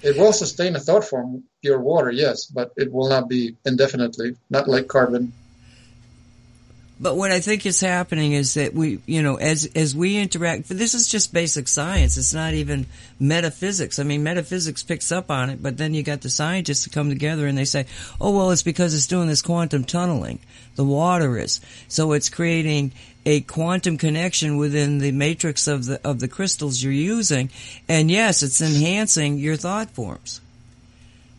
[0.01, 4.37] it will sustain a thought form, pure water, yes, but it will not be indefinitely,
[4.49, 5.33] not like carbon.
[6.99, 10.67] But what I think is happening is that we, you know, as as we interact,
[10.67, 12.17] this is just basic science.
[12.17, 12.87] It's not even
[13.19, 13.99] metaphysics.
[13.99, 17.09] I mean, metaphysics picks up on it, but then you got the scientists to come
[17.09, 17.85] together and they say,
[18.19, 20.39] "Oh, well, it's because it's doing this quantum tunneling.
[20.75, 22.93] The water is so it's creating
[23.27, 27.51] a quantum connection within the matrix of the of the crystals you're using,
[27.87, 30.41] and yes, it's enhancing your thought forms."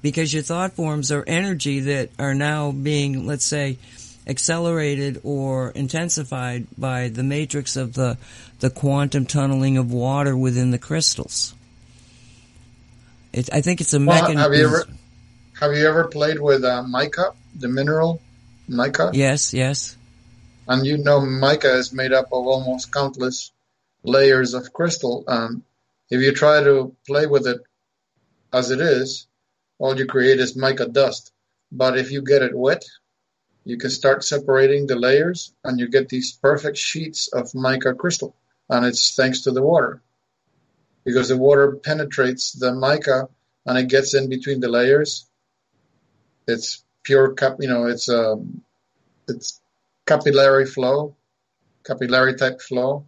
[0.02, 3.78] Because your thought forms are energy that are now being, let's say,
[4.28, 8.18] accelerated or intensified by the matrix of the
[8.60, 11.54] the quantum tunneling of water within the crystals.
[13.32, 14.38] It, I think it's a Well, mechanism.
[14.38, 14.84] have you ever
[15.60, 18.20] have you ever played with uh, mica, the mineral?
[18.68, 19.10] mica.
[19.12, 19.96] Yes, yes.
[20.66, 23.50] And you know, mica is made up of almost countless
[24.02, 25.24] layers of crystal.
[25.26, 25.62] And
[26.10, 27.60] if you try to play with it
[28.52, 29.26] as it is,
[29.78, 31.32] all you create is mica dust.
[31.72, 32.84] But if you get it wet,
[33.68, 38.34] you can start separating the layers and you get these perfect sheets of mica crystal.
[38.70, 40.00] And it's thanks to the water.
[41.04, 43.28] Because the water penetrates the mica
[43.66, 45.26] and it gets in between the layers.
[46.46, 48.62] It's pure cap, you know, it's um,
[49.28, 49.60] it's
[50.06, 51.14] capillary flow,
[51.84, 53.04] capillary type flow.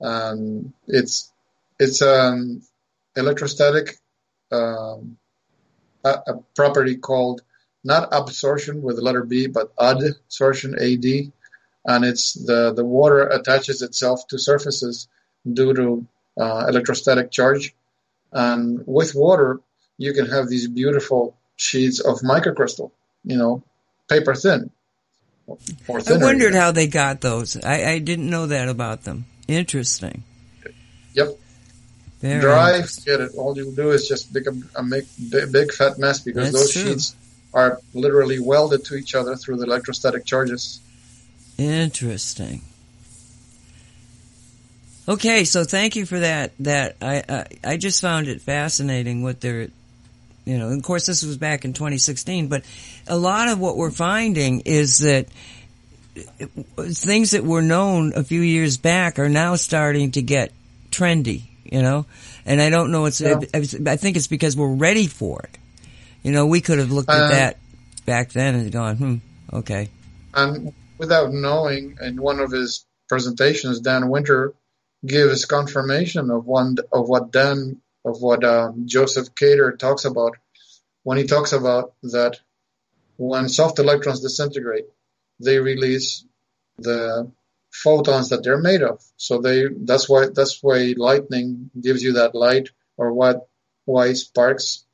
[0.00, 1.30] Um, it's
[1.78, 2.62] it's an
[3.14, 3.98] electrostatic
[4.50, 5.18] um,
[6.02, 7.42] a, a property called
[7.84, 11.32] not absorption with the letter B, but adsorption, AD,
[11.84, 15.08] and it's the the water attaches itself to surfaces
[15.50, 16.06] due to
[16.40, 17.74] uh, electrostatic charge,
[18.32, 19.60] and with water
[19.96, 22.90] you can have these beautiful sheets of microcrystal,
[23.24, 23.62] you know,
[24.08, 24.70] paper thin.
[25.46, 25.58] Or
[26.06, 27.56] I wondered how they got those.
[27.64, 29.24] I, I didn't know that about them.
[29.48, 30.22] Interesting.
[31.14, 31.38] Yep.
[32.20, 33.34] Very Dry, forget it.
[33.36, 36.64] All you do is just make a, a make big, big fat mess because That's
[36.64, 36.92] those true.
[36.92, 37.16] sheets
[37.54, 40.80] are literally welded to each other through the electrostatic charges.
[41.56, 42.62] Interesting.
[45.08, 46.52] Okay, so thank you for that.
[46.60, 49.68] That I, I I just found it fascinating what they're,
[50.44, 50.68] you know.
[50.68, 52.62] Of course, this was back in 2016, but
[53.06, 55.28] a lot of what we're finding is that
[56.76, 60.52] things that were known a few years back are now starting to get
[60.90, 61.42] trendy.
[61.64, 62.06] You know,
[62.44, 63.06] and I don't know.
[63.06, 63.40] It's Yeah.
[63.54, 65.58] I think it's because we're ready for it.
[66.22, 67.58] You know, we could have looked at Uh, that
[68.06, 69.16] back then and gone, hmm,
[69.52, 69.90] okay.
[70.34, 74.54] And without knowing, in one of his presentations, Dan Winter
[75.06, 80.36] gives confirmation of one of what Dan of what um, Joseph Cater talks about
[81.02, 82.40] when he talks about that
[83.16, 84.86] when soft electrons disintegrate,
[85.40, 86.24] they release
[86.78, 87.30] the
[87.70, 89.02] photons that they're made of.
[89.16, 93.48] So they that's why that's why lightning gives you that light, or what
[93.84, 94.84] why sparks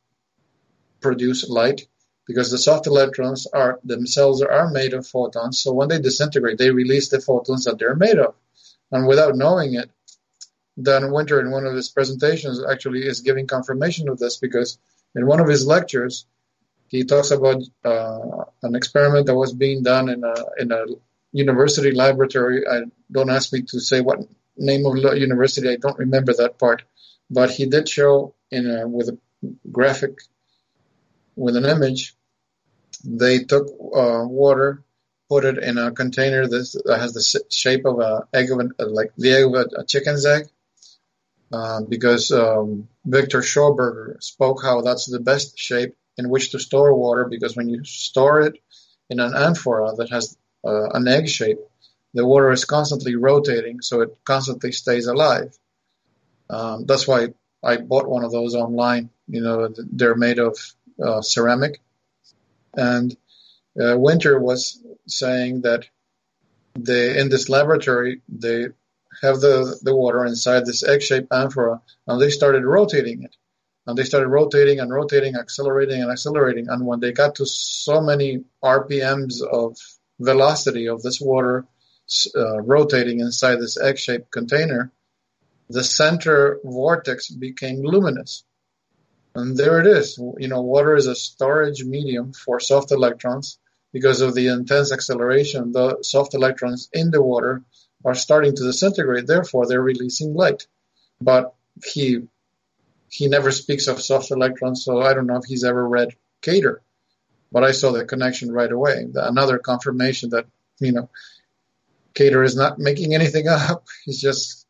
[1.05, 1.81] produce light
[2.27, 5.59] because the soft electrons are themselves are made of photons.
[5.59, 8.35] So when they disintegrate, they release the photons that they're made of,
[8.91, 9.91] and without knowing it,
[10.89, 14.79] Dan Winter in one of his presentations actually is giving confirmation of this because
[15.15, 16.27] in one of his lectures
[16.89, 20.83] he talks about uh, an experiment that was being done in a in a
[21.33, 22.59] university laboratory.
[22.75, 24.21] I don't ask me to say what
[24.57, 25.69] name of university.
[25.69, 26.81] I don't remember that part,
[27.39, 29.19] but he did show in a, with a
[29.79, 30.15] graphic
[31.37, 32.15] with an image.
[33.05, 34.83] They took uh, water,
[35.29, 38.89] put it in a container that has the shape of a egg of an, uh,
[38.89, 40.47] like the egg of a, chicken's egg,
[41.53, 46.95] uh, because um, Victor Schauberger spoke how that's the best shape in which to store
[46.95, 48.55] water because when you store it
[49.11, 51.59] in an amphora that has uh, an egg shape,
[52.15, 55.57] the water is constantly rotating, so it constantly stays alive.
[56.49, 59.11] Um, that's why I bought one of those online.
[59.27, 60.57] You know, they're made of
[61.03, 61.81] uh, ceramic.
[62.75, 63.17] And
[63.81, 65.87] uh, Winter was saying that
[66.77, 68.67] they in this laboratory they
[69.23, 73.37] have the the water inside this egg-shaped amphora, and they started rotating it,
[73.87, 78.01] and they started rotating and rotating, accelerating and accelerating, and when they got to so
[78.01, 79.77] many RPMs of
[80.19, 81.67] velocity of this water
[82.37, 84.93] uh, rotating inside this egg-shaped container,
[85.71, 88.45] the center vortex became luminous.
[89.35, 90.19] And there it is.
[90.19, 93.59] You know, water is a storage medium for soft electrons.
[93.93, 97.63] Because of the intense acceleration, the soft electrons in the water
[98.05, 99.27] are starting to disintegrate.
[99.27, 100.67] Therefore, they're releasing light.
[101.21, 101.55] But
[101.85, 102.23] he
[103.09, 106.83] he never speaks of soft electrons, so I don't know if he's ever read Cater.
[107.53, 109.07] But I saw the connection right away.
[109.15, 110.47] Another confirmation that
[110.81, 111.09] you know
[112.15, 113.87] Cater is not making anything up.
[114.05, 114.67] He's just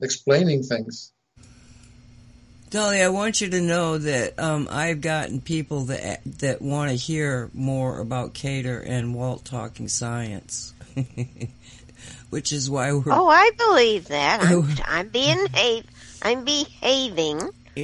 [0.00, 1.11] explaining things.
[2.72, 6.96] Dolly, I want you to know that um, I've gotten people that that want to
[6.96, 10.72] hear more about Cater and Walt talking science,
[12.30, 13.12] which is why we're.
[13.12, 14.40] Oh, I believe that.
[14.40, 15.46] I'm, I'm being
[16.22, 17.50] I'm behaving.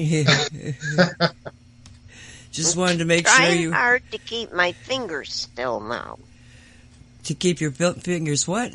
[2.51, 6.19] Just wanted to make sure Trying you hard to keep my fingers still now.
[7.25, 8.73] to keep your fingers what?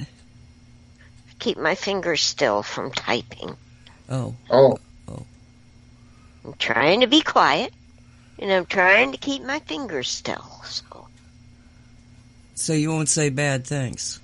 [1.39, 3.57] Keep my fingers still from typing.
[4.07, 4.77] Oh, Oh,
[6.45, 7.73] I'm trying to be quiet,
[8.39, 10.61] and I'm trying to keep my fingers still.
[10.65, 11.07] So
[12.55, 14.19] so you won't say bad things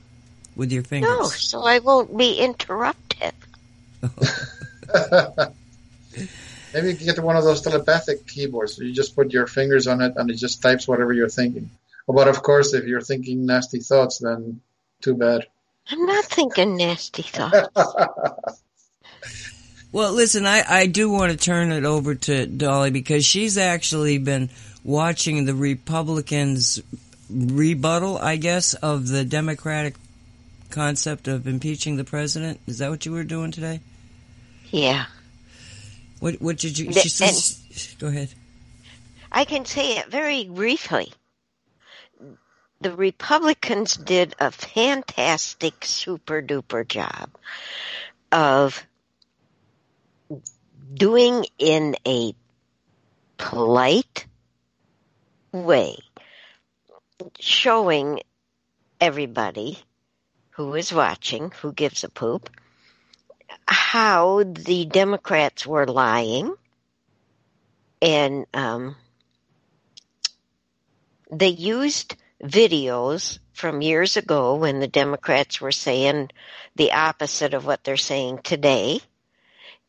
[0.56, 1.10] with your fingers.
[1.10, 3.34] no, so I won't be interrupted.
[6.74, 8.78] maybe you can get one of those telepathic keyboards.
[8.78, 11.70] You just put your fingers on it and it just types whatever you're thinking.
[12.08, 14.62] But of course, if you're thinking nasty thoughts, then
[15.02, 15.46] too bad.
[15.90, 17.70] I'm not thinking nasty thoughts.
[19.92, 24.20] Well, listen, I, I do want to turn it over to Dolly because she's actually
[24.20, 24.50] been
[24.84, 26.82] watching the Republicans'
[27.30, 29.96] rebuttal, I guess, of the Democratic
[30.70, 32.60] concept of impeaching the president.
[32.68, 33.82] Is that what you were doing today?
[34.72, 35.06] yeah.
[36.20, 36.92] What what did you?
[36.94, 38.30] She says, go ahead.
[39.32, 41.14] I can say it very briefly.
[42.82, 47.30] The Republicans did a fantastic, super duper job
[48.32, 48.86] of
[50.92, 52.34] doing in a
[53.38, 54.26] polite
[55.52, 55.98] way,
[57.40, 58.22] showing
[59.00, 59.80] everybody
[60.52, 62.50] who is watching, who gives a poop,
[63.66, 66.54] how the Democrats were lying
[68.02, 68.96] and um,
[71.32, 76.30] they used videos from years ago when the Democrats were saying
[76.76, 79.02] the opposite of what they're saying today,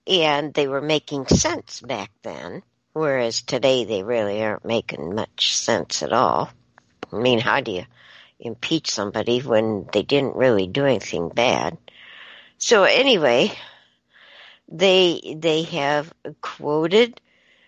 [0.06, 2.62] and they were making sense back then,
[2.92, 6.50] whereas today they really aren't making much sense at all.
[7.12, 7.84] I mean, how do you
[8.38, 11.76] impeach somebody when they didn't really do anything bad?
[12.58, 13.52] So anyway,
[14.68, 17.20] they they have quoted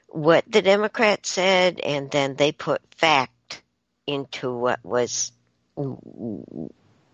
[0.08, 3.62] what the Democrats said, and then they put fact
[4.06, 5.32] into what was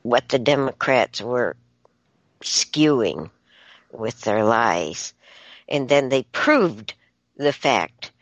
[0.03, 1.57] what the Democrats were
[2.43, 3.31] skewing
[3.93, 5.15] with their lies.
[5.69, 6.95] And then they proved
[7.37, 8.13] the fact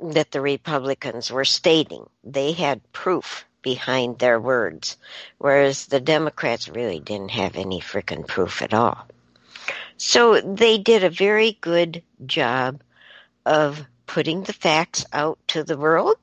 [0.00, 2.08] that the Republicans were stating.
[2.24, 4.96] They had proof behind their words,
[5.38, 9.06] whereas the Democrats really didn't have any frickin' proof at all.
[9.96, 12.82] So they did a very good job
[13.44, 16.16] of putting the facts out to the world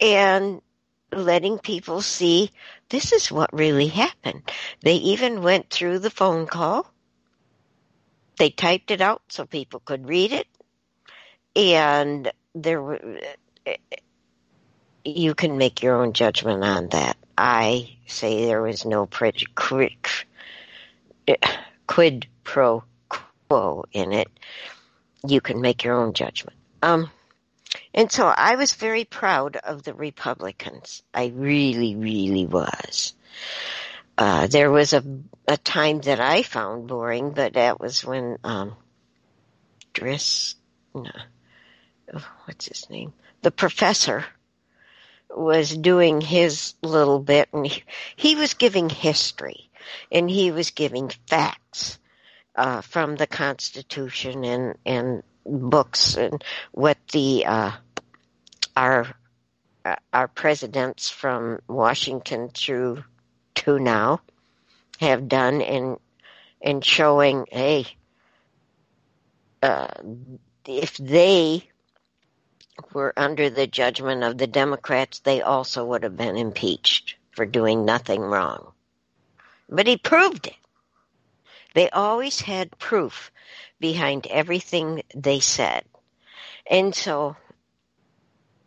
[0.00, 0.60] and
[1.10, 2.50] letting people see
[2.90, 4.42] this is what really happened.
[4.82, 6.90] They even went through the phone call.
[8.38, 10.46] They typed it out so people could read it.
[11.56, 12.98] And there
[15.04, 17.16] you can make your own judgment on that.
[17.36, 19.44] I say there was no quid,
[21.86, 24.28] quid pro quo in it.
[25.26, 26.56] You can make your own judgment.
[26.82, 27.10] Um,
[27.94, 31.02] and so I was very proud of the Republicans.
[31.12, 33.14] I really, really was.
[34.18, 35.04] Uh, there was a,
[35.46, 38.74] a time that I found boring, but that was when, um,
[39.94, 40.56] Driss,
[40.92, 41.04] oh,
[42.44, 43.12] what's his name?
[43.42, 44.24] The professor
[45.30, 47.84] was doing his little bit and he,
[48.16, 49.70] he was giving history
[50.10, 52.00] and he was giving facts,
[52.56, 56.42] uh, from the Constitution and, and books and
[56.72, 57.70] what the, uh,
[58.76, 59.06] our
[59.84, 63.04] uh, our presidents from Washington through
[63.58, 64.20] to now
[65.00, 65.96] have done in
[66.60, 67.86] in showing hey
[69.62, 69.88] uh,
[70.66, 71.68] if they
[72.92, 77.84] were under the judgment of the Democrats they also would have been impeached for doing
[77.84, 78.72] nothing wrong.
[79.68, 80.56] But he proved it.
[81.74, 83.30] They always had proof
[83.78, 85.84] behind everything they said.
[86.68, 87.36] And so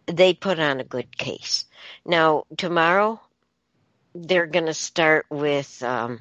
[0.06, 1.66] they put on a good case.
[2.06, 3.20] Now, tomorrow,
[4.14, 6.20] they're going to start with um,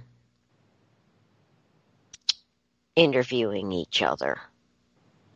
[2.97, 4.41] interviewing each other.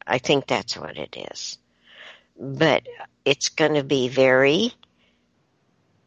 [0.07, 1.59] I think that's what it is.
[2.39, 2.87] But
[3.25, 4.73] it's going to be very.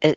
[0.02, 0.14] Uh,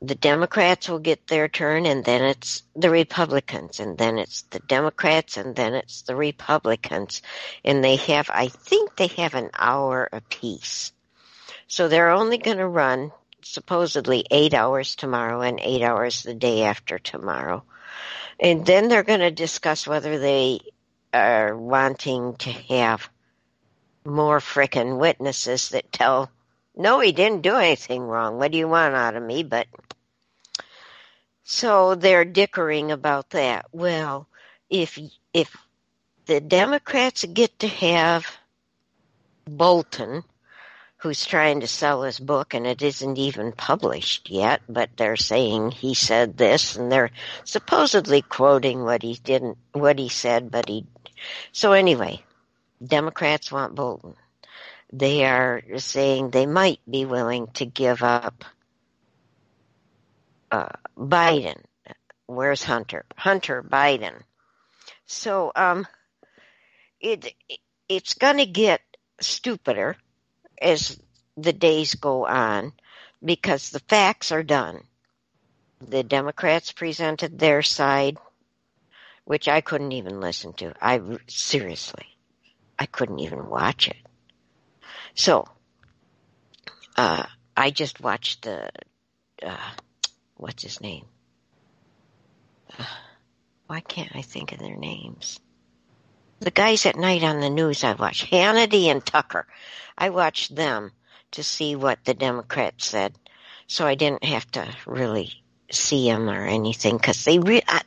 [0.00, 4.58] the Democrats will get their turn, and then it's the Republicans, and then it's the
[4.58, 7.22] Democrats, and then it's the Republicans.
[7.64, 10.92] And they have, I think they have an hour apiece.
[11.68, 13.12] So they're only going to run
[13.42, 17.62] supposedly eight hours tomorrow and eight hours the day after tomorrow.
[18.40, 20.60] And then they're going to discuss whether they
[21.12, 23.08] are wanting to have
[24.04, 26.30] more frickin' witnesses that tell,
[26.76, 28.38] no, he didn't do anything wrong.
[28.38, 29.42] What do you want out of me?
[29.42, 29.66] But
[31.44, 33.66] so they're dickering about that.
[33.72, 34.26] Well,
[34.70, 34.98] if
[35.34, 35.54] if
[36.26, 38.26] the Democrats get to have
[39.46, 40.24] Bolton,
[41.02, 45.72] who's trying to sell his book and it isn't even published yet, but they're saying
[45.72, 47.10] he said this and they're
[47.42, 50.86] supposedly quoting what he didn't, what he said, but he,
[51.50, 52.22] so anyway,
[52.84, 54.14] Democrats want Bolton.
[54.92, 58.44] They are saying they might be willing to give up
[60.52, 61.60] uh, Biden.
[62.26, 63.04] Where's Hunter?
[63.16, 64.22] Hunter Biden.
[65.06, 65.84] So, um,
[67.00, 67.34] it,
[67.88, 68.82] it's gonna get
[69.20, 69.96] stupider
[70.60, 71.00] as
[71.36, 72.72] the days go on.
[73.24, 74.82] because the facts are done.
[75.80, 78.18] The Democrats presented their side,
[79.24, 80.74] which I couldn't even listen to.
[80.80, 82.06] I seriously,
[82.78, 83.96] I couldn't even watch it.
[85.14, 85.46] So,
[86.96, 87.26] uh,
[87.56, 88.70] I just watched the,
[89.44, 89.70] uh,
[90.36, 91.04] what's his name?
[92.78, 92.84] Uh,
[93.66, 95.38] why can't I think of their names?
[96.42, 99.46] The guys at night on the news I watch, Hannity and Tucker.
[99.96, 100.90] I watched them
[101.30, 103.14] to see what the Democrats said,
[103.68, 105.40] so I didn't have to really
[105.70, 107.82] see them or anything because they re- I,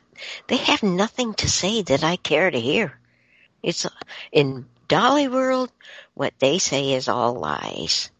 [0.46, 2.98] they have nothing to say that I care to hear.
[3.62, 3.86] It's
[4.32, 5.70] in Dolly World,
[6.14, 8.10] what they say is all lies.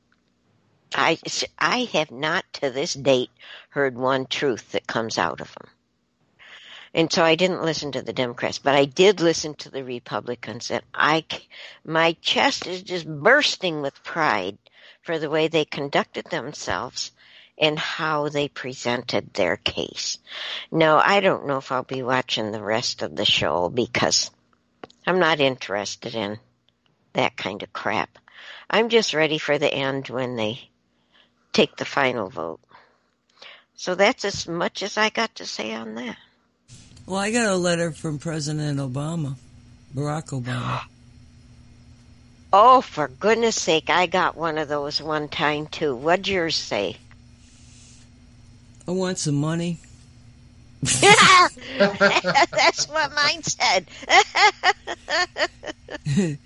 [0.94, 1.18] I
[1.58, 3.30] I have not to this date
[3.70, 5.70] heard one truth that comes out of them.
[6.96, 10.70] And so I didn't listen to the Democrats, but I did listen to the Republicans
[10.70, 11.26] and I,
[11.84, 14.56] my chest is just bursting with pride
[15.02, 17.12] for the way they conducted themselves
[17.58, 20.16] and how they presented their case.
[20.72, 24.30] No, I don't know if I'll be watching the rest of the show because
[25.06, 26.38] I'm not interested in
[27.12, 28.18] that kind of crap.
[28.70, 30.70] I'm just ready for the end when they
[31.52, 32.60] take the final vote.
[33.74, 36.16] So that's as much as I got to say on that.
[37.06, 39.36] Well, I got a letter from President Obama,
[39.94, 40.82] Barack Obama.
[42.52, 45.94] Oh, for goodness sake, I got one of those one time too.
[45.94, 46.96] What'd yours say?
[48.88, 49.78] I want some money.
[50.80, 53.86] That's what mine said.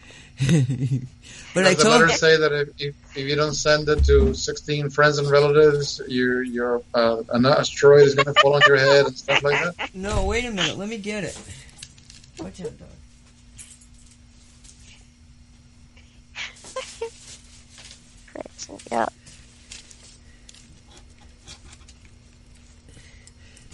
[1.55, 4.05] but I Does the told letter say that if, if, if you don't send it
[4.05, 8.63] to 16 friends and relatives, your your uh, an asteroid is going to fall on
[8.67, 9.91] your head and stuff like that?
[9.95, 10.79] No, wait a minute.
[10.79, 11.39] Let me get it.
[12.39, 12.89] Watch out, dog.
[18.91, 19.07] yeah.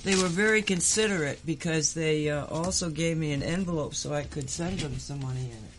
[0.07, 4.49] They were very considerate because they uh, also gave me an envelope so I could
[4.49, 5.76] send them some money in it.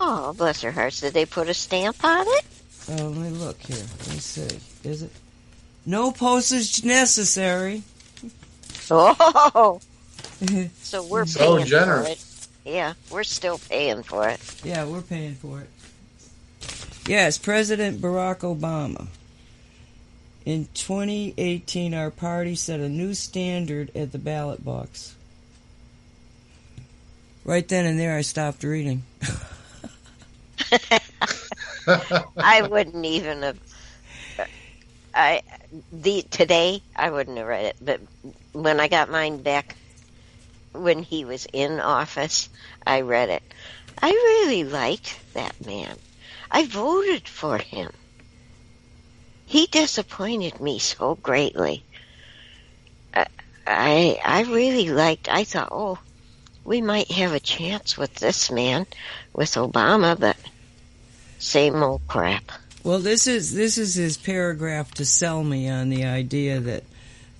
[0.00, 1.00] Oh, bless her hearts.
[1.00, 2.44] Did they put a stamp on it?
[2.88, 3.76] Uh, let me look here.
[3.76, 4.58] Let me see.
[4.88, 5.10] Is it?
[5.86, 7.82] No postage necessary.
[8.92, 9.80] Oh,
[10.82, 12.48] so we're So paying generous.
[12.64, 12.72] for it.
[12.74, 14.40] Yeah, we're still paying for it.
[14.64, 15.68] Yeah, we're paying for it.
[17.06, 19.06] Yes, President Barack Obama.
[20.44, 25.14] In 2018, our party set a new standard at the ballot box.
[27.44, 29.04] Right then and there, I stopped reading.
[32.42, 33.58] I wouldn't even have.
[35.14, 35.42] I
[35.92, 38.00] the today I wouldn't have read it, but
[38.52, 39.76] when I got mine back
[40.72, 42.48] when he was in office,
[42.86, 43.54] I read it.
[44.02, 45.98] I really liked that man.
[46.50, 47.90] I voted for him.
[49.44, 51.84] He disappointed me so greatly.
[53.14, 53.26] I
[53.66, 55.28] I, I really liked.
[55.28, 55.98] I thought, oh,
[56.70, 58.86] we might have a chance with this man,
[59.32, 60.36] with Obama, but
[61.40, 62.44] same old crap.
[62.84, 66.84] Well, this is this is his paragraph to sell me on the idea that,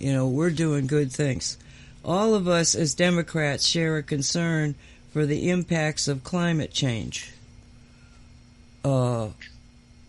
[0.00, 1.56] you know, we're doing good things.
[2.04, 4.74] All of us as Democrats share a concern
[5.12, 7.32] for the impacts of climate change.
[8.84, 9.28] Uh,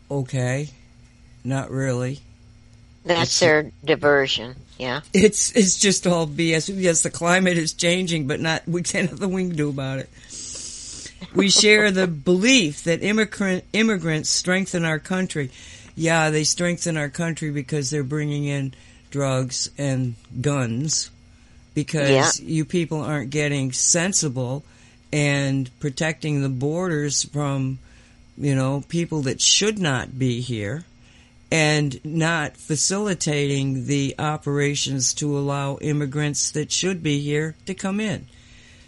[0.10, 0.70] okay,
[1.44, 2.22] not really.
[3.04, 4.56] That's their diversion.
[4.78, 5.02] Yeah.
[5.14, 6.72] It's it's just all BS.
[6.74, 10.10] Yes, the climate is changing, but not we can't have the can do about it.
[11.34, 15.52] We share the belief that immigrant immigrants strengthen our country.
[15.96, 18.74] Yeah, they strengthen our country because they're bringing in
[19.10, 21.12] drugs and guns.
[21.74, 24.64] Because you people aren't getting sensible
[25.14, 27.80] and protecting the borders from,
[28.38, 30.84] you know, people that should not be here
[31.52, 38.26] and not facilitating the operations to allow immigrants that should be here to come in.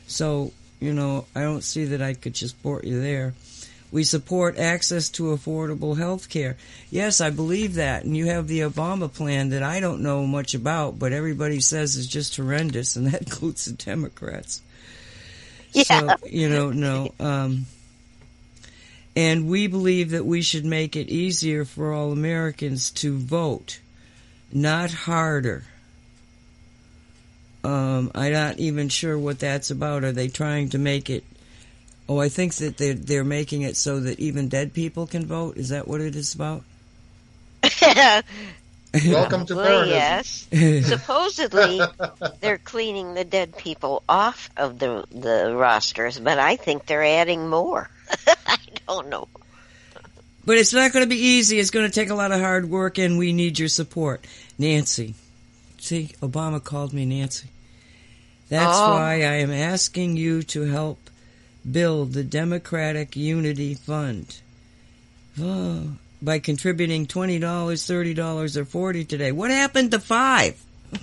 [0.07, 3.33] So, you know, I don't see that I could just support you there.
[3.91, 6.57] We support access to affordable health care.
[6.89, 8.05] Yes, I believe that.
[8.05, 11.95] And you have the Obama plan that I don't know much about, but everybody says
[11.95, 14.61] is just horrendous, and that includes the Democrats.
[15.73, 15.83] Yeah.
[15.83, 17.13] So, you know, no.
[17.19, 17.65] Um,
[19.15, 23.79] and we believe that we should make it easier for all Americans to vote,
[24.51, 25.63] not harder.
[27.63, 30.03] Um, I'm not even sure what that's about.
[30.03, 31.23] Are they trying to make it?
[32.09, 35.55] Oh, I think that they're they're making it so that even dead people can vote.
[35.57, 36.63] Is that what it is about?
[39.05, 40.47] Welcome to well, paradise.
[40.51, 40.85] yes.
[40.87, 41.79] Supposedly,
[42.41, 47.47] they're cleaning the dead people off of the the rosters, but I think they're adding
[47.47, 47.89] more.
[48.87, 49.27] I don't know.
[50.45, 51.57] But it's not going to be easy.
[51.59, 54.25] It's going to take a lot of hard work, and we need your support.
[54.57, 55.15] Nancy.
[55.79, 57.47] See, Obama called me Nancy.
[58.49, 58.91] That's Oh.
[58.91, 60.99] why I am asking you to help
[61.69, 64.37] build the Democratic Unity Fund.
[65.39, 69.31] Oh, by contributing $20, $30, or 40 today.
[69.31, 70.61] What happened to five?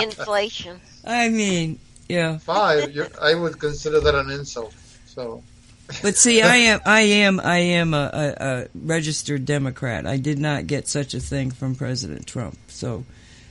[0.00, 0.80] Inflation.
[1.04, 2.38] I mean, yeah.
[2.38, 4.74] Five, you're, I would consider that an insult.
[5.14, 5.42] So,
[6.00, 10.06] But see, I am, I am, I am a, a, a registered Democrat.
[10.06, 12.56] I did not get such a thing from President Trump.
[12.68, 13.04] So,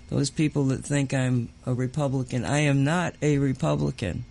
[0.09, 4.25] those people that think I'm a Republican, I am not a Republican.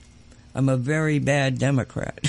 [0.55, 2.19] I'm a very bad Democrat.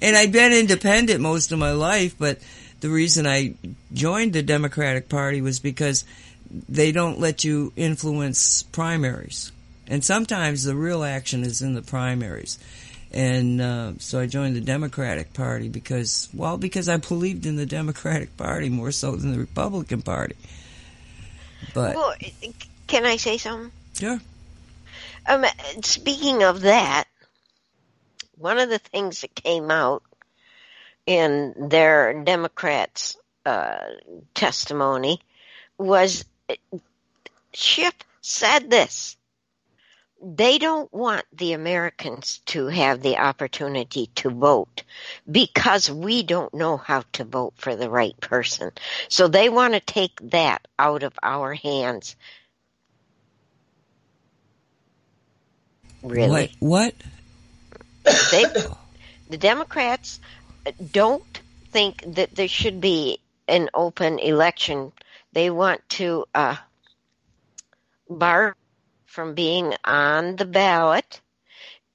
[0.00, 2.38] and I've been independent most of my life, but
[2.80, 3.54] the reason I
[3.92, 6.04] joined the Democratic Party was because
[6.68, 9.50] they don't let you influence primaries.
[9.90, 12.58] And sometimes the real action is in the primaries.
[13.12, 17.66] And uh, so I joined the Democratic Party because, well, because I believed in the
[17.66, 20.36] Democratic Party more so than the Republican Party.
[21.74, 22.14] But, Well,
[22.86, 23.72] can I say something?
[23.94, 24.20] sure.
[25.26, 25.44] Um,
[25.82, 27.04] speaking of that,
[28.38, 30.02] one of the things that came out
[31.04, 33.78] in their Democrats' uh,
[34.34, 35.20] testimony
[35.76, 36.24] was
[37.52, 39.16] Schiff said this.
[40.22, 44.82] They don't want the Americans to have the opportunity to vote
[45.30, 48.70] because we don't know how to vote for the right person.
[49.08, 52.16] So they want to take that out of our hands.
[56.02, 56.52] Really?
[56.58, 56.94] What?
[58.04, 58.24] What?
[58.30, 58.44] they
[59.28, 60.20] the Democrats
[60.92, 61.40] don't
[61.70, 64.92] think that there should be an open election.
[65.32, 66.56] They want to uh,
[68.08, 68.56] bar
[69.10, 71.20] from being on the ballot,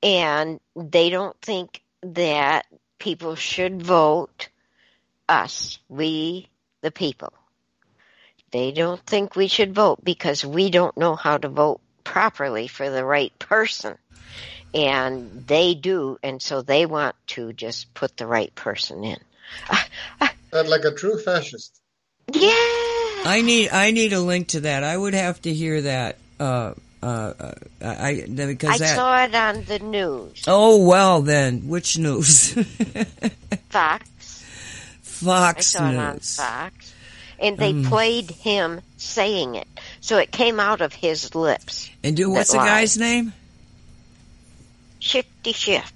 [0.03, 2.65] and they don't think that
[2.99, 4.49] people should vote
[5.27, 6.49] us, we
[6.81, 7.33] the people.
[8.51, 12.89] They don't think we should vote because we don't know how to vote properly for
[12.89, 13.97] the right person
[14.75, 19.17] and they do, and so they want to just put the right person in.
[20.51, 21.79] that like a true fascist.
[22.33, 22.51] Yeah.
[23.27, 24.83] I need I need a link to that.
[24.83, 26.17] I would have to hear that.
[26.39, 26.73] Uh,
[27.05, 27.33] uh,
[27.81, 28.95] uh, I because I that.
[28.95, 30.43] saw it on the news.
[30.47, 32.53] oh well, then which news?
[33.69, 34.09] Fox.
[34.09, 36.35] I Fox saw it on News.
[36.37, 36.93] Fox.
[37.39, 37.85] And they Mm.
[37.89, 39.67] played him saying it.
[40.01, 41.89] So it came out of his lips.
[42.03, 43.33] And do what's the That guy's name?
[44.99, 45.91] Shifty Schiff.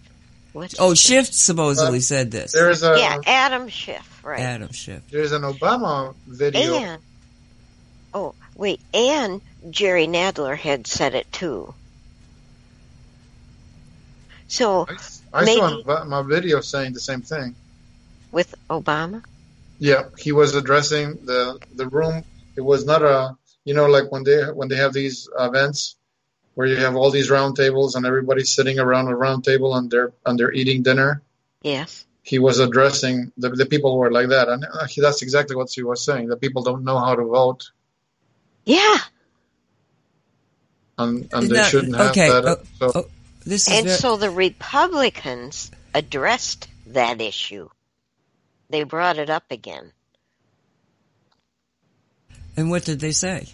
[0.54, 2.52] What's Oh, his- Schiff supposedly Uh, said this.
[2.52, 4.40] There's a Yeah, Adam Schiff, right.
[4.40, 5.02] Adam Schiff.
[5.12, 6.76] there's an Obama video.
[6.76, 7.02] And,
[8.14, 11.74] oh, wait, and Jerry Nadler had said it too.
[14.48, 14.94] So, I,
[15.42, 17.56] I saw an Maybe- video saying the same thing.
[18.32, 19.24] with Obama?
[19.80, 22.24] Yeah, he was addressing the the room.
[22.58, 25.96] It was not a you know like when they when they have these events
[26.56, 29.90] where you have all these round tables and everybody's sitting around a round table and
[29.90, 31.22] they're and they're eating dinner.
[31.62, 32.06] Yes.
[32.24, 35.72] He was addressing the the people were like that, and uh, he, that's exactly what
[35.72, 36.28] he was saying.
[36.28, 37.72] The people don't know how to vote,
[38.66, 38.98] Yeah.
[41.00, 42.46] And and Is they that- shouldn't have okay, that.
[42.46, 43.06] uh, so oh,
[43.46, 47.70] This is And ver- so the Republicans addressed that issue.
[48.70, 49.92] They brought it up again.
[52.58, 53.48] and what did they say?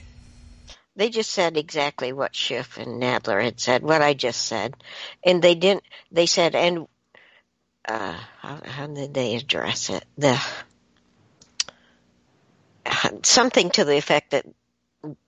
[0.97, 4.75] They just said exactly what Schiff and Nadler had said, what I just said.
[5.23, 6.87] And they didn't, they said, and,
[7.87, 10.05] uh, how, how did they address it?
[10.17, 10.41] The,
[13.23, 14.45] something to the effect that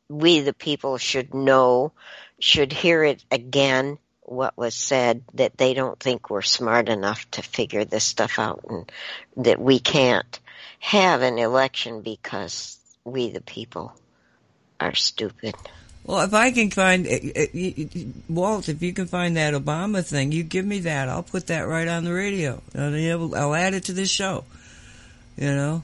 [0.10, 1.92] we, the people, should know,
[2.40, 7.42] should hear it again, what was said, that they don't think we're smart enough to
[7.42, 8.92] figure this stuff out and
[9.38, 10.40] that we can't
[10.80, 13.94] have an election because we, the people,
[14.80, 15.56] are stupid.
[16.06, 20.32] Well, if I can find y- y- Walt, if you can find that Obama thing,
[20.32, 21.10] you give me that.
[21.10, 22.62] I'll put that right on the radio.
[22.76, 24.46] I'll, I'll add it to this show.
[25.36, 25.84] You know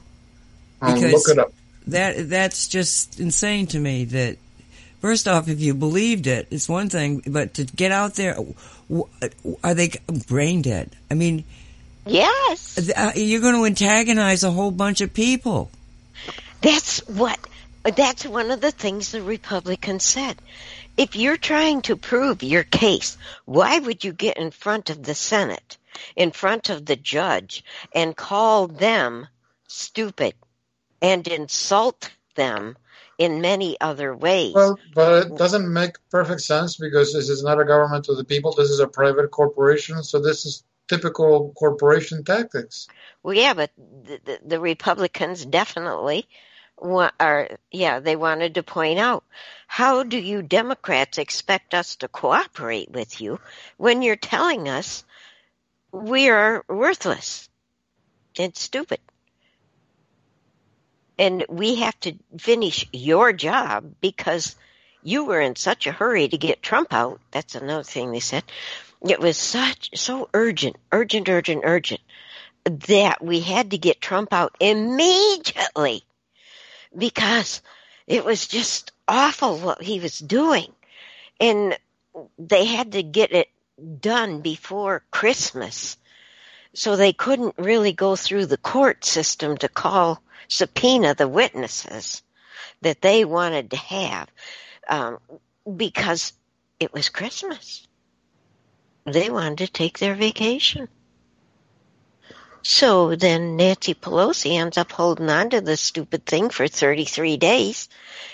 [0.80, 1.52] um, because- look it up.
[1.86, 4.04] That that's just insane to me.
[4.04, 4.38] That
[5.00, 8.36] first off, if you believed it, it's one thing, but to get out there,
[9.62, 9.90] are they
[10.26, 10.90] brain dead?
[11.10, 11.44] I mean,
[12.06, 15.70] Yes, uh, you're going to antagonize a whole bunch of people.
[16.60, 17.38] that's what.
[17.96, 20.40] That's one of the things the Republicans said.
[20.96, 25.14] If you're trying to prove your case, why would you get in front of the
[25.14, 25.76] Senate,
[26.16, 27.62] in front of the judge,
[27.94, 29.28] and call them
[29.68, 30.34] stupid
[31.04, 32.76] and insult them
[33.18, 34.54] in many other ways?
[34.54, 38.24] Well, but it doesn't make perfect sense because this is not a government of the
[38.24, 38.52] people.
[38.52, 40.02] This is a private corporation.
[40.02, 42.88] So this is typical corporation tactics.
[43.22, 46.26] Well, yeah, but the, the, the Republicans definitely
[46.78, 47.50] wa- are.
[47.70, 49.24] Yeah, they wanted to point out
[49.66, 53.40] how do you Democrats expect us to cooperate with you
[53.76, 55.04] when you're telling us
[55.92, 57.48] we are worthless
[58.38, 59.00] and stupid,
[61.18, 64.56] and we have to finish your job because
[65.02, 67.20] you were in such a hurry to get Trump out.
[67.30, 68.44] That's another thing they said.
[69.06, 72.00] It was such so urgent, urgent, urgent, urgent
[72.64, 76.02] that we had to get Trump out immediately
[76.96, 77.60] because
[78.06, 80.72] it was just awful what he was doing.
[81.38, 81.76] And
[82.38, 83.48] they had to get it
[84.00, 85.98] done before Christmas.
[86.72, 92.22] So they couldn't really go through the court system to call subpoena the witnesses
[92.82, 94.28] that they wanted to have
[94.88, 95.18] um,
[95.76, 96.32] because
[96.78, 97.86] it was Christmas.
[99.04, 100.88] They wanted to take their vacation.
[102.62, 107.88] So then Nancy Pelosi ends up holding on to this stupid thing for 33 days.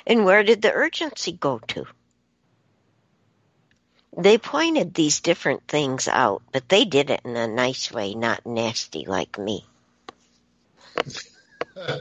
[0.06, 1.84] And where did the urgency go to?
[4.16, 8.46] They pointed these different things out, but they did it in a nice way, not
[8.46, 9.64] nasty like me.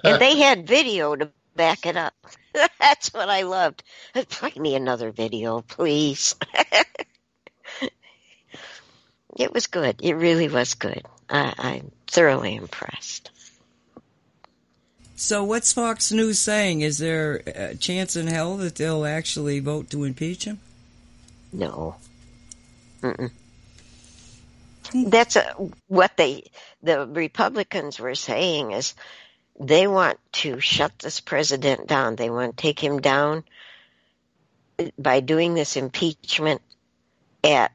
[0.04, 2.14] And they had video to back it up.
[2.80, 3.84] That's what I loved.
[4.30, 6.36] Play me another video, please.
[9.38, 9.98] it was good.
[10.02, 11.04] It really was good.
[11.30, 13.32] I, I'm thoroughly impressed.
[15.16, 16.80] So what's Fox News saying?
[16.80, 20.60] Is there a chance in hell that they'll actually vote to impeach him?
[21.52, 21.98] No.
[23.02, 23.32] Mm-mm.
[24.94, 25.56] That's a,
[25.88, 26.50] what they,
[26.82, 28.96] the Republicans were saying is
[29.60, 32.16] they want to shut this president down.
[32.16, 33.44] They want to take him down
[34.98, 36.62] by doing this impeachment
[37.44, 37.72] at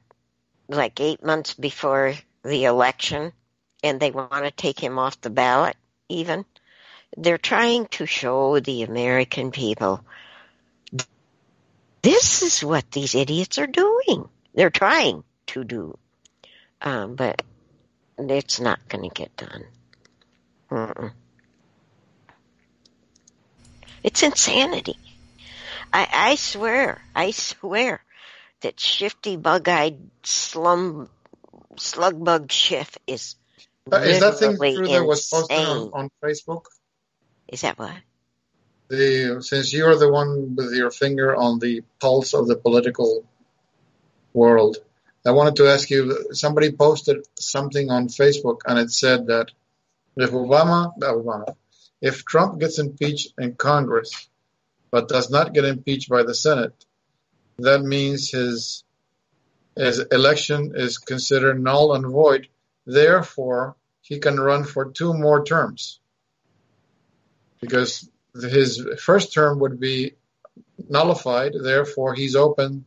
[0.68, 3.32] like eight months before the election,
[3.82, 5.76] and they want to take him off the ballot
[6.08, 6.44] even.
[7.16, 10.04] They're trying to show the American people
[12.04, 14.28] this is what these idiots are doing.
[14.54, 15.96] They're trying to do.
[16.82, 17.40] Um, but
[18.18, 19.64] it's not going to get done.
[20.70, 21.12] Mm-mm.
[24.04, 24.98] It's insanity.
[25.90, 28.04] I, I swear, I swear
[28.60, 31.08] that shifty, bug-eyed slum
[31.76, 33.36] slug bug Schiff is
[33.90, 36.64] Uh, is that thing true that was posted on, on Facebook?
[37.48, 37.96] Is that what?
[38.88, 43.24] The since you're the one with your finger on the pulse of the political
[44.32, 44.78] world,
[45.26, 46.32] I wanted to ask you.
[46.32, 49.50] Somebody posted something on Facebook, and it said that
[50.16, 51.56] if Obama, Obama,
[52.00, 54.28] if Trump gets impeached in Congress,
[54.90, 56.72] but does not get impeached by the Senate,
[57.58, 58.84] that means his
[59.76, 62.48] his election is considered null and void.
[62.86, 65.98] Therefore, he can run for two more terms
[67.60, 70.12] because his first term would be
[70.88, 71.54] nullified.
[71.60, 72.84] Therefore, he's open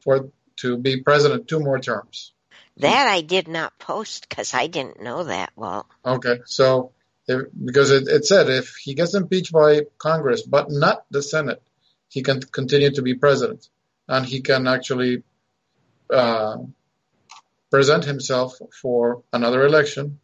[0.00, 2.32] for to be president two more terms.
[2.78, 5.52] That I did not post because I didn't know that.
[5.56, 6.92] Well, Okay, so
[7.28, 11.62] if, because it, it said if he gets impeached by Congress but not the Senate,
[12.08, 13.68] he can continue to be president,
[14.08, 15.22] and he can actually
[16.10, 16.58] uh,
[17.70, 20.20] present himself for another election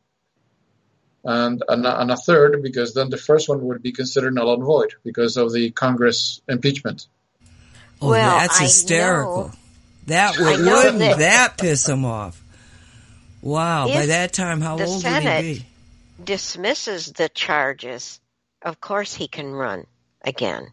[1.24, 4.62] and, and and a third because then the first one would be considered null and
[4.64, 7.06] void because of the Congress impeachment.
[8.00, 9.52] Oh, Well, that's hysterical.
[10.06, 12.42] That would, wouldn't that- that piss him off?
[13.40, 13.88] Wow!
[13.88, 15.66] By that time, how old Senate- would he be?
[16.24, 18.20] Dismisses the charges.
[18.62, 19.86] Of course, he can run
[20.24, 20.68] again.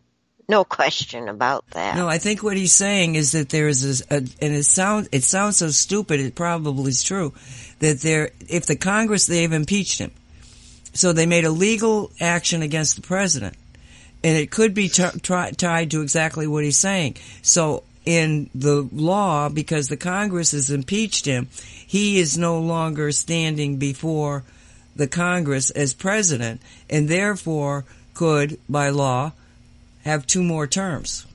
[0.48, 1.96] No question about that.
[1.96, 5.08] No, I think what he's saying is that there is this, a, and it sounds
[5.12, 6.20] it sounds so stupid.
[6.20, 7.34] It probably is true
[7.80, 10.12] that there, if the Congress they've impeached him,
[10.92, 13.56] so they made a legal action against the president,
[14.24, 17.18] and it could be t- tied to exactly what he's saying.
[17.44, 21.48] So in the law, because the Congress has impeached him,
[21.86, 24.44] he is no longer standing before
[25.00, 29.32] the Congress as president, and therefore could, by law,
[30.04, 31.26] have two more terms.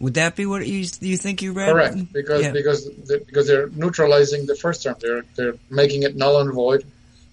[0.00, 1.72] Would that be what you you think you read?
[1.72, 2.52] Correct, because Yeah.
[2.52, 4.94] because the, because they're neutralizing the first term.
[5.00, 6.84] They're they're making it null and void.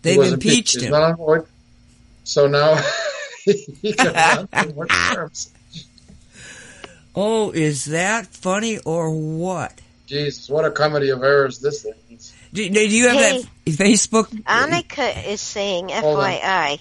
[0.02, 0.92] They've was impeached him.
[0.92, 1.46] null and void.
[2.24, 2.82] So now
[3.46, 5.52] he can run two more terms.
[7.16, 9.80] Oh, is that funny or what?
[10.08, 12.34] Jesus, what a comedy of errors this thing is.
[12.56, 13.42] Do, do you have Hey.
[13.42, 14.28] that Facebook?
[14.44, 16.80] Annika is saying, FYI,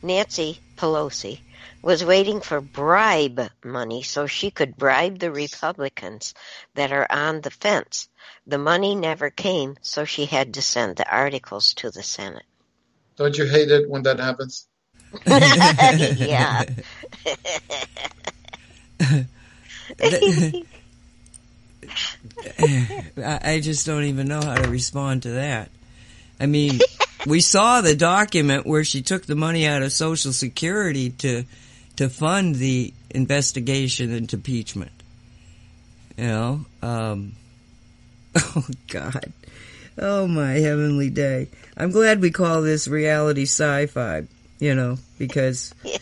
[0.00, 1.40] Nancy Pelosi,
[1.82, 6.34] was waiting for bribe money so she could bribe the Republicans
[6.74, 8.08] that are on the fence.
[8.46, 12.46] The money never came, so she had to send the articles to the Senate.
[13.16, 14.68] Don't you hate it when that happens?
[15.26, 16.62] yeah.
[23.18, 25.70] I just don't even know how to respond to that.
[26.40, 26.78] I mean,
[27.26, 31.44] we saw the document where she took the money out of Social Security to
[31.96, 34.92] to fund the investigation into impeachment.
[36.16, 37.32] You know, um,
[38.36, 39.32] oh God,
[39.98, 41.48] oh my heavenly day!
[41.76, 44.24] I'm glad we call this reality sci-fi.
[44.60, 45.98] You know, because yeah.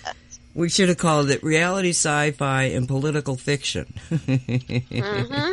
[0.54, 3.92] we should have called it reality sci-fi and political fiction.
[4.08, 5.52] hmm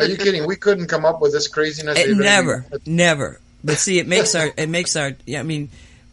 [0.00, 0.46] Are you kidding?
[0.46, 1.98] We couldn't come up with this craziness.
[1.98, 3.40] It even- never, never.
[3.62, 5.68] But see, it makes our, it makes our, yeah, I mean,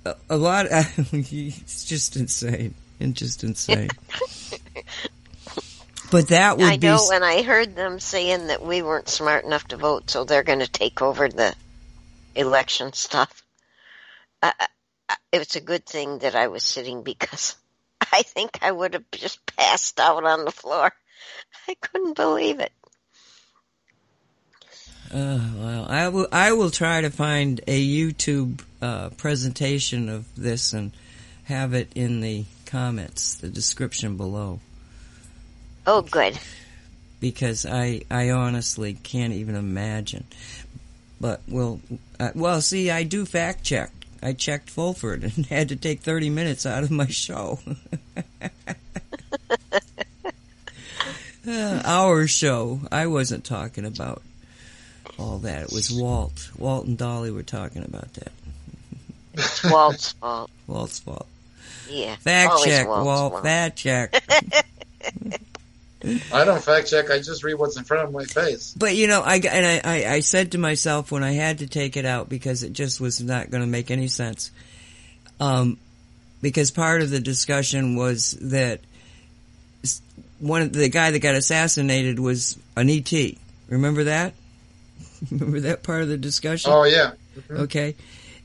[0.05, 2.73] a, a lot, it's just insane.
[2.99, 3.89] And just insane.
[6.09, 9.43] But that would I be, know when I heard them saying that we weren't smart
[9.43, 11.53] enough to vote, so they're going to take over the
[12.35, 13.43] election stuff.
[14.41, 14.53] I,
[15.09, 17.55] I, it's a good thing that I was sitting because
[17.99, 20.93] I think I would have just passed out on the floor.
[21.67, 22.71] I couldn't believe it.
[25.13, 30.73] Uh, well, I will, I will try to find a YouTube, uh, presentation of this
[30.73, 30.91] and
[31.45, 34.59] have it in the comments, the description below.
[35.85, 36.37] Oh, good.
[37.21, 40.25] because I I honestly can't even imagine.
[41.21, 41.79] But well,
[42.19, 43.91] uh, well, see, I do fact check.
[44.21, 47.59] I checked Fulford and had to take thirty minutes out of my show.
[51.49, 52.81] Uh, our show.
[52.91, 54.21] I wasn't talking about
[55.17, 55.63] all that.
[55.63, 56.49] It was Walt.
[56.57, 58.31] Walt and Dolly were talking about that.
[59.33, 60.49] It's Walt's fault.
[60.67, 61.27] Walt's fault.
[61.89, 62.15] Yeah.
[62.17, 63.31] Fact always check, Walt's Walt.
[63.33, 63.43] fault.
[63.43, 64.23] Fact check.
[66.31, 67.09] I don't fact check.
[67.09, 68.73] I just read what's in front of my face.
[68.77, 71.67] But you know, I and I, I, I said to myself when I had to
[71.67, 74.51] take it out because it just was not going to make any sense.
[75.39, 75.77] Um,
[76.41, 78.81] because part of the discussion was that
[80.39, 83.11] one of the guy that got assassinated was an ET.
[83.67, 84.33] Remember that?
[85.31, 86.71] Remember that part of the discussion?
[86.71, 87.11] Oh yeah.
[87.37, 87.61] Mm-hmm.
[87.61, 87.95] Okay.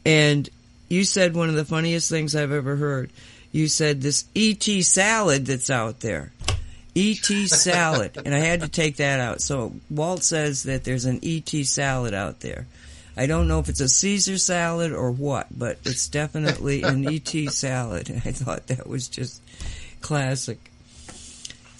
[0.04, 0.48] And
[0.88, 3.10] you said one of the funniest things I've ever heard.
[3.50, 6.32] You said this ET salad that's out there.
[6.94, 8.18] ET salad.
[8.24, 9.40] and I had to take that out.
[9.40, 12.66] So Walt says that there's an ET salad out there.
[13.16, 17.28] I don't know if it's a Caesar salad or what, but it's definitely an ET
[17.50, 18.08] salad.
[18.08, 19.42] And I thought that was just
[20.00, 20.71] classic.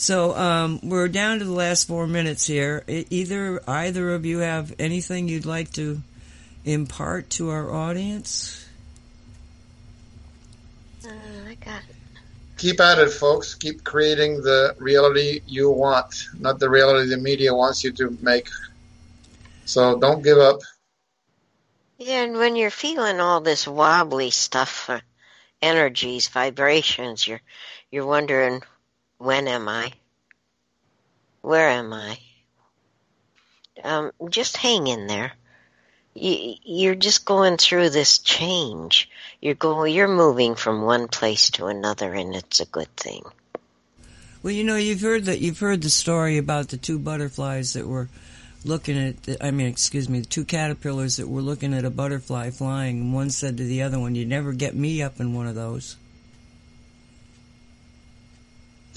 [0.03, 2.83] So um, we're down to the last four minutes here.
[2.89, 6.03] Either either of you have anything you'd like to
[6.65, 8.66] impart to our audience?
[11.07, 11.11] Uh,
[11.49, 11.95] I got it.
[12.57, 13.55] Keep at it, folks.
[13.55, 18.49] Keep creating the reality you want, not the reality the media wants you to make.
[19.66, 20.62] So don't give up.
[21.99, 24.99] Yeah, and when you're feeling all this wobbly stuff, uh,
[25.61, 27.41] energies, vibrations, you're
[27.93, 28.62] you're wondering,
[29.23, 29.93] when am I?
[31.43, 32.19] Where am I?
[33.85, 35.32] Um, just hang in there.
[36.15, 39.09] You, you're just going through this change.
[39.40, 43.23] You're going, you're moving from one place to another, and it's a good thing.
[44.43, 47.86] Well, you know, you've heard that you've heard the story about the two butterflies that
[47.86, 48.09] were
[48.65, 49.40] looking at.
[49.40, 53.15] I mean, excuse me, the two caterpillars that were looking at a butterfly flying, and
[53.15, 55.97] one said to the other one, "You never get me up in one of those."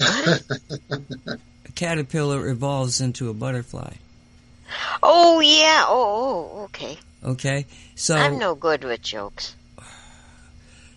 [0.00, 3.94] a caterpillar evolves into a butterfly.
[5.02, 5.84] Oh yeah.
[5.86, 6.98] Oh, oh okay.
[7.24, 9.56] Okay, so I'm no good with jokes.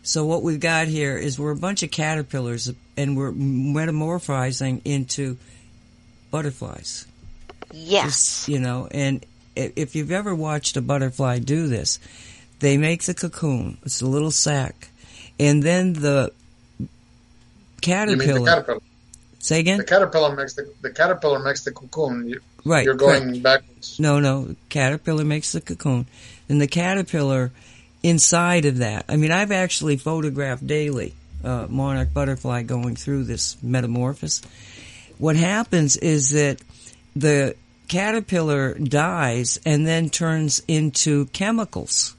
[0.04, 5.38] So what we've got here is we're a bunch of caterpillars and we're metamorphizing into
[6.32, 7.06] butterflies.
[7.72, 8.04] Yes.
[8.06, 9.24] Just, you know, and
[9.56, 12.00] if you've ever watched a butterfly do this,
[12.60, 13.78] they make the cocoon.
[13.84, 14.90] It's a little sack,
[15.40, 16.32] And then the
[16.80, 16.90] You mean
[17.82, 18.40] caterpillar.
[18.40, 18.80] the caterpillar?
[19.40, 19.80] Say again?
[19.80, 22.30] The caterpillar makes the the caterpillar makes the cocoon.
[22.30, 22.86] You, right.
[22.86, 23.26] you're correct.
[23.26, 24.00] going backwards.
[24.00, 24.56] No, no.
[24.70, 26.06] Caterpillar makes the cocoon.
[26.48, 27.52] And the caterpillar
[28.04, 29.06] inside of that.
[29.10, 31.14] I mean, I've actually photographed daily
[31.44, 34.42] uh, monarch butterfly going through this metamorphosis.
[35.18, 36.62] What happens is that
[37.16, 37.56] the
[37.88, 42.16] caterpillar dies and then turns into chemicals.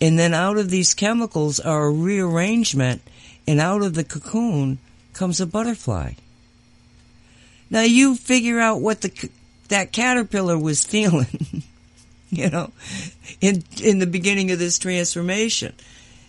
[0.00, 3.00] And then out of these chemicals are a rearrangement,
[3.48, 4.78] and out of the cocoon
[5.16, 6.12] comes a butterfly.
[7.70, 9.30] Now you figure out what the
[9.68, 11.64] that caterpillar was feeling,
[12.30, 12.70] you know,
[13.40, 15.74] in in the beginning of this transformation.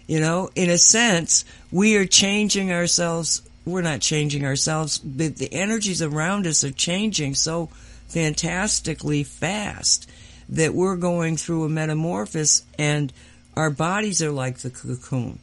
[0.08, 3.42] You know, in a sense, we are changing ourselves.
[3.66, 7.68] We're not changing ourselves, but the energies around us are changing so
[8.08, 10.10] fantastically fast
[10.48, 13.12] that we're going through a metamorphosis and
[13.58, 15.40] our bodies are like the cocoon.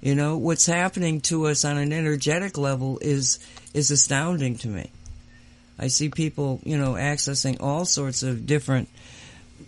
[0.00, 3.38] You know, what's happening to us on an energetic level is
[3.74, 4.90] is astounding to me.
[5.78, 8.88] I see people, you know, accessing all sorts of different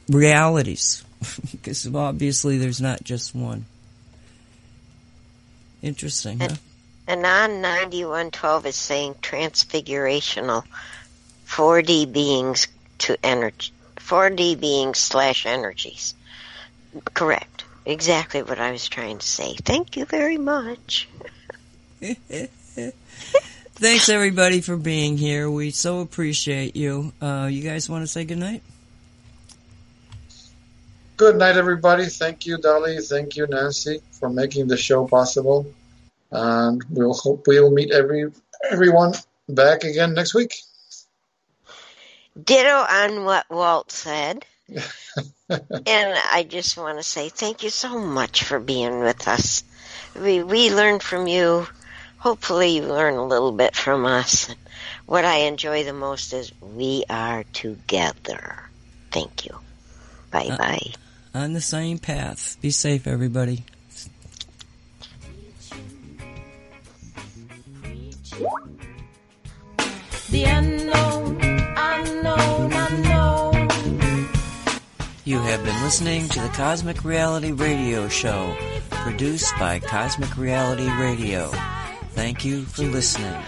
[0.09, 1.05] realities
[1.52, 3.66] because obviously there's not just one.
[5.82, 6.57] Interesting, huh?
[7.07, 10.65] And on 9112 is saying transfigurational
[11.47, 16.15] 4D beings to energy, 4D beings slash energies.
[17.15, 17.49] Correct.
[17.90, 19.56] Exactly what I was trying to say.
[19.64, 21.08] Thank you very much.
[22.00, 22.92] Thanks
[24.08, 25.50] everybody for being here.
[25.50, 27.12] We so appreciate you.
[27.20, 28.62] Uh, you guys want to say goodnight?
[31.16, 32.06] Good night, everybody.
[32.06, 32.98] Thank you, Dolly.
[32.98, 35.66] Thank you, Nancy, for making the show possible.
[36.30, 38.30] And we'll hope we will meet every
[38.70, 39.14] everyone
[39.48, 40.60] back again next week.
[42.40, 44.46] Ditto on what Walt said.
[45.48, 49.64] and I just want to say thank you so much for being with us.
[50.14, 51.66] We we learn from you.
[52.18, 54.55] Hopefully, you learn a little bit from us.
[55.06, 58.68] What I enjoy the most is we are together.
[59.10, 59.59] Thank you.
[60.30, 60.92] Bye bye.
[61.34, 62.56] Uh, on the same path.
[62.60, 63.64] Be safe, everybody.
[70.30, 71.40] The unknown,
[71.76, 73.09] unknown, unknown.
[75.31, 78.52] You have been listening to the Cosmic Reality Radio Show,
[78.90, 81.52] produced by Cosmic Reality Radio.
[82.15, 83.40] Thank you for listening.